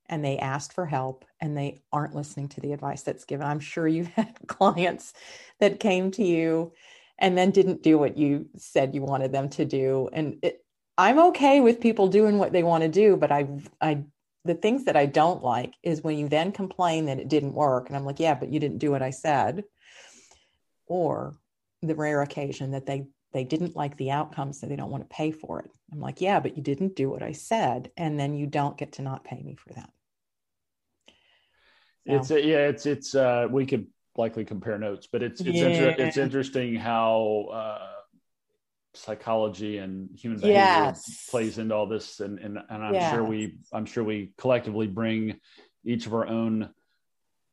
And 0.09 0.25
they 0.25 0.39
asked 0.39 0.73
for 0.73 0.87
help 0.87 1.25
and 1.41 1.57
they 1.57 1.83
aren't 1.93 2.17
listening 2.17 2.49
to 2.51 2.61
the 2.61 2.73
advice 2.73 3.03
that's 3.03 3.25
given. 3.25 3.47
I'm 3.47 3.61
sure 3.61 3.87
you've 3.87 4.09
had 4.15 4.37
clients 4.49 5.13
that 5.61 5.81
came 5.81 6.11
to 6.13 6.25
you 6.25 6.73
and 7.19 7.39
then 7.39 7.51
didn't 7.51 7.83
do 7.83 7.99
what 7.99 8.17
you 8.17 8.49
said 8.57 8.95
you 8.95 9.03
wanted 9.03 9.31
them 9.31 9.49
to 9.51 9.65
do. 9.65 10.09
And 10.13 10.39
it, 10.43 10.65
I'm 10.99 11.19
okay 11.29 11.61
with 11.61 11.81
people 11.81 12.09
doing 12.09 12.39
what 12.39 12.53
they 12.53 12.63
want 12.63 12.83
to 12.83 12.89
do, 12.89 13.17
but 13.17 13.31
I, 13.31 13.49
I, 13.81 14.05
the 14.45 14.55
things 14.55 14.85
that 14.85 14.97
I 14.97 15.07
don't 15.07 15.43
like 15.43 15.75
is 15.83 16.03
when 16.03 16.19
you 16.19 16.29
then 16.29 16.53
complain 16.53 17.07
that 17.07 17.19
it 17.19 17.29
didn't 17.29 17.55
work, 17.55 17.89
and 17.89 17.97
I'm 17.97 18.05
like, 18.05 18.21
yeah, 18.21 18.35
but 18.35 18.51
you 18.51 18.61
didn't 18.61 18.79
do 18.79 18.91
what 18.91 19.03
I 19.03 19.11
said, 19.11 19.65
or 20.91 21.37
the 21.83 21.95
rare 21.95 22.21
occasion 22.21 22.73
that 22.73 22.85
they 22.85 23.07
they 23.33 23.45
didn't 23.45 23.77
like 23.77 23.97
the 23.97 24.11
outcome, 24.11 24.53
so 24.53 24.67
they 24.67 24.75
don't 24.75 24.91
want 24.91 25.09
to 25.09 25.15
pay 25.15 25.31
for 25.31 25.61
it. 25.61 25.71
I'm 25.93 26.01
like, 26.01 26.21
yeah, 26.21 26.41
but 26.41 26.57
you 26.57 26.63
didn't 26.65 26.97
do 26.97 27.09
what 27.09 27.23
I 27.23 27.31
said, 27.31 27.93
and 27.97 28.19
then 28.19 28.35
you 28.35 28.47
don't 28.47 28.77
get 28.77 28.95
to 28.95 29.03
not 29.03 29.25
pay 29.25 29.41
me 29.41 29.55
for 29.55 29.73
that. 29.75 29.91
So. 32.09 32.17
It's 32.17 32.31
a, 32.33 32.45
yeah, 32.45 32.69
it's 32.69 32.87
it's 32.87 33.15
uh, 33.15 33.47
we 33.49 33.67
could 33.67 33.87
likely 34.17 34.45
compare 34.45 34.79
notes, 34.79 35.07
but 35.11 35.23
it's 35.23 35.41
it's 35.41 35.59
yeah. 35.59 35.67
inter- 35.67 36.03
it's 36.03 36.17
interesting 36.17 36.75
how 36.75 37.47
uh, 37.53 37.93
psychology 38.95 39.79
and 39.79 40.11
human 40.19 40.41
behavior 40.41 40.59
yes. 40.59 41.29
plays 41.31 41.59
into 41.59 41.73
all 41.73 41.87
this, 41.87 42.19
and 42.19 42.41
and, 42.41 42.59
and 42.69 42.85
I'm 42.85 42.95
yes. 42.95 43.13
sure 43.13 43.23
we 43.23 43.59
I'm 43.73 43.87
sure 43.87 44.03
we 44.03 44.33
collectively 44.39 44.89
bring 44.89 45.39
each 45.85 46.07
of 46.07 46.15
our 46.15 46.27
own 46.27 46.71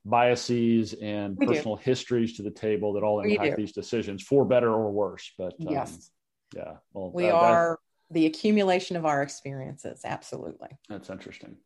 biases 0.09 0.93
and 0.93 1.37
we 1.37 1.45
personal 1.45 1.75
do. 1.75 1.81
histories 1.83 2.37
to 2.37 2.43
the 2.43 2.51
table 2.51 2.93
that 2.93 3.03
all 3.03 3.21
impact 3.21 3.57
these 3.57 3.71
decisions 3.71 4.23
for 4.23 4.45
better 4.45 4.71
or 4.71 4.91
worse. 4.91 5.31
But 5.37 5.53
um, 5.59 5.73
yes, 5.73 6.11
yeah, 6.55 6.75
well, 6.93 7.11
we 7.13 7.23
that, 7.23 7.33
are 7.33 7.79
that, 8.09 8.13
the 8.13 8.25
accumulation 8.25 8.95
of 8.95 9.05
our 9.05 9.21
experiences. 9.21 10.01
Absolutely, 10.05 10.69
that's 10.89 11.09
interesting. 11.09 11.57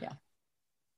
Yeah. 0.00 0.12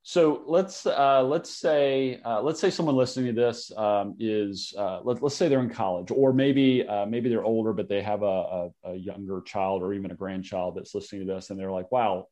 So 0.08 0.44
let's 0.46 0.86
uh, 0.86 1.24
let's 1.24 1.50
say 1.50 2.20
uh, 2.24 2.40
let's 2.40 2.60
say 2.60 2.70
someone 2.70 2.94
listening 2.94 3.34
to 3.34 3.40
this 3.40 3.72
um, 3.76 4.14
is 4.20 4.72
uh, 4.78 5.00
let, 5.02 5.20
us 5.20 5.34
say 5.34 5.48
they're 5.48 5.58
in 5.58 5.68
college, 5.68 6.12
or 6.12 6.32
maybe 6.32 6.86
uh, 6.86 7.06
maybe 7.06 7.28
they're 7.28 7.44
older, 7.44 7.72
but 7.72 7.88
they 7.88 8.02
have 8.02 8.22
a, 8.22 8.24
a, 8.24 8.70
a, 8.84 8.94
younger 8.94 9.42
child 9.42 9.82
or 9.82 9.92
even 9.92 10.12
a 10.12 10.14
grandchild 10.14 10.76
that's 10.76 10.94
listening 10.94 11.26
to 11.26 11.34
this, 11.34 11.50
and 11.50 11.58
they're 11.58 11.72
like, 11.72 11.90
"Wow, 11.90 12.28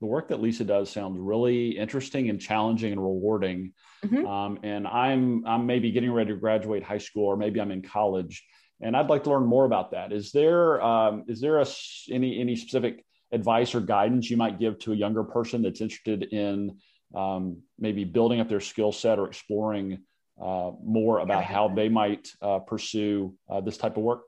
the 0.00 0.06
work 0.06 0.28
that 0.28 0.40
Lisa 0.40 0.64
does 0.64 0.90
sounds 0.90 1.18
really 1.18 1.76
interesting 1.76 2.30
and 2.30 2.40
challenging 2.40 2.92
and 2.92 3.02
rewarding. 3.02 3.72
Mm-hmm. 4.04 4.26
Um, 4.26 4.58
and 4.62 4.86
I'm 4.86 5.44
I'm 5.46 5.66
maybe 5.66 5.90
getting 5.90 6.12
ready 6.12 6.30
to 6.32 6.36
graduate 6.36 6.82
high 6.82 6.98
school, 6.98 7.26
or 7.26 7.36
maybe 7.36 7.60
I'm 7.60 7.72
in 7.72 7.82
college, 7.82 8.44
and 8.80 8.96
I'd 8.96 9.08
like 9.08 9.24
to 9.24 9.30
learn 9.30 9.46
more 9.46 9.64
about 9.64 9.90
that. 9.92 10.12
Is 10.12 10.30
there 10.32 10.80
um, 10.82 11.24
is 11.26 11.40
there 11.40 11.58
a, 11.58 11.66
any 12.10 12.40
any 12.40 12.56
specific 12.56 13.04
advice 13.32 13.74
or 13.74 13.80
guidance 13.80 14.30
you 14.30 14.36
might 14.36 14.58
give 14.58 14.78
to 14.80 14.92
a 14.92 14.96
younger 14.96 15.24
person 15.24 15.62
that's 15.62 15.80
interested 15.80 16.22
in 16.32 16.78
um, 17.14 17.62
maybe 17.78 18.04
building 18.04 18.40
up 18.40 18.48
their 18.48 18.60
skill 18.60 18.92
set 18.92 19.18
or 19.18 19.26
exploring 19.26 19.98
uh, 20.40 20.70
more 20.82 21.18
about 21.18 21.44
how 21.44 21.68
they 21.68 21.88
might 21.88 22.32
uh, 22.40 22.60
pursue 22.60 23.34
uh, 23.50 23.60
this 23.60 23.76
type 23.76 23.96
of 23.96 24.02
work? 24.02 24.22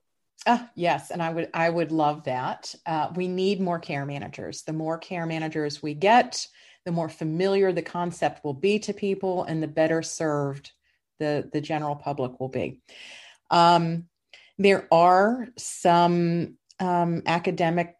Uh, 0.46 0.64
yes, 0.74 1.10
and 1.10 1.22
I 1.22 1.30
would 1.30 1.50
I 1.52 1.68
would 1.68 1.92
love 1.92 2.24
that. 2.24 2.74
Uh, 2.86 3.08
we 3.14 3.28
need 3.28 3.60
more 3.60 3.78
care 3.78 4.06
managers. 4.06 4.62
The 4.62 4.72
more 4.72 4.96
care 4.96 5.26
managers 5.26 5.82
we 5.82 5.94
get, 5.94 6.46
the 6.86 6.92
more 6.92 7.10
familiar 7.10 7.72
the 7.72 7.82
concept 7.82 8.42
will 8.42 8.54
be 8.54 8.78
to 8.80 8.94
people, 8.94 9.44
and 9.44 9.62
the 9.62 9.68
better 9.68 10.02
served 10.02 10.72
the 11.18 11.48
the 11.52 11.60
general 11.60 11.94
public 11.94 12.40
will 12.40 12.48
be. 12.48 12.80
Um, 13.50 14.06
there 14.58 14.88
are 14.90 15.48
some 15.58 16.56
um, 16.78 17.22
academic 17.26 17.94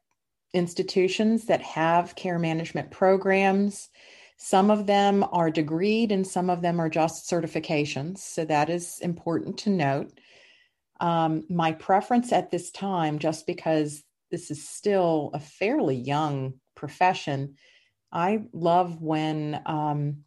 institutions 0.54 1.46
that 1.46 1.60
have 1.60 2.16
care 2.16 2.38
management 2.38 2.90
programs. 2.90 3.90
Some 4.38 4.70
of 4.70 4.86
them 4.86 5.24
are 5.30 5.50
degreed, 5.50 6.10
and 6.10 6.26
some 6.26 6.48
of 6.48 6.62
them 6.62 6.80
are 6.80 6.88
just 6.88 7.30
certifications. 7.30 8.18
So 8.18 8.46
that 8.46 8.70
is 8.70 8.98
important 9.00 9.58
to 9.58 9.70
note. 9.70 10.18
Um, 11.00 11.44
my 11.48 11.72
preference 11.72 12.32
at 12.32 12.50
this 12.50 12.70
time, 12.70 13.18
just 13.18 13.46
because 13.46 14.02
this 14.30 14.50
is 14.50 14.68
still 14.68 15.30
a 15.34 15.40
fairly 15.40 15.96
young 15.96 16.54
profession, 16.76 17.56
I 18.12 18.42
love 18.52 19.00
when 19.00 19.60
um, 19.66 20.18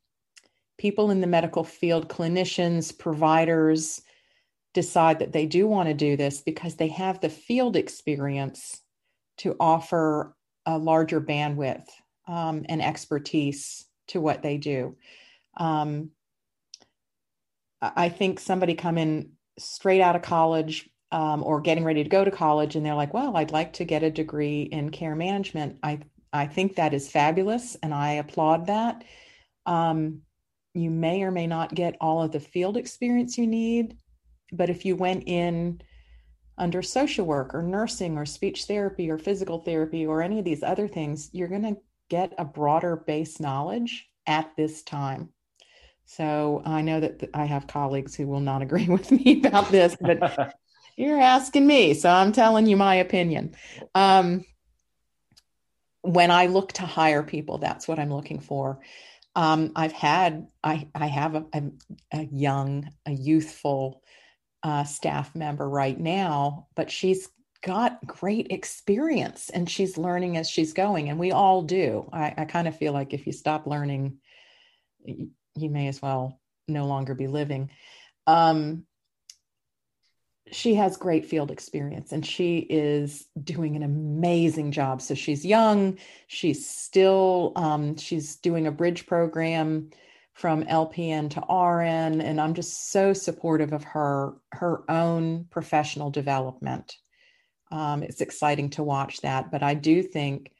people 0.77 1.11
in 1.11 1.21
the 1.21 1.27
medical 1.27 1.63
field, 1.63 2.09
clinicians, 2.09 2.97
providers, 2.97 4.01
decide 4.73 5.19
that 5.19 5.31
they 5.31 5.45
do 5.45 5.67
want 5.67 5.87
to 5.87 5.93
do 5.93 6.17
this 6.17 6.41
because 6.41 6.75
they 6.75 6.87
have 6.87 7.21
the 7.21 7.29
field 7.29 7.75
experience 7.75 8.81
to 9.37 9.55
offer 9.59 10.35
a 10.65 10.77
larger 10.77 11.21
bandwidth 11.21 11.85
um, 12.27 12.65
and 12.69 12.81
expertise 12.81 13.85
to 14.07 14.19
what 14.19 14.41
they 14.41 14.57
do. 14.57 14.95
Um, 15.57 16.11
I 17.81 18.09
think 18.09 18.39
somebody 18.39 18.75
come 18.75 18.97
in 18.97 19.31
straight 19.57 20.01
out 20.01 20.15
of 20.15 20.21
college 20.21 20.89
um, 21.11 21.43
or 21.43 21.61
getting 21.61 21.83
ready 21.83 22.03
to 22.03 22.09
go 22.09 22.25
to 22.25 22.31
college 22.31 22.75
and 22.75 22.85
they're 22.85 22.95
like 22.95 23.13
well 23.13 23.37
i'd 23.37 23.51
like 23.51 23.73
to 23.73 23.85
get 23.85 24.03
a 24.03 24.11
degree 24.11 24.63
in 24.63 24.89
care 24.89 25.15
management. 25.15 25.77
I 25.83 25.99
i 26.31 26.47
think 26.47 26.75
that 26.75 26.93
is 26.93 27.09
fabulous 27.09 27.75
and 27.81 27.93
i 27.93 28.13
applaud 28.13 28.67
that. 28.67 29.03
Um, 29.65 30.21
you 30.73 30.89
may 30.89 31.21
or 31.21 31.31
may 31.31 31.47
not 31.47 31.73
get 31.73 31.95
all 32.01 32.23
of 32.23 32.31
the 32.31 32.39
field 32.39 32.77
experience 32.77 33.37
you 33.37 33.47
need 33.47 33.97
but 34.51 34.69
if 34.69 34.85
you 34.85 34.95
went 34.95 35.23
in 35.27 35.81
under 36.57 36.81
social 36.81 37.25
work 37.25 37.53
or 37.55 37.63
nursing 37.63 38.17
or 38.17 38.25
speech 38.25 38.65
therapy 38.65 39.09
or 39.09 39.17
physical 39.17 39.59
therapy 39.59 40.05
or 40.05 40.21
any 40.21 40.39
of 40.39 40.45
these 40.45 40.63
other 40.63 40.87
things 40.87 41.29
you're 41.31 41.47
going 41.47 41.63
to 41.63 41.77
get 42.09 42.33
a 42.37 42.45
broader 42.45 42.95
base 42.95 43.39
knowledge 43.39 44.07
at 44.27 44.51
this 44.55 44.83
time 44.83 45.29
so 46.15 46.61
I 46.65 46.81
know 46.81 46.99
that 46.99 47.29
I 47.33 47.45
have 47.45 47.67
colleagues 47.67 48.15
who 48.15 48.27
will 48.27 48.39
not 48.39 48.61
agree 48.67 48.87
with 48.87 49.11
me 49.11 49.41
about 49.43 49.69
this, 49.71 49.95
but 49.99 50.55
you're 50.97 51.19
asking 51.19 51.65
me. 51.65 51.93
So 51.93 52.09
I'm 52.09 52.31
telling 52.31 52.67
you 52.67 52.77
my 52.77 52.95
opinion. 52.95 53.55
Um, 53.95 54.45
when 56.01 56.31
I 56.31 56.47
look 56.47 56.73
to 56.73 56.83
hire 56.83 57.23
people, 57.23 57.57
that's 57.57 57.87
what 57.87 57.97
I'm 57.97 58.13
looking 58.13 58.41
for. 58.41 58.79
Um, 59.35 59.71
I've 59.75 59.93
had, 59.93 60.47
I, 60.63 60.87
I 60.93 61.07
have 61.07 61.35
a, 61.35 61.45
a, 61.53 61.63
a 62.11 62.23
young, 62.25 62.89
a 63.05 63.11
youthful 63.11 64.03
uh, 64.61 64.83
staff 64.83 65.33
member 65.33 65.67
right 65.67 65.99
now, 65.99 66.67
but 66.75 66.91
she's 66.91 67.29
got 67.63 68.05
great 68.05 68.47
experience 68.51 69.49
and 69.49 69.69
she's 69.69 69.97
learning 69.97 70.37
as 70.37 70.49
she's 70.49 70.73
going. 70.73 71.09
And 71.09 71.17
we 71.17 71.31
all 71.31 71.63
do. 71.63 72.09
I, 72.11 72.33
I 72.37 72.45
kind 72.45 72.67
of 72.67 72.77
feel 72.77 72.93
like 72.93 73.13
if 73.13 73.25
you 73.25 73.31
stop 73.31 73.65
learning, 73.65 74.19
he 75.55 75.67
may 75.67 75.87
as 75.87 76.01
well 76.01 76.39
no 76.67 76.85
longer 76.85 77.13
be 77.15 77.27
living. 77.27 77.69
Um, 78.27 78.85
she 80.51 80.75
has 80.75 80.97
great 80.97 81.25
field 81.25 81.51
experience 81.51 82.11
and 82.11 82.25
she 82.25 82.59
is 82.59 83.25
doing 83.41 83.75
an 83.75 83.83
amazing 83.83 84.71
job. 84.71 85.01
So 85.01 85.15
she's 85.15 85.45
young, 85.45 85.97
she's 86.27 86.69
still 86.69 87.53
um, 87.55 87.97
she's 87.97 88.35
doing 88.37 88.67
a 88.67 88.71
bridge 88.71 89.05
program 89.07 89.89
from 90.33 90.63
LPN 90.63 91.29
to 91.31 91.41
RN, 91.41 92.19
and 92.19 92.41
I'm 92.41 92.55
just 92.55 92.91
so 92.91 93.13
supportive 93.13 93.71
of 93.71 93.83
her 93.83 94.33
her 94.51 94.83
own 94.89 95.45
professional 95.49 96.09
development. 96.09 96.97
Um, 97.71 98.03
it's 98.03 98.21
exciting 98.21 98.71
to 98.71 98.83
watch 98.83 99.21
that, 99.21 99.51
but 99.51 99.63
I 99.63 99.73
do 99.73 100.03
think 100.03 100.51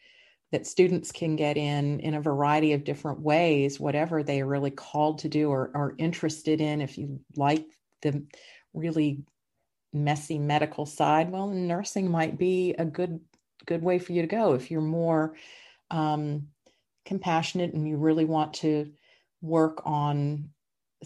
that 0.54 0.68
students 0.68 1.12
can 1.12 1.36
get 1.36 1.58
in 1.58 2.00
in 2.02 2.14
a 2.14 2.22
variety 2.22 2.74
of 2.74 2.84
different 2.84 3.20
ways, 3.20 3.80
whatever 3.80 4.22
they 4.22 4.40
are 4.40 4.46
really 4.46 4.70
called 4.70 5.18
to 5.18 5.28
do 5.28 5.50
or 5.50 5.72
are 5.74 5.96
interested 5.98 6.62
in. 6.62 6.80
If 6.80 6.96
you 6.96 7.20
like 7.36 7.66
the 8.04 8.24
really 8.72 9.24
messy 9.94 10.38
medical 10.38 10.86
side, 10.86 11.32
well, 11.32 11.48
nursing 11.48 12.10
might 12.10 12.38
be 12.38 12.76
a 12.78 12.86
good 12.86 13.20
good 13.66 13.82
way 13.82 13.98
for 13.98 14.14
you 14.14 14.22
to 14.22 14.28
go. 14.28 14.54
If 14.54 14.70
you're 14.70 14.82
more 14.82 15.34
um, 15.90 16.50
compassionate 17.04 17.74
and 17.74 17.88
you 17.88 17.98
really 17.98 18.26
want 18.26 18.54
to 18.56 18.92
work 19.42 19.82
on 19.86 20.50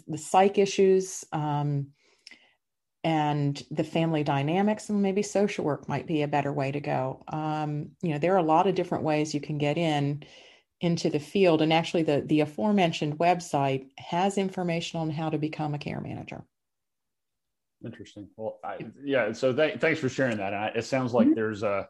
the 0.07 0.17
psych 0.17 0.57
issues, 0.57 1.23
um, 1.31 1.87
and 3.03 3.63
the 3.71 3.83
family 3.83 4.23
dynamics 4.23 4.89
and 4.89 5.01
maybe 5.01 5.21
social 5.21 5.63
work 5.63 5.87
might 5.87 6.07
be 6.07 6.21
a 6.23 6.27
better 6.27 6.51
way 6.51 6.71
to 6.71 6.79
go. 6.79 7.23
Um, 7.27 7.91
you 8.01 8.09
know 8.09 8.19
there 8.19 8.33
are 8.33 8.39
a 8.39 8.43
lot 8.43 8.67
of 8.67 8.75
different 8.75 9.03
ways 9.03 9.33
you 9.33 9.41
can 9.41 9.57
get 9.57 9.77
in 9.77 10.23
into 10.81 11.09
the 11.09 11.19
field 11.19 11.61
and 11.61 11.73
actually 11.73 12.03
the 12.03 12.21
the 12.25 12.41
aforementioned 12.41 13.17
website 13.17 13.87
has 13.97 14.37
information 14.37 14.99
on 14.99 15.09
how 15.09 15.29
to 15.29 15.37
become 15.37 15.73
a 15.73 15.79
care 15.79 16.01
manager. 16.01 16.43
Interesting. 17.85 18.27
Well 18.35 18.59
I, 18.63 18.85
yeah 19.03 19.31
so 19.33 19.53
th- 19.53 19.79
thanks 19.79 19.99
for 19.99 20.09
sharing 20.09 20.37
that. 20.37 20.53
I, 20.53 20.67
it 20.75 20.85
sounds 20.85 21.13
like 21.13 21.27
mm-hmm. 21.27 21.35
there's 21.35 21.63
a 21.63 21.87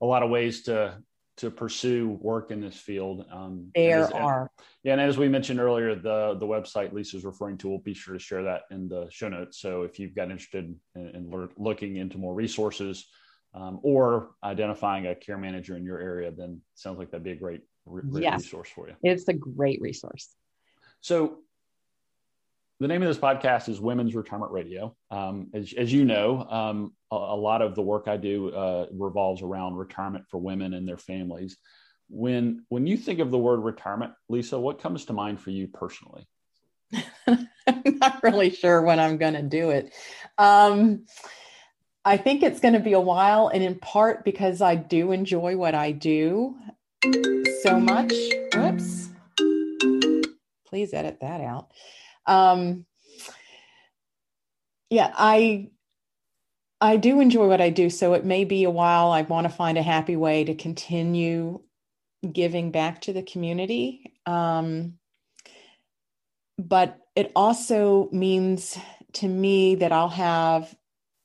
a 0.00 0.06
lot 0.06 0.22
of 0.22 0.30
ways 0.30 0.62
to 0.62 0.98
to 1.38 1.50
pursue 1.50 2.18
work 2.20 2.50
in 2.50 2.60
this 2.60 2.76
field. 2.76 3.24
Um, 3.32 3.70
there 3.74 4.04
as, 4.04 4.10
are. 4.10 4.50
Yeah, 4.82 4.92
and 4.92 5.00
as 5.00 5.16
we 5.16 5.28
mentioned 5.28 5.60
earlier, 5.60 5.94
the 5.94 6.36
the 6.38 6.46
website 6.46 6.92
Lisa's 6.92 7.24
referring 7.24 7.56
to, 7.58 7.68
we'll 7.68 7.78
be 7.78 7.94
sure 7.94 8.14
to 8.14 8.20
share 8.20 8.42
that 8.42 8.62
in 8.70 8.88
the 8.88 9.08
show 9.10 9.28
notes. 9.28 9.60
So 9.60 9.82
if 9.82 9.98
you've 9.98 10.14
got 10.14 10.30
interested 10.30 10.74
in, 10.94 11.06
in 11.08 11.48
looking 11.56 11.96
into 11.96 12.18
more 12.18 12.34
resources 12.34 13.06
um, 13.54 13.80
or 13.82 14.30
identifying 14.42 15.06
a 15.06 15.14
care 15.14 15.38
manager 15.38 15.76
in 15.76 15.84
your 15.84 16.00
area, 16.00 16.30
then 16.30 16.60
sounds 16.74 16.98
like 16.98 17.10
that'd 17.10 17.24
be 17.24 17.32
a 17.32 17.36
great, 17.36 17.62
great 17.86 18.22
yes. 18.22 18.42
resource 18.42 18.68
for 18.68 18.88
you. 18.88 18.94
It's 19.02 19.28
a 19.28 19.34
great 19.34 19.80
resource. 19.80 20.28
So 21.00 21.38
the 22.80 22.88
name 22.88 23.02
of 23.02 23.08
this 23.08 23.18
podcast 23.18 23.68
is 23.68 23.80
Women's 23.80 24.14
Retirement 24.14 24.52
Radio. 24.52 24.94
Um, 25.10 25.48
as, 25.52 25.72
as, 25.76 25.92
you 25.92 26.04
know, 26.04 26.46
um, 26.48 26.92
a, 27.10 27.16
a, 27.16 27.36
lot 27.36 27.60
of 27.60 27.74
the 27.74 27.82
work 27.82 28.06
I 28.06 28.16
do 28.16 28.50
uh, 28.50 28.86
revolves 28.92 29.42
around 29.42 29.74
retirement 29.74 30.26
for 30.30 30.38
women 30.38 30.74
and 30.74 30.86
their 30.86 30.96
families. 30.96 31.56
When 32.08 32.64
when 32.68 32.86
you 32.86 32.96
think 32.96 33.18
of 33.18 33.30
the 33.30 33.38
word 33.38 33.60
retirement, 33.60 34.12
Lisa, 34.28 34.58
what 34.58 34.80
comes 34.80 35.06
to 35.06 35.12
mind 35.12 35.40
for 35.40 35.50
you 35.50 35.68
personally? 35.68 36.26
I'm 37.26 37.48
not 37.84 38.22
really 38.22 38.50
sure 38.50 38.80
when 38.80 38.98
I'm 38.98 39.18
going 39.18 39.34
to 39.34 39.42
do 39.42 39.70
it. 39.70 39.92
Um, 40.38 41.04
I 42.04 42.16
think 42.16 42.42
it's 42.42 42.60
going 42.60 42.74
to 42.74 42.80
be 42.80 42.94
a 42.94 43.00
while, 43.00 43.48
and 43.48 43.62
in 43.62 43.74
part 43.74 44.24
because 44.24 44.62
I 44.62 44.76
do 44.76 45.12
enjoy 45.12 45.56
what 45.56 45.74
I 45.74 45.92
do 45.92 46.56
so 47.62 47.78
much. 47.78 48.14
Whoops. 48.54 49.10
Please 50.66 50.94
edit 50.94 51.18
that 51.20 51.42
out. 51.42 51.70
Um, 52.28 52.86
yeah, 54.90 55.12
I 55.16 55.70
I 56.80 56.96
do 56.96 57.20
enjoy 57.20 57.48
what 57.48 57.60
I 57.60 57.70
do, 57.70 57.90
so 57.90 58.14
it 58.14 58.24
may 58.24 58.44
be 58.44 58.64
a 58.64 58.70
while. 58.70 59.10
I 59.10 59.22
want 59.22 59.46
to 59.46 59.52
find 59.52 59.76
a 59.76 59.82
happy 59.82 60.14
way 60.14 60.44
to 60.44 60.54
continue 60.54 61.60
giving 62.30 62.70
back 62.70 63.00
to 63.02 63.12
the 63.12 63.22
community. 63.22 64.12
Um, 64.26 64.94
but 66.58 66.98
it 67.16 67.32
also 67.34 68.08
means 68.12 68.78
to 69.14 69.26
me 69.28 69.76
that 69.76 69.92
I'll 69.92 70.08
have 70.08 70.74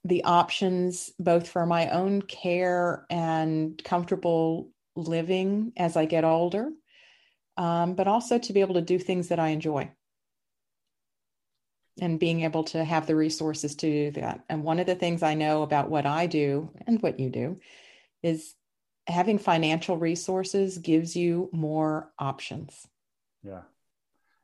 the 0.04 0.24
options 0.24 1.12
both 1.20 1.48
for 1.48 1.66
my 1.66 1.90
own 1.90 2.22
care 2.22 3.06
and 3.10 3.82
comfortable 3.84 4.70
living 4.96 5.74
as 5.78 5.96
I 5.96 6.06
get 6.06 6.24
older, 6.24 6.70
um, 7.58 7.96
but 7.96 8.08
also 8.08 8.38
to 8.38 8.54
be 8.54 8.62
able 8.62 8.76
to 8.76 8.82
do 8.82 9.00
things 9.00 9.30
that 9.30 9.40
I 9.40 9.50
enjoy 9.50 9.92
and 12.02 12.20
being 12.20 12.42
able 12.42 12.64
to 12.64 12.84
have 12.84 13.06
the 13.06 13.16
resources 13.16 13.76
to 13.76 14.12
do 14.12 14.22
that. 14.22 14.44
And 14.50 14.64
one 14.64 14.80
of 14.80 14.86
the 14.86 14.96
things 14.96 15.22
I 15.22 15.36
know 15.36 15.64
about 15.64 15.90
what 15.90 16.06
I 16.06 16.26
do 16.28 16.72
and 16.88 17.02
what 17.02 17.20
you 17.20 17.30
do 17.30 17.60
is 18.24 18.56
having 19.06 19.38
financial 19.38 19.98
resources 19.98 20.78
gives 20.78 21.16
you 21.16 21.50
more 21.52 22.12
options. 22.18 22.88
Yeah. 23.44 23.62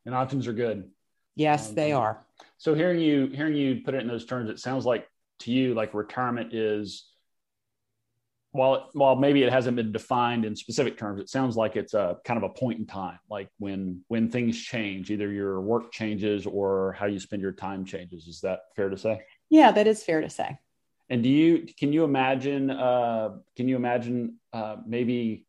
And 0.05 0.13
options 0.13 0.47
are 0.47 0.53
good. 0.53 0.89
Yes, 1.35 1.69
um, 1.69 1.75
they 1.75 1.91
are. 1.91 2.25
So 2.57 2.75
hearing 2.75 2.99
you 2.99 3.27
hearing 3.27 3.55
you 3.55 3.81
put 3.83 3.93
it 3.93 4.01
in 4.01 4.07
those 4.07 4.25
terms, 4.25 4.49
it 4.49 4.59
sounds 4.59 4.85
like 4.85 5.09
to 5.39 5.51
you 5.51 5.73
like 5.73 5.93
retirement 5.93 6.53
is 6.53 7.05
while 8.51 8.89
while 8.93 9.15
maybe 9.15 9.43
it 9.43 9.51
hasn't 9.51 9.75
been 9.75 9.91
defined 9.91 10.43
in 10.43 10.55
specific 10.55 10.97
terms, 10.97 11.19
it 11.19 11.29
sounds 11.29 11.55
like 11.55 11.75
it's 11.75 11.93
a 11.93 12.17
kind 12.25 12.43
of 12.43 12.49
a 12.49 12.53
point 12.53 12.79
in 12.79 12.85
time, 12.85 13.19
like 13.29 13.49
when 13.59 14.01
when 14.07 14.29
things 14.29 14.59
change, 14.59 15.11
either 15.11 15.31
your 15.31 15.61
work 15.61 15.91
changes 15.91 16.45
or 16.45 16.93
how 16.93 17.05
you 17.05 17.19
spend 17.19 17.41
your 17.41 17.51
time 17.51 17.85
changes. 17.85 18.27
Is 18.27 18.41
that 18.41 18.61
fair 18.75 18.89
to 18.89 18.97
say? 18.97 19.21
Yeah, 19.49 19.71
that 19.71 19.87
is 19.87 20.03
fair 20.03 20.21
to 20.21 20.29
say. 20.29 20.57
And 21.09 21.23
do 21.23 21.29
you 21.29 21.67
can 21.77 21.93
you 21.93 22.03
imagine 22.03 22.71
uh, 22.71 23.37
can 23.55 23.67
you 23.67 23.75
imagine 23.75 24.39
uh, 24.51 24.77
maybe 24.85 25.45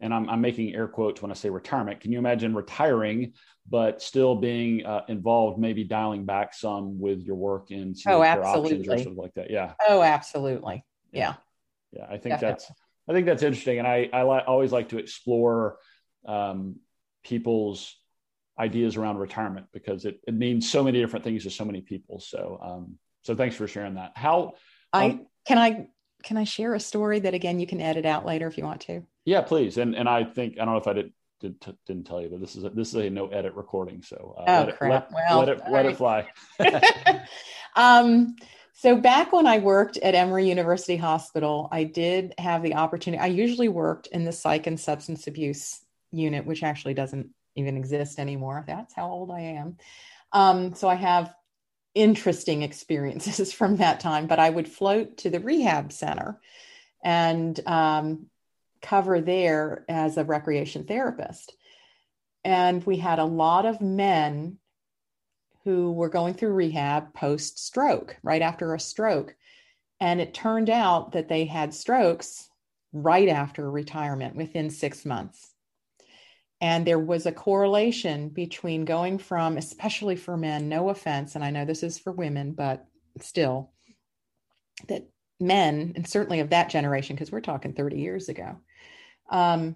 and 0.00 0.12
I'm, 0.12 0.28
I'm 0.28 0.40
making 0.40 0.74
air 0.74 0.88
quotes 0.88 1.22
when 1.22 1.30
I 1.30 1.34
say 1.34 1.48
retirement. 1.48 2.00
Can 2.00 2.12
you 2.12 2.18
imagine 2.18 2.54
retiring, 2.54 3.32
but 3.68 4.02
still 4.02 4.34
being 4.34 4.84
uh, 4.84 5.02
involved, 5.08 5.58
maybe 5.58 5.84
dialing 5.84 6.26
back 6.26 6.52
some 6.52 7.00
with 7.00 7.22
your 7.22 7.36
work 7.36 7.70
in 7.70 7.94
oh, 8.06 8.22
absolutely. 8.22 8.86
or 8.88 8.98
something 8.98 9.16
like 9.16 9.32
that? 9.34 9.50
Yeah. 9.50 9.72
Oh, 9.88 10.02
absolutely. 10.02 10.84
Yeah. 11.12 11.20
Yeah. 11.20 11.34
I 12.04 12.18
think 12.18 12.34
Definitely. 12.34 12.48
that's, 12.48 12.72
I 13.08 13.12
think 13.12 13.26
that's 13.26 13.42
interesting. 13.42 13.78
And 13.78 13.86
I, 13.86 14.08
I 14.12 14.22
li- 14.22 14.44
always 14.46 14.72
like 14.72 14.90
to 14.90 14.98
explore 14.98 15.78
um, 16.26 16.76
people's 17.24 17.94
ideas 18.58 18.96
around 18.96 19.18
retirement 19.18 19.66
because 19.72 20.04
it, 20.04 20.20
it 20.26 20.34
means 20.34 20.70
so 20.70 20.82
many 20.82 21.00
different 21.00 21.24
things 21.24 21.44
to 21.44 21.50
so 21.50 21.64
many 21.64 21.80
people. 21.80 22.20
So, 22.20 22.58
um, 22.62 22.98
so 23.22 23.34
thanks 23.34 23.56
for 23.56 23.68
sharing 23.68 23.94
that. 23.94 24.12
How, 24.14 24.54
I, 24.92 25.06
um, 25.06 25.26
can 25.46 25.58
I, 25.58 25.88
can 26.22 26.36
I 26.36 26.44
share 26.44 26.74
a 26.74 26.80
story 26.80 27.20
that 27.20 27.34
again, 27.34 27.60
you 27.60 27.66
can 27.66 27.80
edit 27.80 28.06
out 28.06 28.26
later 28.26 28.46
if 28.46 28.58
you 28.58 28.64
want 28.64 28.80
to? 28.82 29.02
Yeah, 29.26 29.42
please. 29.42 29.76
And 29.76 29.94
and 29.94 30.08
I 30.08 30.24
think 30.24 30.54
I 30.54 30.64
don't 30.64 30.74
know 30.74 30.80
if 30.80 30.86
I 30.86 30.92
did, 30.92 31.12
did 31.40 31.56
not 31.88 32.04
tell 32.06 32.22
you, 32.22 32.28
but 32.28 32.40
this 32.40 32.54
is 32.56 32.64
a, 32.64 32.70
this 32.70 32.88
is 32.88 32.94
a 32.94 33.10
no 33.10 33.26
edit 33.26 33.54
recording. 33.54 34.00
So 34.02 34.34
uh, 34.38 34.44
oh 34.46 34.64
let 34.64 34.76
crap! 34.78 35.10
It, 35.10 35.14
let, 35.14 35.26
well, 35.28 35.38
let 35.40 35.48
it 35.48 35.62
let 35.68 35.86
it 35.86 35.96
fly. 35.96 36.28
um, 37.76 38.36
so 38.78 38.94
back 38.94 39.32
when 39.32 39.46
I 39.46 39.58
worked 39.58 39.96
at 39.96 40.14
Emory 40.14 40.48
University 40.48 40.96
Hospital, 40.96 41.66
I 41.72 41.84
did 41.84 42.34
have 42.36 42.62
the 42.62 42.74
opportunity. 42.74 43.22
I 43.22 43.28
usually 43.28 43.68
worked 43.68 44.08
in 44.08 44.24
the 44.24 44.32
psych 44.32 44.66
and 44.66 44.78
substance 44.78 45.26
abuse 45.26 45.80
unit, 46.12 46.44
which 46.44 46.62
actually 46.62 46.92
doesn't 46.92 47.30
even 47.54 47.78
exist 47.78 48.18
anymore. 48.18 48.64
That's 48.66 48.92
how 48.92 49.08
old 49.08 49.30
I 49.30 49.40
am. 49.40 49.78
Um, 50.30 50.74
so 50.74 50.88
I 50.88 50.94
have 50.96 51.34
interesting 51.94 52.60
experiences 52.62 53.50
from 53.50 53.76
that 53.76 54.00
time. 54.00 54.26
But 54.26 54.40
I 54.40 54.50
would 54.50 54.68
float 54.68 55.16
to 55.18 55.30
the 55.30 55.40
rehab 55.40 55.90
center 55.90 56.38
and 57.02 57.58
um, 57.66 58.26
cover 58.82 59.22
there 59.22 59.86
as 59.88 60.18
a 60.18 60.24
recreation 60.24 60.84
therapist. 60.84 61.56
And 62.44 62.84
we 62.84 62.98
had 62.98 63.20
a 63.20 63.24
lot 63.24 63.64
of 63.64 63.80
men 63.80 64.58
who 65.66 65.90
were 65.90 66.08
going 66.08 66.32
through 66.32 66.52
rehab 66.52 67.12
post 67.12 67.58
stroke, 67.58 68.16
right 68.22 68.40
after 68.40 68.72
a 68.72 68.78
stroke. 68.78 69.34
And 69.98 70.20
it 70.20 70.32
turned 70.32 70.70
out 70.70 71.10
that 71.12 71.28
they 71.28 71.44
had 71.44 71.74
strokes 71.74 72.48
right 72.92 73.28
after 73.28 73.68
retirement 73.68 74.36
within 74.36 74.70
six 74.70 75.04
months. 75.04 75.50
And 76.60 76.86
there 76.86 77.00
was 77.00 77.26
a 77.26 77.32
correlation 77.32 78.28
between 78.28 78.84
going 78.84 79.18
from, 79.18 79.56
especially 79.56 80.14
for 80.14 80.36
men, 80.36 80.68
no 80.68 80.88
offense, 80.88 81.34
and 81.34 81.42
I 81.42 81.50
know 81.50 81.64
this 81.64 81.82
is 81.82 81.98
for 81.98 82.12
women, 82.12 82.52
but 82.52 82.86
still, 83.20 83.72
that 84.86 85.02
men, 85.40 85.94
and 85.96 86.06
certainly 86.06 86.38
of 86.38 86.50
that 86.50 86.70
generation, 86.70 87.16
because 87.16 87.32
we're 87.32 87.40
talking 87.40 87.72
30 87.72 87.98
years 87.98 88.28
ago, 88.28 88.56
um, 89.30 89.74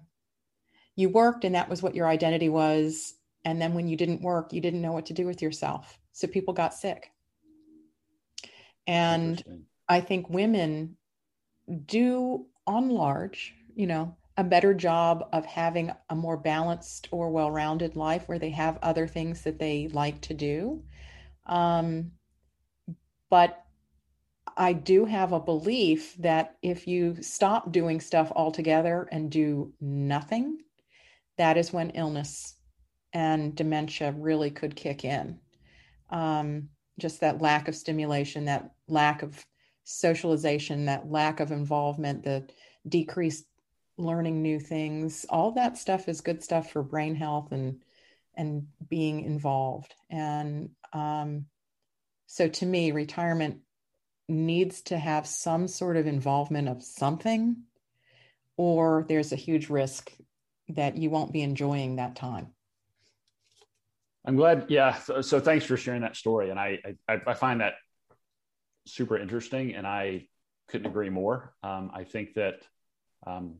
you 0.95 1.09
worked 1.09 1.43
and 1.43 1.55
that 1.55 1.67
was 1.67 1.83
what 1.83 1.95
your 1.95 2.07
identity 2.07 2.47
was. 2.47 3.13
And 3.45 3.61
then 3.61 3.73
when 3.73 3.87
you 3.87 3.97
didn't 3.97 4.21
work, 4.21 4.53
you 4.53 4.61
didn't 4.61 4.81
know 4.81 4.91
what 4.91 5.07
to 5.07 5.13
do 5.13 5.25
with 5.25 5.41
yourself. 5.41 5.97
So 6.11 6.27
people 6.27 6.53
got 6.53 6.73
sick. 6.73 7.11
And 8.87 9.43
I 9.87 10.01
think 10.01 10.29
women 10.29 10.97
do, 11.85 12.45
on 12.67 12.89
large, 12.89 13.53
you 13.75 13.87
know, 13.87 14.15
a 14.37 14.43
better 14.43 14.73
job 14.73 15.27
of 15.33 15.45
having 15.45 15.91
a 16.09 16.15
more 16.15 16.37
balanced 16.37 17.07
or 17.11 17.29
well 17.29 17.51
rounded 17.51 17.95
life 17.95 18.27
where 18.27 18.39
they 18.39 18.49
have 18.49 18.79
other 18.81 19.07
things 19.07 19.41
that 19.43 19.59
they 19.59 19.87
like 19.89 20.21
to 20.21 20.33
do. 20.33 20.83
Um, 21.45 22.11
but 23.29 23.65
I 24.57 24.73
do 24.73 25.05
have 25.05 25.31
a 25.31 25.39
belief 25.39 26.15
that 26.17 26.57
if 26.61 26.87
you 26.87 27.21
stop 27.21 27.71
doing 27.71 27.99
stuff 28.01 28.31
altogether 28.35 29.07
and 29.11 29.31
do 29.31 29.73
nothing, 29.79 30.59
that 31.37 31.57
is 31.57 31.71
when 31.71 31.91
illness 31.91 32.55
and 33.13 33.55
dementia 33.55 34.13
really 34.17 34.51
could 34.51 34.75
kick 34.75 35.03
in. 35.05 35.39
Um, 36.09 36.69
just 36.99 37.21
that 37.21 37.41
lack 37.41 37.67
of 37.67 37.75
stimulation, 37.75 38.45
that 38.45 38.71
lack 38.87 39.23
of 39.23 39.45
socialization, 39.83 40.85
that 40.85 41.09
lack 41.09 41.39
of 41.39 41.51
involvement, 41.51 42.23
the 42.23 42.47
decreased 42.87 43.45
learning 43.97 44.41
new 44.41 44.59
things, 44.59 45.25
all 45.29 45.51
that 45.51 45.77
stuff 45.77 46.07
is 46.07 46.21
good 46.21 46.43
stuff 46.43 46.71
for 46.71 46.83
brain 46.83 47.15
health 47.15 47.51
and 47.51 47.81
and 48.35 48.67
being 48.89 49.23
involved. 49.23 49.93
And 50.09 50.69
um, 50.93 51.45
so 52.27 52.47
to 52.47 52.65
me, 52.65 52.91
retirement 52.91 53.57
needs 54.29 54.81
to 54.83 54.97
have 54.97 55.27
some 55.27 55.67
sort 55.67 55.97
of 55.97 56.07
involvement 56.07 56.69
of 56.69 56.81
something, 56.81 57.57
or 58.55 59.05
there's 59.09 59.33
a 59.33 59.37
huge 59.37 59.69
risk 59.69 60.11
that 60.69 60.97
you 60.97 61.09
won't 61.09 61.33
be 61.33 61.41
enjoying 61.41 61.97
that 61.97 62.15
time. 62.15 62.47
I'm 64.25 64.35
glad. 64.35 64.65
Yeah. 64.69 64.93
So, 64.95 65.21
so 65.21 65.39
thanks 65.39 65.65
for 65.65 65.77
sharing 65.77 66.01
that 66.01 66.15
story. 66.15 66.49
And 66.49 66.59
I, 66.59 66.79
I, 67.07 67.19
I, 67.27 67.33
find 67.33 67.61
that 67.61 67.73
super 68.85 69.17
interesting 69.17 69.73
and 69.73 69.87
I 69.87 70.27
couldn't 70.67 70.87
agree 70.87 71.09
more. 71.09 71.53
Um, 71.63 71.91
I 71.93 72.03
think 72.03 72.35
that 72.35 72.61
um, 73.25 73.55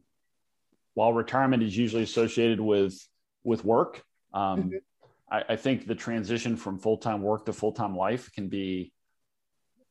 while 0.93 1.13
retirement 1.13 1.63
is 1.63 1.75
usually 1.75 2.03
associated 2.03 2.59
with, 2.59 2.95
with 3.43 3.65
work, 3.65 4.03
um, 4.33 4.63
mm-hmm. 4.63 4.77
I, 5.31 5.43
I, 5.49 5.55
think 5.55 5.87
the 5.87 5.95
transition 5.95 6.55
from 6.57 6.77
full-time 6.77 7.21
work 7.21 7.45
to 7.47 7.53
full-time 7.53 7.95
life 7.95 8.31
can 8.31 8.47
be 8.47 8.93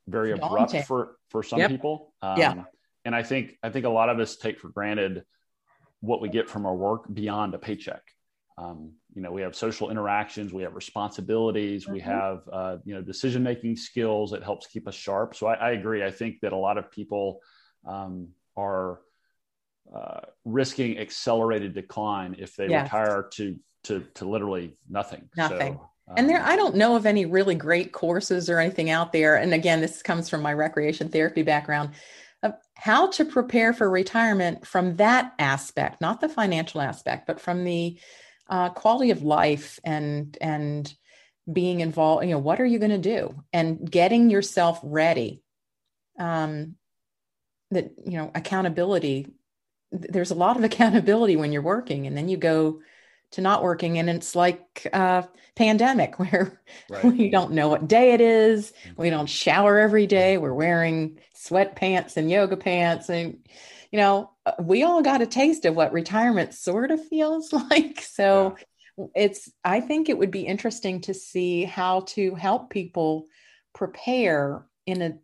very 0.06 0.32
abrupt 0.32 0.76
for 0.86 1.16
for 1.28 1.42
some 1.42 1.58
yep. 1.58 1.70
people. 1.70 2.14
Um, 2.22 2.38
yeah. 2.38 2.64
And 3.04 3.14
I 3.14 3.22
think 3.22 3.56
I 3.62 3.70
think 3.70 3.86
a 3.86 3.90
lot 3.90 4.08
of 4.08 4.18
us 4.18 4.36
take 4.36 4.58
for 4.58 4.68
granted 4.68 5.24
what 6.00 6.20
we 6.20 6.28
get 6.28 6.48
from 6.48 6.66
our 6.66 6.74
work 6.74 7.04
beyond 7.12 7.54
a 7.54 7.58
paycheck. 7.58 8.02
Um, 8.58 8.94
you 9.14 9.22
know, 9.22 9.32
we 9.32 9.42
have 9.42 9.56
social 9.56 9.90
interactions, 9.90 10.52
we 10.52 10.62
have 10.62 10.74
responsibilities, 10.74 11.84
mm-hmm. 11.84 11.94
we 11.94 12.00
have 12.00 12.42
uh, 12.52 12.76
you 12.84 12.94
know 12.94 13.02
decision 13.02 13.42
making 13.42 13.76
skills 13.76 14.30
that 14.30 14.42
helps 14.42 14.66
keep 14.66 14.86
us 14.86 14.94
sharp. 14.94 15.34
So 15.34 15.46
I, 15.46 15.54
I, 15.54 15.70
agree. 15.72 16.04
I 16.04 16.10
think 16.10 16.40
that 16.40 16.52
a 16.52 16.56
lot 16.56 16.78
of 16.78 16.90
people 16.90 17.40
um, 17.86 18.28
are 18.56 19.00
uh, 19.94 20.20
risking 20.44 20.98
accelerated 20.98 21.74
decline 21.74 22.36
if 22.38 22.54
they 22.56 22.68
yes. 22.68 22.84
retire 22.84 23.28
to 23.34 23.56
to 23.84 24.04
to 24.14 24.24
literally 24.24 24.76
nothing. 24.88 25.28
Nothing. 25.36 25.74
So, 25.74 25.86
and 26.16 26.28
there, 26.28 26.42
I 26.42 26.56
don't 26.56 26.74
know 26.74 26.96
of 26.96 27.06
any 27.06 27.24
really 27.24 27.54
great 27.54 27.92
courses 27.92 28.50
or 28.50 28.58
anything 28.58 28.90
out 28.90 29.12
there. 29.12 29.36
And 29.36 29.54
again, 29.54 29.80
this 29.80 30.02
comes 30.02 30.28
from 30.28 30.42
my 30.42 30.52
recreation 30.52 31.08
therapy 31.08 31.42
background 31.42 31.90
of 32.42 32.54
how 32.74 33.08
to 33.10 33.24
prepare 33.24 33.72
for 33.72 33.88
retirement 33.88 34.66
from 34.66 34.96
that 34.96 35.34
aspect, 35.38 36.00
not 36.00 36.20
the 36.20 36.28
financial 36.28 36.80
aspect, 36.80 37.26
but 37.26 37.40
from 37.40 37.64
the 37.64 37.98
uh, 38.50 38.68
quality 38.70 39.10
of 39.10 39.22
life 39.22 39.80
and 39.84 40.36
and 40.40 40.92
being 41.50 41.80
involved. 41.80 42.24
You 42.24 42.32
know, 42.32 42.38
what 42.38 42.60
are 42.60 42.66
you 42.66 42.78
going 42.78 42.90
to 42.90 42.98
do, 42.98 43.42
and 43.52 43.90
getting 43.90 44.28
yourself 44.28 44.80
ready. 44.82 45.42
Um, 46.18 46.76
that 47.70 47.92
you 48.04 48.18
know, 48.18 48.30
accountability. 48.34 49.28
There's 49.92 50.30
a 50.30 50.36
lot 50.36 50.56
of 50.56 50.64
accountability 50.70 51.36
when 51.36 51.52
you're 51.52 51.62
working, 51.62 52.06
and 52.06 52.16
then 52.16 52.28
you 52.28 52.36
go 52.36 52.80
to 53.32 53.40
not 53.40 53.62
working 53.62 53.98
and 53.98 54.10
it's 54.10 54.34
like 54.34 54.88
a 54.92 55.28
pandemic 55.54 56.18
where 56.18 56.60
right. 56.88 57.04
we 57.04 57.30
don't 57.30 57.52
know 57.52 57.68
what 57.68 57.88
day 57.88 58.12
it 58.12 58.20
is 58.20 58.72
we 58.96 59.10
don't 59.10 59.28
shower 59.28 59.78
every 59.78 60.06
day 60.06 60.38
we're 60.38 60.52
wearing 60.52 61.18
sweatpants 61.34 62.16
and 62.16 62.30
yoga 62.30 62.56
pants 62.56 63.08
and 63.08 63.38
you 63.90 63.98
know 63.98 64.30
we 64.58 64.82
all 64.82 65.02
got 65.02 65.22
a 65.22 65.26
taste 65.26 65.64
of 65.64 65.74
what 65.74 65.92
retirement 65.92 66.54
sort 66.54 66.90
of 66.90 67.06
feels 67.08 67.52
like 67.70 68.00
so 68.00 68.56
yeah. 68.96 69.04
it's 69.14 69.50
i 69.64 69.80
think 69.80 70.08
it 70.08 70.18
would 70.18 70.30
be 70.30 70.42
interesting 70.42 71.00
to 71.00 71.14
see 71.14 71.64
how 71.64 72.00
to 72.00 72.34
help 72.34 72.70
people 72.70 73.26
prepare 73.74 74.66
in 74.86 75.02
a 75.02 75.18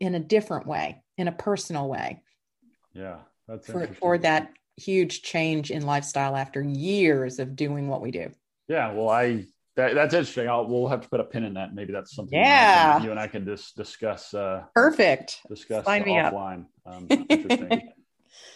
in 0.00 0.14
a 0.14 0.20
different 0.20 0.66
way 0.66 1.02
in 1.18 1.28
a 1.28 1.32
personal 1.32 1.88
way 1.88 2.22
yeah 2.94 3.18
that's 3.48 3.66
for, 3.66 3.86
for 3.94 4.18
that 4.18 4.52
huge 4.76 5.22
change 5.22 5.70
in 5.70 5.84
lifestyle 5.84 6.36
after 6.36 6.62
years 6.62 7.38
of 7.38 7.56
doing 7.56 7.88
what 7.88 8.00
we 8.00 8.10
do. 8.10 8.30
Yeah, 8.68 8.92
well, 8.92 9.08
I 9.08 9.46
that, 9.76 9.94
that's 9.94 10.14
interesting. 10.14 10.48
I'll, 10.48 10.66
we'll 10.66 10.88
have 10.88 11.00
to 11.02 11.08
put 11.08 11.20
a 11.20 11.24
pin 11.24 11.44
in 11.44 11.54
that. 11.54 11.74
Maybe 11.74 11.92
that's 11.92 12.14
something. 12.14 12.38
Yeah, 12.38 13.02
you 13.02 13.10
and 13.10 13.20
I 13.20 13.26
can 13.26 13.44
just 13.44 13.76
discuss. 13.76 14.34
Uh, 14.34 14.64
Perfect. 14.74 15.40
Discuss 15.48 15.84
Sign 15.84 16.02
me 16.02 16.12
offline. 16.12 16.66
Um, 16.86 17.06
interesting. 17.28 17.90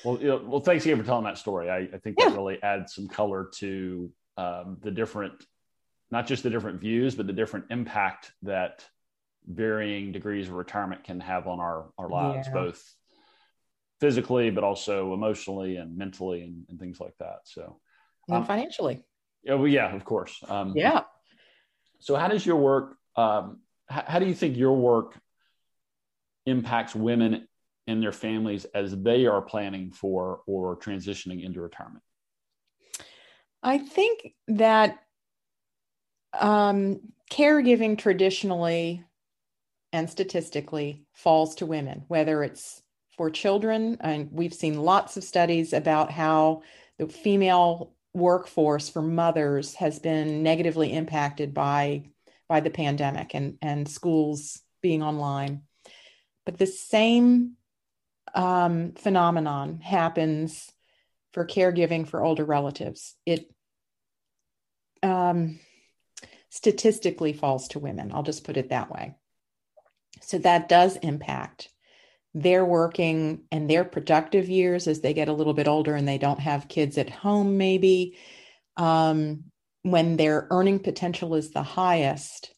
Well, 0.05 0.19
you 0.21 0.29
know, 0.29 0.43
well, 0.45 0.61
thanks 0.61 0.85
again 0.85 0.99
for 0.99 1.05
telling 1.05 1.25
that 1.25 1.39
story. 1.39 1.71
I, 1.71 1.89
I 1.95 1.99
think 1.99 2.19
that 2.19 2.33
really 2.33 2.63
adds 2.63 2.95
some 2.95 3.09
color 3.09 3.51
to 3.57 4.11
um, 4.37 4.79
the 4.83 4.91
different, 4.91 5.45
not 6.11 6.27
just 6.27 6.43
the 6.43 6.51
different 6.51 6.81
views, 6.81 7.15
but 7.15 7.27
the 7.27 7.33
different 7.33 7.67
impact 7.71 8.33
that 8.43 8.85
varying 9.47 10.13
degrees 10.13 10.49
of 10.49 10.55
retirement 10.55 11.05
can 11.05 11.21
have 11.21 11.47
on 11.47 11.61
our 11.61 11.87
our 11.99 12.09
lives, 12.09 12.49
yeah. 12.49 12.55
both 12.55 12.95
physically, 14.01 14.51
but 14.51 14.65
also 14.65 15.15
emotionally 15.15 15.77
and 15.77 15.97
mentally 15.97 16.43
and, 16.43 16.65
and 16.69 16.79
things 16.79 17.01
like 17.01 17.15
that. 17.19 17.39
So, 17.45 17.81
and 18.29 18.39
um, 18.39 18.45
financially. 18.45 19.05
Yeah, 19.43 19.55
well, 19.55 19.69
yeah, 19.69 19.95
of 19.95 20.05
course. 20.05 20.43
Um, 20.49 20.73
yeah. 20.75 21.03
So, 22.01 22.17
how 22.17 22.29
does 22.29 22.45
your 22.45 22.57
work? 22.57 22.97
Um, 23.15 23.61
how, 23.89 24.05
how 24.07 24.19
do 24.19 24.27
you 24.27 24.35
think 24.35 24.57
your 24.57 24.77
work 24.77 25.15
impacts 26.45 26.95
women 26.95 27.49
and 27.87 28.03
their 28.03 28.13
families 28.13 28.65
as 28.75 28.97
they 28.97 29.27
are 29.27 29.43
planning 29.43 29.91
for 29.91 30.41
or 30.47 30.77
transitioning 30.77 31.45
into 31.45 31.61
retirement? 31.61 32.03
I 33.63 33.79
think 33.79 34.35
that 34.49 34.99
um, 36.39 37.01
caregiving 37.31 37.99
traditionally 37.99 39.05
and 39.93 40.11
statistically 40.11 41.05
falls 41.15 41.57
to 41.57 41.67
women, 41.67 42.05
whether 42.09 42.43
it's 42.43 42.83
for 43.17 43.31
children, 43.31 43.97
and 44.01 44.29
we've 44.31 44.55
seen 44.55 44.81
lots 44.81 45.17
of 45.17 45.25
studies 45.25 45.73
about 45.73 46.11
how 46.11 46.63
the 46.99 47.09
female 47.09 47.95
workforce 48.17 48.89
for 48.89 49.03
mothers 49.03 49.75
has 49.75 49.99
been 49.99 50.43
negatively 50.43 50.93
impacted 50.93 51.53
by 51.53 52.03
by 52.49 52.61
the 52.61 52.71
pandemic 52.71 53.35
and 53.35 53.59
and 53.61 53.87
schools 53.87 54.63
being 54.81 55.03
online 55.03 55.61
but 56.47 56.57
the 56.57 56.67
same 56.67 57.53
um, 58.35 58.93
phenomenon 58.93 59.81
happens 59.81 60.71
for 61.33 61.47
caregiving 61.47 62.07
for 62.07 62.23
older 62.23 62.45
relatives. 62.45 63.15
It 63.27 63.51
um, 65.03 65.61
statistically 66.51 67.33
falls 67.33 67.69
to 67.69 67.79
women. 67.79 68.13
I'll 68.13 68.23
just 68.23 68.45
put 68.45 68.57
it 68.57 68.71
that 68.71 68.91
way. 68.91 69.15
So 70.23 70.39
that 70.39 70.69
does 70.69 70.97
impact 70.97 71.71
their 72.35 72.65
working 72.65 73.43
and 73.51 73.69
their 73.69 73.85
productive 73.85 74.49
years 74.49 74.87
as 74.87 75.01
they 75.01 75.15
get 75.15 75.29
a 75.29 75.33
little 75.33 75.55
bit 75.55 75.69
older 75.69 75.95
and 75.95 76.07
they 76.07 76.19
don't 76.19 76.41
have 76.41 76.69
kids 76.69 76.99
at 76.99 77.11
home, 77.11 77.57
maybe. 77.57 78.17
Um, 78.77 79.45
when 79.83 80.17
their 80.17 80.49
earning 80.51 80.81
potential 80.81 81.37
is 81.37 81.53
the 81.53 81.63
highest. 81.63 82.53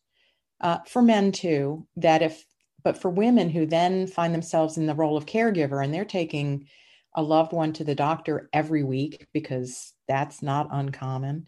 Uh, 0.60 0.78
for 0.86 1.02
men 1.02 1.30
too, 1.30 1.86
that 1.96 2.22
if, 2.22 2.44
but 2.84 3.00
for 3.00 3.10
women 3.10 3.50
who 3.50 3.66
then 3.66 4.06
find 4.06 4.32
themselves 4.32 4.76
in 4.76 4.86
the 4.86 4.94
role 4.94 5.16
of 5.16 5.26
caregiver 5.26 5.82
and 5.82 5.92
they're 5.92 6.04
taking 6.04 6.66
a 7.14 7.22
loved 7.22 7.52
one 7.52 7.72
to 7.72 7.84
the 7.84 7.94
doctor 7.94 8.48
every 8.52 8.84
week 8.84 9.26
because 9.32 9.92
that's 10.06 10.42
not 10.42 10.68
uncommon. 10.70 11.46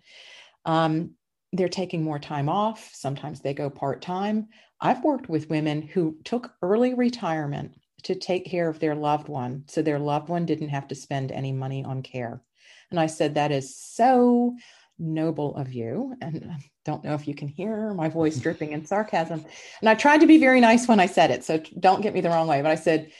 Um, 0.64 1.12
they're 1.52 1.68
taking 1.68 2.02
more 2.02 2.18
time 2.18 2.48
off. 2.48 2.90
Sometimes 2.92 3.40
they 3.40 3.54
go 3.54 3.70
part 3.70 4.02
time. 4.02 4.48
I've 4.80 5.04
worked 5.04 5.28
with 5.28 5.50
women 5.50 5.82
who 5.82 6.16
took 6.24 6.52
early 6.62 6.94
retirement 6.94 7.74
to 8.04 8.14
take 8.14 8.46
care 8.46 8.68
of 8.68 8.78
their 8.78 8.94
loved 8.94 9.28
one 9.28 9.64
so 9.66 9.82
their 9.82 9.98
loved 9.98 10.28
one 10.28 10.46
didn't 10.46 10.70
have 10.70 10.88
to 10.88 10.94
spend 10.94 11.32
any 11.32 11.52
money 11.52 11.84
on 11.84 12.02
care. 12.02 12.42
And 12.90 12.98
I 12.98 13.06
said, 13.06 13.34
That 13.34 13.52
is 13.52 13.76
so 13.76 14.56
noble 14.98 15.54
of 15.56 15.72
you. 15.72 16.14
And 16.20 16.50
don't 16.90 17.04
know 17.04 17.14
if 17.14 17.28
you 17.28 17.34
can 17.34 17.48
hear 17.48 17.94
my 17.94 18.08
voice 18.08 18.36
dripping 18.38 18.72
in 18.72 18.84
sarcasm. 18.84 19.44
And 19.80 19.88
I 19.88 19.94
tried 19.94 20.20
to 20.20 20.26
be 20.26 20.38
very 20.38 20.60
nice 20.60 20.88
when 20.88 21.00
I 21.00 21.06
said 21.06 21.30
it. 21.30 21.44
So 21.44 21.62
don't 21.78 22.02
get 22.02 22.14
me 22.14 22.20
the 22.20 22.30
wrong 22.30 22.48
way. 22.48 22.62
But 22.62 22.70
I 22.70 22.76
said, 22.76 23.12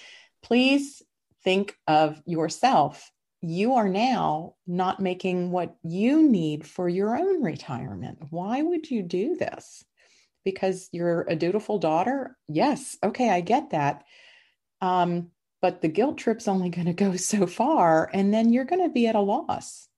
Please 0.42 1.02
think 1.44 1.76
of 1.86 2.20
yourself. 2.26 3.10
You 3.42 3.74
are 3.74 3.88
now 3.88 4.54
not 4.66 5.00
making 5.00 5.50
what 5.50 5.76
you 5.82 6.28
need 6.28 6.66
for 6.66 6.88
your 6.88 7.16
own 7.16 7.42
retirement. 7.42 8.18
Why 8.30 8.62
would 8.62 8.90
you 8.90 9.02
do 9.02 9.36
this? 9.36 9.84
Because 10.44 10.88
you're 10.92 11.22
a 11.28 11.36
dutiful 11.36 11.78
daughter? 11.78 12.36
Yes. 12.48 12.96
Okay, 13.02 13.30
I 13.30 13.40
get 13.40 13.70
that 13.70 14.04
um, 14.80 15.30
but 15.62 15.82
the 15.82 15.88
guilt 15.88 16.18
trip's 16.18 16.48
only 16.48 16.70
going 16.70 16.86
to 16.86 16.92
go 16.92 17.16
so 17.16 17.46
far, 17.46 18.10
and 18.12 18.32
then 18.32 18.52
you're 18.52 18.64
going 18.64 18.82
to 18.82 18.92
be 18.92 19.06
at 19.06 19.14
a 19.14 19.20
loss. 19.20 19.88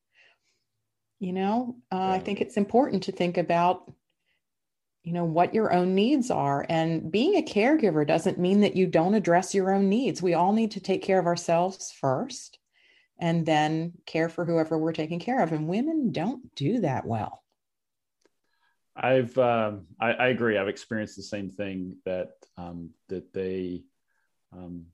You 1.22 1.32
know, 1.32 1.76
uh, 1.92 1.98
yeah. 1.98 2.12
I 2.14 2.18
think 2.18 2.40
it's 2.40 2.56
important 2.56 3.04
to 3.04 3.12
think 3.12 3.38
about, 3.38 3.88
you 5.04 5.12
know, 5.12 5.24
what 5.24 5.54
your 5.54 5.72
own 5.72 5.94
needs 5.94 6.32
are. 6.32 6.66
And 6.68 7.12
being 7.12 7.36
a 7.36 7.42
caregiver 7.42 8.04
doesn't 8.04 8.40
mean 8.40 8.62
that 8.62 8.74
you 8.74 8.88
don't 8.88 9.14
address 9.14 9.54
your 9.54 9.72
own 9.72 9.88
needs. 9.88 10.20
We 10.20 10.34
all 10.34 10.52
need 10.52 10.72
to 10.72 10.80
take 10.80 11.00
care 11.00 11.20
of 11.20 11.26
ourselves 11.26 11.92
first 11.92 12.58
and 13.20 13.46
then 13.46 13.92
care 14.04 14.28
for 14.28 14.44
whoever 14.44 14.76
we're 14.76 14.92
taking 14.92 15.20
care 15.20 15.40
of. 15.40 15.52
And 15.52 15.68
women 15.68 16.10
don't 16.10 16.52
do 16.56 16.80
that 16.80 17.06
well. 17.06 17.44
I've 18.96 19.38
um, 19.38 19.86
I, 20.00 20.14
I, 20.14 20.26
agree. 20.26 20.58
I've 20.58 20.66
experienced 20.66 21.14
the 21.14 21.22
same 21.22 21.48
thing 21.48 21.98
that 22.04 22.32
um, 22.58 22.90
that 23.10 23.32
they 23.32 23.84
um, 24.52 24.86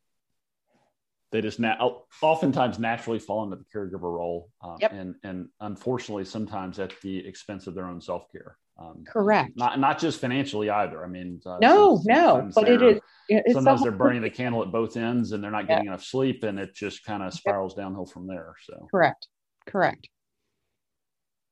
they 1.30 1.40
just 1.40 1.60
na- 1.60 1.76
oftentimes 2.22 2.78
naturally 2.78 3.18
fall 3.18 3.44
into 3.44 3.56
the 3.56 3.64
caregiver 3.74 4.02
role, 4.02 4.50
um, 4.62 4.76
yep. 4.80 4.92
and 4.92 5.14
and 5.22 5.48
unfortunately 5.60 6.24
sometimes 6.24 6.78
at 6.78 6.92
the 7.02 7.26
expense 7.26 7.66
of 7.66 7.74
their 7.74 7.86
own 7.86 8.00
self 8.00 8.30
care. 8.32 8.56
Um, 8.78 9.04
Correct. 9.06 9.56
Not 9.56 9.78
not 9.78 9.98
just 9.98 10.20
financially 10.20 10.70
either. 10.70 11.04
I 11.04 11.08
mean, 11.08 11.40
uh, 11.44 11.58
no, 11.60 12.00
no, 12.04 12.50
but 12.54 12.68
it 12.68 12.82
is. 12.82 13.00
It's 13.28 13.52
sometimes 13.52 13.82
they're 13.82 13.92
burning 13.92 14.22
the 14.22 14.30
candle 14.30 14.62
at 14.62 14.70
both 14.70 14.96
ends, 14.96 15.32
and 15.32 15.42
they're 15.42 15.50
not 15.50 15.66
getting 15.66 15.88
enough 15.88 16.04
sleep, 16.04 16.44
and 16.44 16.58
it 16.58 16.74
just 16.74 17.04
kind 17.04 17.22
of 17.22 17.34
spirals 17.34 17.74
yep. 17.76 17.84
downhill 17.84 18.06
from 18.06 18.26
there. 18.26 18.54
So 18.64 18.86
correct, 18.90 19.26
correct. 19.66 20.08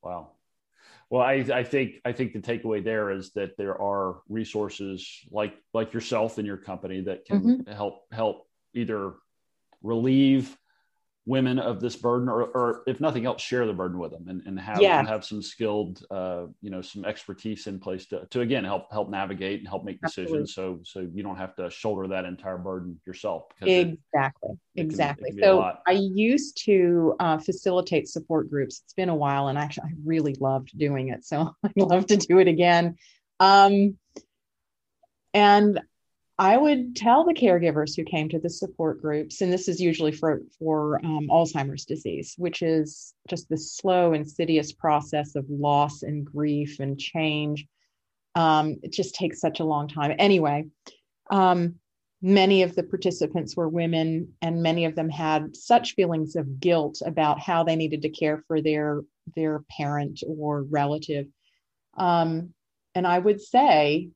Wow. 0.02 0.30
Well, 1.10 1.22
I, 1.22 1.44
I 1.52 1.64
think 1.64 2.00
I 2.04 2.12
think 2.12 2.32
the 2.32 2.40
takeaway 2.40 2.82
there 2.82 3.10
is 3.10 3.32
that 3.32 3.56
there 3.56 3.80
are 3.80 4.20
resources 4.28 5.24
like 5.30 5.54
like 5.74 5.92
yourself 5.92 6.38
and 6.38 6.46
your 6.46 6.56
company 6.56 7.02
that 7.02 7.24
can 7.26 7.42
mm-hmm. 7.42 7.72
help 7.72 8.04
help 8.12 8.46
either 8.74 9.14
relieve 9.82 10.56
women 11.26 11.58
of 11.58 11.80
this 11.80 11.96
burden 11.96 12.28
or, 12.28 12.44
or 12.44 12.82
if 12.86 13.00
nothing 13.00 13.26
else 13.26 13.42
share 13.42 13.66
the 13.66 13.72
burden 13.72 13.98
with 13.98 14.12
them 14.12 14.26
and, 14.28 14.42
and 14.46 14.60
have 14.60 14.80
yeah. 14.80 15.00
and 15.00 15.08
have 15.08 15.24
some 15.24 15.42
skilled 15.42 16.04
uh, 16.12 16.46
you 16.62 16.70
know 16.70 16.80
some 16.80 17.04
expertise 17.04 17.66
in 17.66 17.80
place 17.80 18.06
to, 18.06 18.24
to 18.26 18.42
again 18.42 18.64
help 18.64 18.90
help 18.92 19.10
navigate 19.10 19.58
and 19.58 19.68
help 19.68 19.84
make 19.84 19.98
Absolutely. 20.04 20.38
decisions. 20.38 20.54
So 20.54 20.80
so 20.84 21.08
you 21.12 21.24
don't 21.24 21.36
have 21.36 21.56
to 21.56 21.68
shoulder 21.68 22.06
that 22.08 22.24
entire 22.24 22.58
burden 22.58 23.00
yourself 23.04 23.46
exactly. 23.60 24.50
it, 24.76 24.80
it 24.80 24.84
exactly. 24.84 25.30
can, 25.30 25.42
so 25.42 25.72
i 25.86 25.92
used 25.92 26.64
to 26.64 27.16
uh, 27.18 27.38
facilitate 27.38 28.08
support 28.08 28.48
groups. 28.48 28.82
It's 28.84 28.94
been 28.94 29.08
a 29.08 29.16
while 29.16 29.48
and 29.48 29.58
actually 29.58 29.88
i 29.88 29.94
really 30.04 30.36
loved 30.38 30.78
doing 30.78 31.08
it. 31.08 31.24
So 31.24 31.52
i'd 31.64 31.72
love 31.76 32.06
to 32.06 32.16
do 32.16 32.38
it 32.38 32.46
again. 32.46 32.96
Um, 33.40 33.98
and 35.34 35.80
I 36.38 36.56
would 36.58 36.94
tell 36.94 37.24
the 37.24 37.32
caregivers 37.32 37.96
who 37.96 38.04
came 38.04 38.28
to 38.28 38.38
the 38.38 38.50
support 38.50 39.00
groups, 39.00 39.40
and 39.40 39.50
this 39.50 39.68
is 39.68 39.80
usually 39.80 40.12
for, 40.12 40.42
for 40.58 40.98
um, 41.02 41.28
Alzheimer's 41.30 41.86
disease, 41.86 42.34
which 42.36 42.60
is 42.60 43.14
just 43.28 43.48
the 43.48 43.56
slow, 43.56 44.12
insidious 44.12 44.72
process 44.72 45.34
of 45.34 45.48
loss 45.48 46.02
and 46.02 46.26
grief 46.26 46.78
and 46.78 46.98
change. 46.98 47.66
Um, 48.34 48.76
it 48.82 48.92
just 48.92 49.14
takes 49.14 49.40
such 49.40 49.60
a 49.60 49.64
long 49.64 49.88
time. 49.88 50.14
Anyway, 50.18 50.66
um, 51.30 51.76
many 52.20 52.62
of 52.62 52.74
the 52.74 52.82
participants 52.82 53.56
were 53.56 53.70
women, 53.70 54.34
and 54.42 54.62
many 54.62 54.84
of 54.84 54.94
them 54.94 55.08
had 55.08 55.56
such 55.56 55.94
feelings 55.94 56.36
of 56.36 56.60
guilt 56.60 57.00
about 57.06 57.40
how 57.40 57.64
they 57.64 57.76
needed 57.76 58.02
to 58.02 58.10
care 58.10 58.42
for 58.46 58.60
their 58.60 59.00
their 59.34 59.64
parent 59.70 60.20
or 60.26 60.62
relative. 60.64 61.26
Um, 61.96 62.52
and 62.94 63.06
I 63.06 63.18
would 63.18 63.40
say 63.40 64.10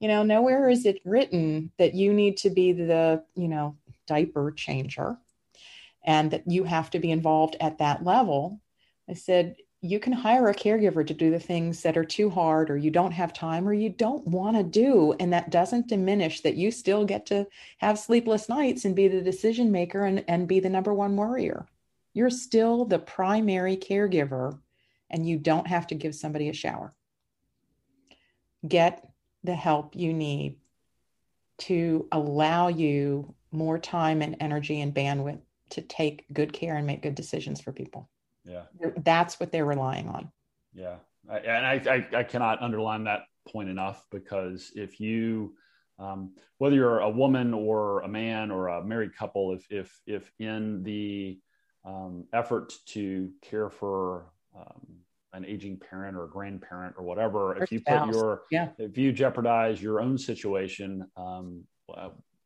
you 0.00 0.08
know 0.08 0.22
nowhere 0.22 0.68
is 0.68 0.86
it 0.86 1.00
written 1.04 1.70
that 1.78 1.94
you 1.94 2.12
need 2.12 2.38
to 2.38 2.50
be 2.50 2.72
the 2.72 3.22
you 3.34 3.48
know 3.48 3.76
diaper 4.06 4.50
changer 4.50 5.16
and 6.04 6.30
that 6.30 6.42
you 6.46 6.64
have 6.64 6.90
to 6.90 6.98
be 6.98 7.10
involved 7.10 7.56
at 7.60 7.78
that 7.78 8.04
level. 8.04 8.60
I 9.08 9.14
said 9.14 9.56
you 9.82 9.98
can 9.98 10.12
hire 10.12 10.48
a 10.48 10.54
caregiver 10.54 11.06
to 11.06 11.14
do 11.14 11.30
the 11.30 11.40
things 11.40 11.82
that 11.82 11.96
are 11.96 12.04
too 12.04 12.28
hard 12.28 12.70
or 12.70 12.76
you 12.76 12.90
don't 12.90 13.12
have 13.12 13.32
time 13.32 13.66
or 13.66 13.72
you 13.72 13.88
don't 13.88 14.26
want 14.26 14.56
to 14.56 14.62
do. 14.62 15.14
And 15.18 15.32
that 15.32 15.50
doesn't 15.50 15.88
diminish 15.88 16.42
that 16.42 16.56
you 16.56 16.70
still 16.70 17.04
get 17.04 17.26
to 17.26 17.46
have 17.78 17.98
sleepless 17.98 18.48
nights 18.48 18.84
and 18.84 18.94
be 18.94 19.08
the 19.08 19.22
decision 19.22 19.72
maker 19.72 20.04
and, 20.04 20.24
and 20.28 20.46
be 20.46 20.60
the 20.60 20.68
number 20.68 20.92
one 20.92 21.16
worrier. 21.16 21.66
You're 22.12 22.30
still 22.30 22.84
the 22.84 22.98
primary 22.98 23.76
caregiver 23.76 24.58
and 25.08 25.26
you 25.26 25.38
don't 25.38 25.66
have 25.66 25.86
to 25.88 25.94
give 25.94 26.14
somebody 26.14 26.48
a 26.50 26.54
shower. 26.54 26.92
Get 28.66 29.09
the 29.44 29.54
help 29.54 29.96
you 29.96 30.12
need 30.12 30.56
to 31.58 32.06
allow 32.12 32.68
you 32.68 33.34
more 33.52 33.78
time 33.78 34.22
and 34.22 34.36
energy 34.40 34.80
and 34.80 34.94
bandwidth 34.94 35.40
to 35.70 35.82
take 35.82 36.24
good 36.32 36.52
care 36.52 36.76
and 36.76 36.86
make 36.86 37.02
good 37.02 37.14
decisions 37.14 37.60
for 37.60 37.72
people. 37.72 38.08
Yeah. 38.44 38.62
That's 38.98 39.38
what 39.38 39.52
they're 39.52 39.66
relying 39.66 40.08
on. 40.08 40.30
Yeah. 40.72 40.96
I, 41.30 41.38
and 41.38 41.66
I, 41.66 41.94
I, 41.94 42.18
I, 42.18 42.22
cannot 42.24 42.62
underline 42.62 43.04
that 43.04 43.24
point 43.48 43.68
enough 43.68 44.06
because 44.10 44.72
if 44.74 45.00
you, 45.00 45.54
um, 45.98 46.34
whether 46.58 46.74
you're 46.74 47.00
a 47.00 47.10
woman 47.10 47.52
or 47.52 48.00
a 48.00 48.08
man 48.08 48.50
or 48.50 48.68
a 48.68 48.82
married 48.82 49.14
couple, 49.14 49.52
if 49.52 49.66
if 49.70 50.00
if 50.06 50.32
in 50.38 50.82
the 50.82 51.38
um, 51.84 52.24
effort 52.32 52.72
to 52.86 53.30
care 53.42 53.68
for 53.68 54.32
um, 54.56 54.86
an 55.32 55.44
aging 55.44 55.78
parent 55.78 56.16
or 56.16 56.24
a 56.24 56.28
grandparent 56.28 56.94
or 56.98 57.04
whatever, 57.04 57.52
or 57.52 57.62
if 57.62 57.70
you 57.70 57.80
put 57.80 58.06
your 58.12 58.42
yeah. 58.50 58.68
if 58.78 58.98
you 58.98 59.12
jeopardize 59.12 59.80
your 59.80 60.00
own 60.00 60.18
situation, 60.18 61.06
um, 61.16 61.64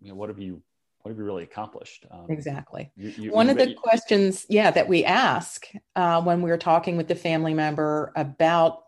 you 0.00 0.08
know, 0.08 0.14
what 0.14 0.28
have 0.28 0.38
you 0.38 0.62
what 1.00 1.10
have 1.10 1.18
you 1.18 1.24
really 1.24 1.42
accomplished? 1.42 2.06
Um, 2.10 2.26
exactly. 2.30 2.90
You, 2.96 3.08
you, 3.10 3.30
One 3.32 3.46
you, 3.46 3.52
of 3.52 3.58
the 3.58 3.74
questions, 3.74 4.46
yeah, 4.48 4.70
that 4.70 4.88
we 4.88 5.04
ask 5.04 5.66
uh, 5.96 6.22
when 6.22 6.40
we're 6.40 6.56
talking 6.56 6.96
with 6.96 7.08
the 7.08 7.14
family 7.14 7.52
member 7.52 8.12
about 8.16 8.84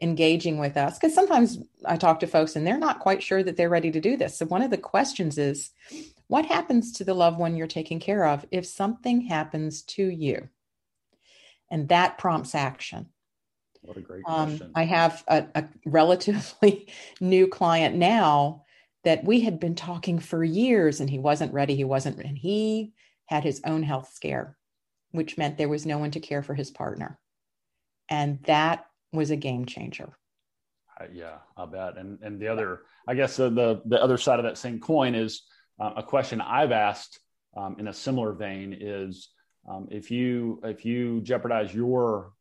engaging 0.00 0.58
with 0.58 0.78
us, 0.78 0.98
because 0.98 1.14
sometimes 1.14 1.58
I 1.84 1.98
talk 1.98 2.20
to 2.20 2.26
folks 2.26 2.56
and 2.56 2.66
they're 2.66 2.78
not 2.78 3.00
quite 3.00 3.22
sure 3.22 3.42
that 3.42 3.58
they're 3.58 3.68
ready 3.68 3.90
to 3.90 4.00
do 4.00 4.16
this. 4.16 4.38
So 4.38 4.46
one 4.46 4.62
of 4.62 4.70
the 4.70 4.78
questions 4.78 5.36
is, 5.36 5.70
what 6.28 6.46
happens 6.46 6.92
to 6.92 7.04
the 7.04 7.12
loved 7.12 7.38
one 7.38 7.56
you're 7.56 7.66
taking 7.66 8.00
care 8.00 8.24
of 8.24 8.46
if 8.50 8.64
something 8.64 9.22
happens 9.22 9.82
to 9.82 10.08
you? 10.08 10.48
And 11.70 11.88
that 11.90 12.16
prompts 12.16 12.54
action. 12.54 13.10
What 13.82 13.96
a 13.96 14.00
great 14.00 14.22
um, 14.26 14.48
question. 14.48 14.72
I 14.74 14.84
have 14.84 15.24
a, 15.28 15.46
a 15.54 15.64
relatively 15.86 16.88
new 17.20 17.48
client 17.48 17.96
now 17.96 18.64
that 19.04 19.24
we 19.24 19.40
had 19.40 19.58
been 19.58 19.74
talking 19.74 20.18
for 20.18 20.44
years 20.44 21.00
and 21.00 21.08
he 21.08 21.18
wasn't 21.18 21.54
ready. 21.54 21.74
He 21.74 21.84
wasn't, 21.84 22.18
and 22.18 22.36
he 22.36 22.92
had 23.26 23.44
his 23.44 23.62
own 23.64 23.82
health 23.82 24.10
scare, 24.12 24.56
which 25.12 25.38
meant 25.38 25.56
there 25.56 25.68
was 25.68 25.86
no 25.86 25.98
one 25.98 26.10
to 26.10 26.20
care 26.20 26.42
for 26.42 26.54
his 26.54 26.70
partner. 26.70 27.18
And 28.08 28.42
that 28.44 28.86
was 29.12 29.30
a 29.30 29.36
game 29.36 29.64
changer. 29.64 30.16
Uh, 31.00 31.06
yeah, 31.12 31.38
I 31.56 31.64
bet. 31.64 31.96
And 31.96 32.18
and 32.22 32.40
the 32.40 32.48
other, 32.48 32.82
I 33.08 33.14
guess 33.14 33.36
the 33.36 33.48
the, 33.48 33.82
the 33.86 34.02
other 34.02 34.18
side 34.18 34.38
of 34.38 34.44
that 34.44 34.58
same 34.58 34.80
coin 34.80 35.14
is 35.14 35.42
uh, 35.80 35.92
a 35.96 36.02
question 36.02 36.40
I've 36.40 36.72
asked 36.72 37.20
um, 37.56 37.76
in 37.78 37.88
a 37.88 37.94
similar 37.94 38.32
vein 38.32 38.76
is 38.78 39.30
um, 39.68 39.88
if 39.90 40.10
you 40.10 40.60
if 40.64 40.84
you 40.84 41.20
jeopardize 41.22 41.74
your 41.74 42.32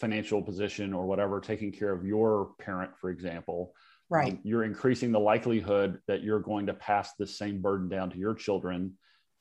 financial 0.00 0.42
position 0.42 0.94
or 0.94 1.06
whatever, 1.06 1.40
taking 1.40 1.70
care 1.70 1.92
of 1.92 2.04
your 2.04 2.50
parent, 2.58 2.90
for 2.98 3.10
example, 3.10 3.74
right. 4.08 4.32
um, 4.32 4.40
you're 4.42 4.64
increasing 4.64 5.12
the 5.12 5.20
likelihood 5.20 6.00
that 6.08 6.22
you're 6.22 6.40
going 6.40 6.66
to 6.66 6.74
pass 6.74 7.12
the 7.18 7.26
same 7.26 7.60
burden 7.60 7.88
down 7.88 8.10
to 8.10 8.18
your 8.18 8.34
children 8.34 8.94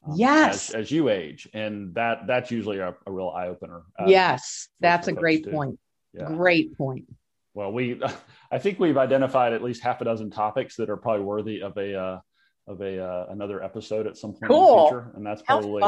um, 0.05 0.16
yes. 0.18 0.70
as, 0.70 0.76
as, 0.76 0.91
you 0.91 1.10
age. 1.10 1.47
And 1.53 1.95
that 1.95 2.28
that's 2.28 2.51
usually 2.51 2.80
a, 2.80 2.93
a 3.05 3.12
real 3.12 3.30
eye-opener 3.30 3.84
uh, 3.97 4.05
yes 4.07 4.68
that's 4.80 5.07
a 5.07 5.14
great 5.14 5.49
point. 5.49 5.80
Yeah. 6.14 6.28
great 6.28 6.78
point. 6.78 7.05
Well 7.53 7.72
we 7.72 8.01
i 8.51 8.57
think 8.57 8.80
we've 8.80 8.97
identified 8.97 9.53
at 9.53 9.64
least 9.64 9.82
half 9.82 10.01
a 10.01 10.05
dozen 10.05 10.30
topics 10.30 10.76
that 10.76 10.89
are 10.89 10.97
probably 10.97 11.26
worthy 11.26 11.62
of 11.62 11.78
a 11.78 11.95
uh, 11.95 12.20
of 12.68 12.82
a 12.82 13.03
uh, 13.03 13.26
another 13.30 13.64
episode 13.64 14.07
at 14.07 14.18
some 14.18 14.32
point 14.32 14.47
cool. 14.47 14.60
in 14.60 14.84
the 14.84 14.89
future. 14.89 15.12
And 15.16 15.26
that's 15.26 15.41
probably 15.41 15.82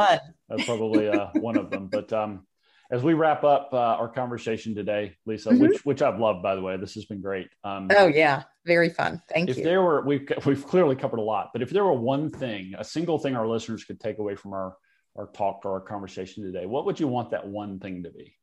that's 0.48 0.64
probably 0.64 1.08
uh, 1.08 1.28
one 1.34 1.56
of 1.56 1.70
them. 1.70 1.88
But 1.88 2.12
um 2.12 2.46
as 2.92 3.02
we 3.02 3.14
wrap 3.14 3.42
up 3.42 3.70
uh, 3.72 3.78
our 3.78 4.06
conversation 4.06 4.74
today, 4.74 5.16
Lisa, 5.24 5.48
mm-hmm. 5.48 5.62
which 5.62 5.84
which 5.84 6.02
I've 6.02 6.20
loved, 6.20 6.42
by 6.42 6.54
the 6.54 6.60
way, 6.60 6.76
this 6.76 6.94
has 6.94 7.06
been 7.06 7.22
great. 7.22 7.48
Um, 7.64 7.88
oh 7.96 8.06
yeah, 8.06 8.42
very 8.66 8.90
fun. 8.90 9.22
Thank 9.32 9.48
if 9.48 9.56
you. 9.56 9.62
If 9.62 9.64
there 9.64 9.82
were, 9.82 10.02
we've 10.02 10.28
we've 10.44 10.64
clearly 10.64 10.94
covered 10.94 11.18
a 11.18 11.22
lot, 11.22 11.50
but 11.54 11.62
if 11.62 11.70
there 11.70 11.84
were 11.84 11.94
one 11.94 12.30
thing, 12.30 12.74
a 12.76 12.84
single 12.84 13.18
thing, 13.18 13.34
our 13.34 13.48
listeners 13.48 13.82
could 13.84 13.98
take 13.98 14.18
away 14.18 14.36
from 14.36 14.52
our 14.52 14.76
our 15.16 15.26
talk 15.28 15.62
or 15.64 15.72
our 15.72 15.80
conversation 15.80 16.44
today, 16.44 16.66
what 16.66 16.84
would 16.84 17.00
you 17.00 17.08
want 17.08 17.30
that 17.30 17.46
one 17.46 17.80
thing 17.80 18.02
to 18.02 18.10
be? 18.10 18.36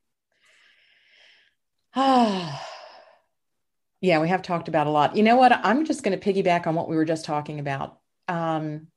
Ah. 1.96 2.68
yeah, 4.02 4.20
we 4.20 4.30
have 4.30 4.42
talked 4.42 4.68
about 4.68 4.88
a 4.88 4.92
lot. 4.92 5.16
You 5.16 5.24
know 5.24 5.36
what? 5.36 5.52
I'm 5.52 5.86
just 5.86 6.04
going 6.04 6.20
to 6.20 6.34
piggyback 6.34 6.66
on 6.66 6.74
what 6.74 6.90
we 6.90 6.96
were 6.96 7.06
just 7.06 7.26
talking 7.26 7.60
about. 7.60 8.00
Um, 8.28 8.88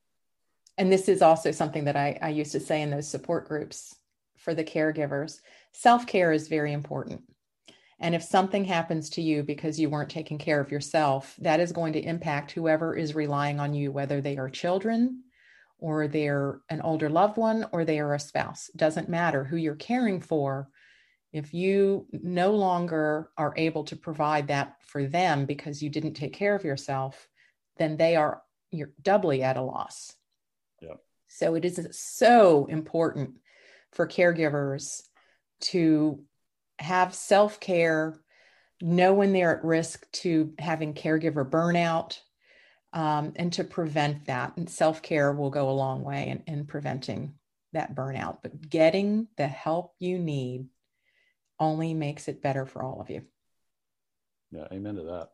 and 0.77 0.91
this 0.91 1.09
is 1.09 1.21
also 1.21 1.51
something 1.51 1.85
that 1.85 1.95
I, 1.95 2.17
I 2.21 2.29
used 2.29 2.53
to 2.53 2.59
say 2.59 2.81
in 2.81 2.89
those 2.89 3.07
support 3.07 3.47
groups 3.47 3.95
for 4.43 4.53
the 4.53 4.63
caregivers. 4.63 5.39
Self 5.71 6.05
care 6.05 6.31
is 6.31 6.47
very 6.47 6.73
important. 6.73 7.21
And 7.99 8.13
if 8.13 8.23
something 8.23 8.65
happens 8.65 9.09
to 9.11 9.21
you 9.21 9.43
because 9.43 9.79
you 9.79 9.89
weren't 9.89 10.09
taking 10.09 10.37
care 10.37 10.59
of 10.59 10.71
yourself, 10.71 11.35
that 11.39 11.59
is 11.59 11.71
going 11.71 11.93
to 11.93 12.01
impact 12.03 12.51
whoever 12.51 12.95
is 12.95 13.15
relying 13.15 13.59
on 13.59 13.73
you, 13.73 13.91
whether 13.91 14.19
they 14.19 14.37
are 14.37 14.49
children 14.49 15.23
or 15.77 16.07
they're 16.07 16.59
an 16.69 16.81
older 16.81 17.09
loved 17.09 17.37
one 17.37 17.65
or 17.71 17.85
they 17.85 17.99
are 17.99 18.13
a 18.13 18.19
spouse. 18.19 18.69
Doesn't 18.75 19.09
matter 19.09 19.43
who 19.43 19.55
you're 19.55 19.75
caring 19.75 20.19
for. 20.19 20.69
If 21.31 21.53
you 21.53 22.07
no 22.11 22.51
longer 22.51 23.31
are 23.37 23.53
able 23.55 23.85
to 23.85 23.95
provide 23.95 24.47
that 24.47 24.75
for 24.81 25.05
them 25.05 25.45
because 25.45 25.81
you 25.81 25.89
didn't 25.89 26.13
take 26.13 26.33
care 26.33 26.55
of 26.55 26.65
yourself, 26.65 27.27
then 27.77 27.97
they 27.97 28.15
are 28.15 28.41
you're 28.69 28.91
doubly 29.01 29.43
at 29.43 29.57
a 29.57 29.61
loss. 29.61 30.13
Yeah. 30.81 30.95
So 31.27 31.55
it 31.55 31.63
is 31.63 31.87
so 31.91 32.65
important 32.65 33.35
for 33.93 34.07
caregivers 34.07 35.01
to 35.61 36.23
have 36.79 37.13
self 37.13 37.59
care, 37.59 38.19
know 38.81 39.13
when 39.13 39.33
they're 39.33 39.57
at 39.57 39.63
risk 39.63 40.09
to 40.11 40.53
having 40.59 40.93
caregiver 40.93 41.49
burnout, 41.49 42.19
um, 42.91 43.33
and 43.35 43.53
to 43.53 43.63
prevent 43.63 44.25
that. 44.25 44.57
And 44.57 44.69
self 44.69 45.01
care 45.01 45.31
will 45.31 45.49
go 45.49 45.69
a 45.69 45.71
long 45.71 46.03
way 46.03 46.29
in, 46.29 46.53
in 46.53 46.65
preventing 46.65 47.35
that 47.73 47.95
burnout. 47.95 48.39
But 48.41 48.69
getting 48.69 49.27
the 49.37 49.47
help 49.47 49.93
you 49.99 50.19
need 50.19 50.67
only 51.59 51.93
makes 51.93 52.27
it 52.27 52.41
better 52.41 52.65
for 52.65 52.83
all 52.83 52.99
of 52.99 53.09
you. 53.09 53.23
Yeah, 54.51 54.67
amen 54.71 54.95
to 54.95 55.03
that. 55.03 55.29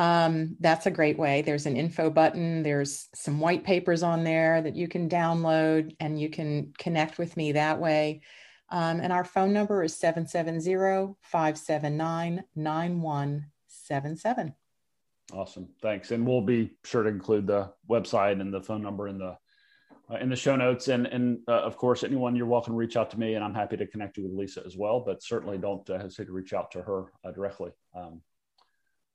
Um, 0.00 0.56
that's 0.60 0.86
a 0.86 0.90
great 0.90 1.18
way. 1.18 1.42
There's 1.42 1.66
an 1.66 1.76
info 1.76 2.08
button, 2.08 2.62
there's 2.62 3.10
some 3.14 3.38
white 3.38 3.64
papers 3.64 4.02
on 4.02 4.24
there 4.24 4.62
that 4.62 4.74
you 4.74 4.88
can 4.88 5.10
download, 5.10 5.94
and 6.00 6.18
you 6.18 6.30
can 6.30 6.72
connect 6.78 7.18
with 7.18 7.36
me 7.36 7.52
that 7.52 7.78
way. 7.78 8.22
Um, 8.70 9.00
and 9.00 9.12
our 9.12 9.24
phone 9.24 9.52
number 9.52 9.84
is 9.84 9.94
770 9.94 11.16
579 11.20 12.44
9177. 12.56 14.54
Awesome. 15.34 15.68
Thanks. 15.82 16.12
And 16.12 16.26
we'll 16.26 16.40
be 16.40 16.70
sure 16.82 17.02
to 17.02 17.10
include 17.10 17.46
the 17.46 17.70
website 17.86 18.40
and 18.40 18.54
the 18.54 18.62
phone 18.62 18.80
number 18.80 19.06
in 19.06 19.18
the 19.18 19.36
uh, 20.10 20.16
in 20.16 20.30
the 20.30 20.36
show 20.36 20.56
notes. 20.56 20.88
And 20.88 21.08
and 21.08 21.40
uh, 21.46 21.60
of 21.60 21.76
course, 21.76 22.04
anyone 22.04 22.34
you're 22.34 22.46
welcome 22.46 22.72
to 22.72 22.78
reach 22.78 22.96
out 22.96 23.10
to 23.10 23.20
me, 23.20 23.34
and 23.34 23.44
I'm 23.44 23.54
happy 23.54 23.76
to 23.76 23.86
connect 23.86 24.16
you 24.16 24.22
with 24.22 24.32
Lisa 24.32 24.62
as 24.64 24.78
well. 24.78 25.00
But 25.00 25.22
certainly 25.22 25.58
don't 25.58 25.88
uh, 25.90 25.98
hesitate 25.98 26.28
to 26.28 26.32
reach 26.32 26.54
out 26.54 26.70
to 26.70 26.80
her 26.80 27.12
uh, 27.22 27.32
directly. 27.32 27.72
Um, 27.94 28.22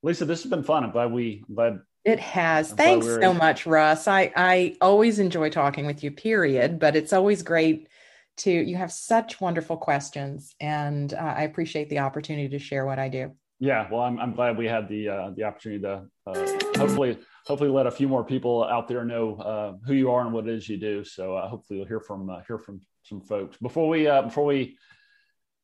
Lisa, 0.06 0.24
this 0.24 0.44
has 0.44 0.50
been 0.52 0.62
fun. 0.62 0.84
I'm 0.84 0.92
glad 0.92 1.12
we 1.12 1.44
I'm 1.50 1.56
glad 1.56 1.80
it 2.04 2.20
has. 2.20 2.72
I'm 2.72 2.78
Thanks 2.78 3.08
we 3.08 3.14
so 3.14 3.34
much, 3.34 3.66
Russ. 3.66 4.08
I 4.08 4.32
I 4.36 4.78
always 4.80 5.18
enjoy 5.18 5.50
talking 5.50 5.88
with 5.88 6.04
you. 6.04 6.12
Period. 6.12 6.78
But 6.78 6.96
it's 6.96 7.12
always 7.12 7.42
great 7.42 7.90
to 8.38 8.52
you 8.52 8.76
have 8.76 8.92
such 8.92 9.42
wonderful 9.42 9.78
questions, 9.78 10.54
and 10.60 11.12
uh, 11.12 11.18
I 11.18 11.42
appreciate 11.42 11.90
the 11.90 12.00
opportunity 12.00 12.50
to 12.50 12.60
share 12.60 12.86
what 12.86 13.00
I 13.00 13.10
do. 13.10 13.32
Yeah, 13.60 13.88
well, 13.92 14.02
I'm 14.02 14.20
I'm 14.20 14.34
glad 14.34 14.60
we 14.60 14.68
had 14.68 14.88
the 14.88 15.10
uh, 15.10 15.30
the 15.36 15.44
opportunity 15.44 15.82
to 15.82 16.04
uh, 16.28 16.48
hopefully 16.78 17.18
hopefully 17.48 17.72
let 17.72 17.88
a 17.88 17.92
few 17.92 18.08
more 18.08 18.24
people 18.24 18.64
out 18.64 18.88
there 18.88 19.04
know 19.06 19.38
uh, 19.38 19.74
who 19.88 19.96
you 19.96 20.12
are 20.12 20.22
and 20.22 20.32
what 20.32 20.48
it 20.48 20.54
is 20.54 20.70
you 20.70 20.78
do. 20.78 21.04
So 21.04 21.36
uh, 21.36 21.48
hopefully 21.48 21.80
we'll 21.80 21.88
hear 21.88 22.00
from 22.00 22.30
uh, 22.30 22.42
hear 22.46 22.60
from 22.60 22.80
some 23.02 23.22
folks 23.22 23.58
before 23.58 23.90
we 23.90 24.08
uh, 24.08 24.22
before 24.22 24.46
we 24.46 24.78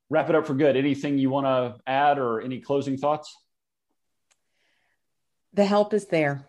wrap 0.10 0.30
it 0.30 0.36
up 0.36 0.48
for 0.48 0.56
good. 0.56 0.76
Anything 0.76 1.20
you 1.20 1.30
want 1.30 1.46
to 1.46 1.80
add 1.86 2.18
or 2.18 2.42
any 2.42 2.60
closing 2.60 2.98
thoughts? 2.98 3.38
The 5.54 5.66
help 5.66 5.94
is 5.94 6.08
there. 6.08 6.48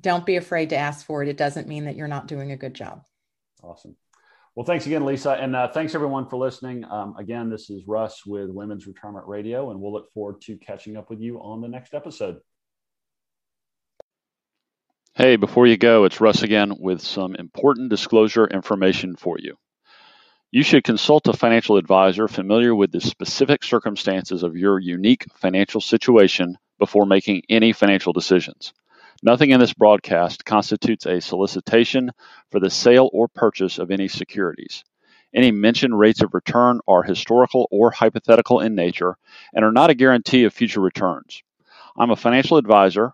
Don't 0.00 0.24
be 0.24 0.36
afraid 0.36 0.70
to 0.70 0.76
ask 0.76 1.04
for 1.04 1.22
it. 1.22 1.28
It 1.28 1.36
doesn't 1.36 1.68
mean 1.68 1.84
that 1.84 1.96
you're 1.96 2.08
not 2.08 2.28
doing 2.28 2.52
a 2.52 2.56
good 2.56 2.74
job. 2.74 3.02
Awesome. 3.62 3.96
Well, 4.54 4.66
thanks 4.66 4.86
again, 4.86 5.04
Lisa. 5.04 5.32
And 5.32 5.54
uh, 5.54 5.68
thanks 5.68 5.94
everyone 5.94 6.28
for 6.28 6.36
listening. 6.36 6.84
Um, 6.84 7.14
again, 7.16 7.50
this 7.50 7.70
is 7.70 7.86
Russ 7.86 8.26
with 8.26 8.50
Women's 8.50 8.86
Retirement 8.86 9.26
Radio, 9.26 9.70
and 9.70 9.80
we'll 9.80 9.92
look 9.92 10.12
forward 10.12 10.40
to 10.42 10.56
catching 10.56 10.96
up 10.96 11.08
with 11.08 11.20
you 11.20 11.38
on 11.40 11.60
the 11.60 11.68
next 11.68 11.94
episode. 11.94 12.40
Hey, 15.14 15.36
before 15.36 15.66
you 15.66 15.76
go, 15.76 16.04
it's 16.04 16.20
Russ 16.20 16.42
again 16.42 16.74
with 16.78 17.00
some 17.00 17.34
important 17.34 17.90
disclosure 17.90 18.46
information 18.46 19.16
for 19.16 19.38
you. 19.38 19.56
You 20.50 20.62
should 20.62 20.82
consult 20.82 21.28
a 21.28 21.32
financial 21.32 21.76
advisor 21.76 22.26
familiar 22.26 22.74
with 22.74 22.90
the 22.90 23.00
specific 23.00 23.62
circumstances 23.62 24.42
of 24.42 24.56
your 24.56 24.80
unique 24.80 25.26
financial 25.36 25.80
situation 25.80 26.58
before 26.80 27.06
making 27.06 27.42
any 27.48 27.72
financial 27.72 28.12
decisions. 28.12 28.72
Nothing 29.22 29.50
in 29.50 29.60
this 29.60 29.74
broadcast 29.74 30.44
constitutes 30.44 31.06
a 31.06 31.20
solicitation 31.20 32.10
for 32.50 32.58
the 32.58 32.70
sale 32.70 33.08
or 33.12 33.28
purchase 33.28 33.78
of 33.78 33.90
any 33.90 34.08
securities. 34.08 34.82
Any 35.32 35.52
mentioned 35.52 35.98
rates 35.98 36.22
of 36.22 36.34
return 36.34 36.80
are 36.88 37.02
historical 37.02 37.68
or 37.70 37.92
hypothetical 37.92 38.60
in 38.60 38.74
nature 38.74 39.16
and 39.54 39.64
are 39.64 39.70
not 39.70 39.90
a 39.90 39.94
guarantee 39.94 40.44
of 40.44 40.54
future 40.54 40.80
returns. 40.80 41.42
I'm 41.98 42.10
a 42.10 42.16
financial 42.16 42.56
advisor, 42.56 43.12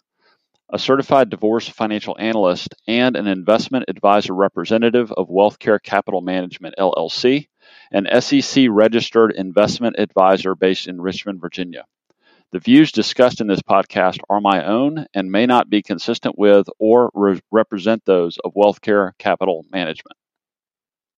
a 0.72 0.78
certified 0.78 1.28
divorce 1.28 1.68
financial 1.68 2.16
analyst, 2.18 2.74
and 2.86 3.16
an 3.16 3.26
investment 3.26 3.86
advisor 3.88 4.32
representative 4.32 5.12
of 5.12 5.28
WealthCare 5.28 5.82
Capital 5.82 6.20
Management 6.20 6.76
LLC, 6.78 7.48
an 7.90 8.06
SEC 8.20 8.66
registered 8.70 9.32
investment 9.32 9.96
advisor 9.98 10.54
based 10.54 10.86
in 10.86 11.00
Richmond, 11.00 11.40
Virginia. 11.40 11.84
The 12.52 12.60
views 12.60 12.92
discussed 12.92 13.40
in 13.40 13.48
this 13.48 13.62
podcast 13.62 14.18
are 14.30 14.40
my 14.40 14.64
own 14.64 15.06
and 15.12 15.32
may 15.32 15.46
not 15.46 15.68
be 15.68 15.82
consistent 15.82 16.38
with 16.38 16.68
or 16.78 17.10
re- 17.12 17.40
represent 17.50 18.04
those 18.04 18.38
of 18.44 18.54
WealthCare 18.54 19.12
Capital 19.18 19.66
Management. 19.70 20.16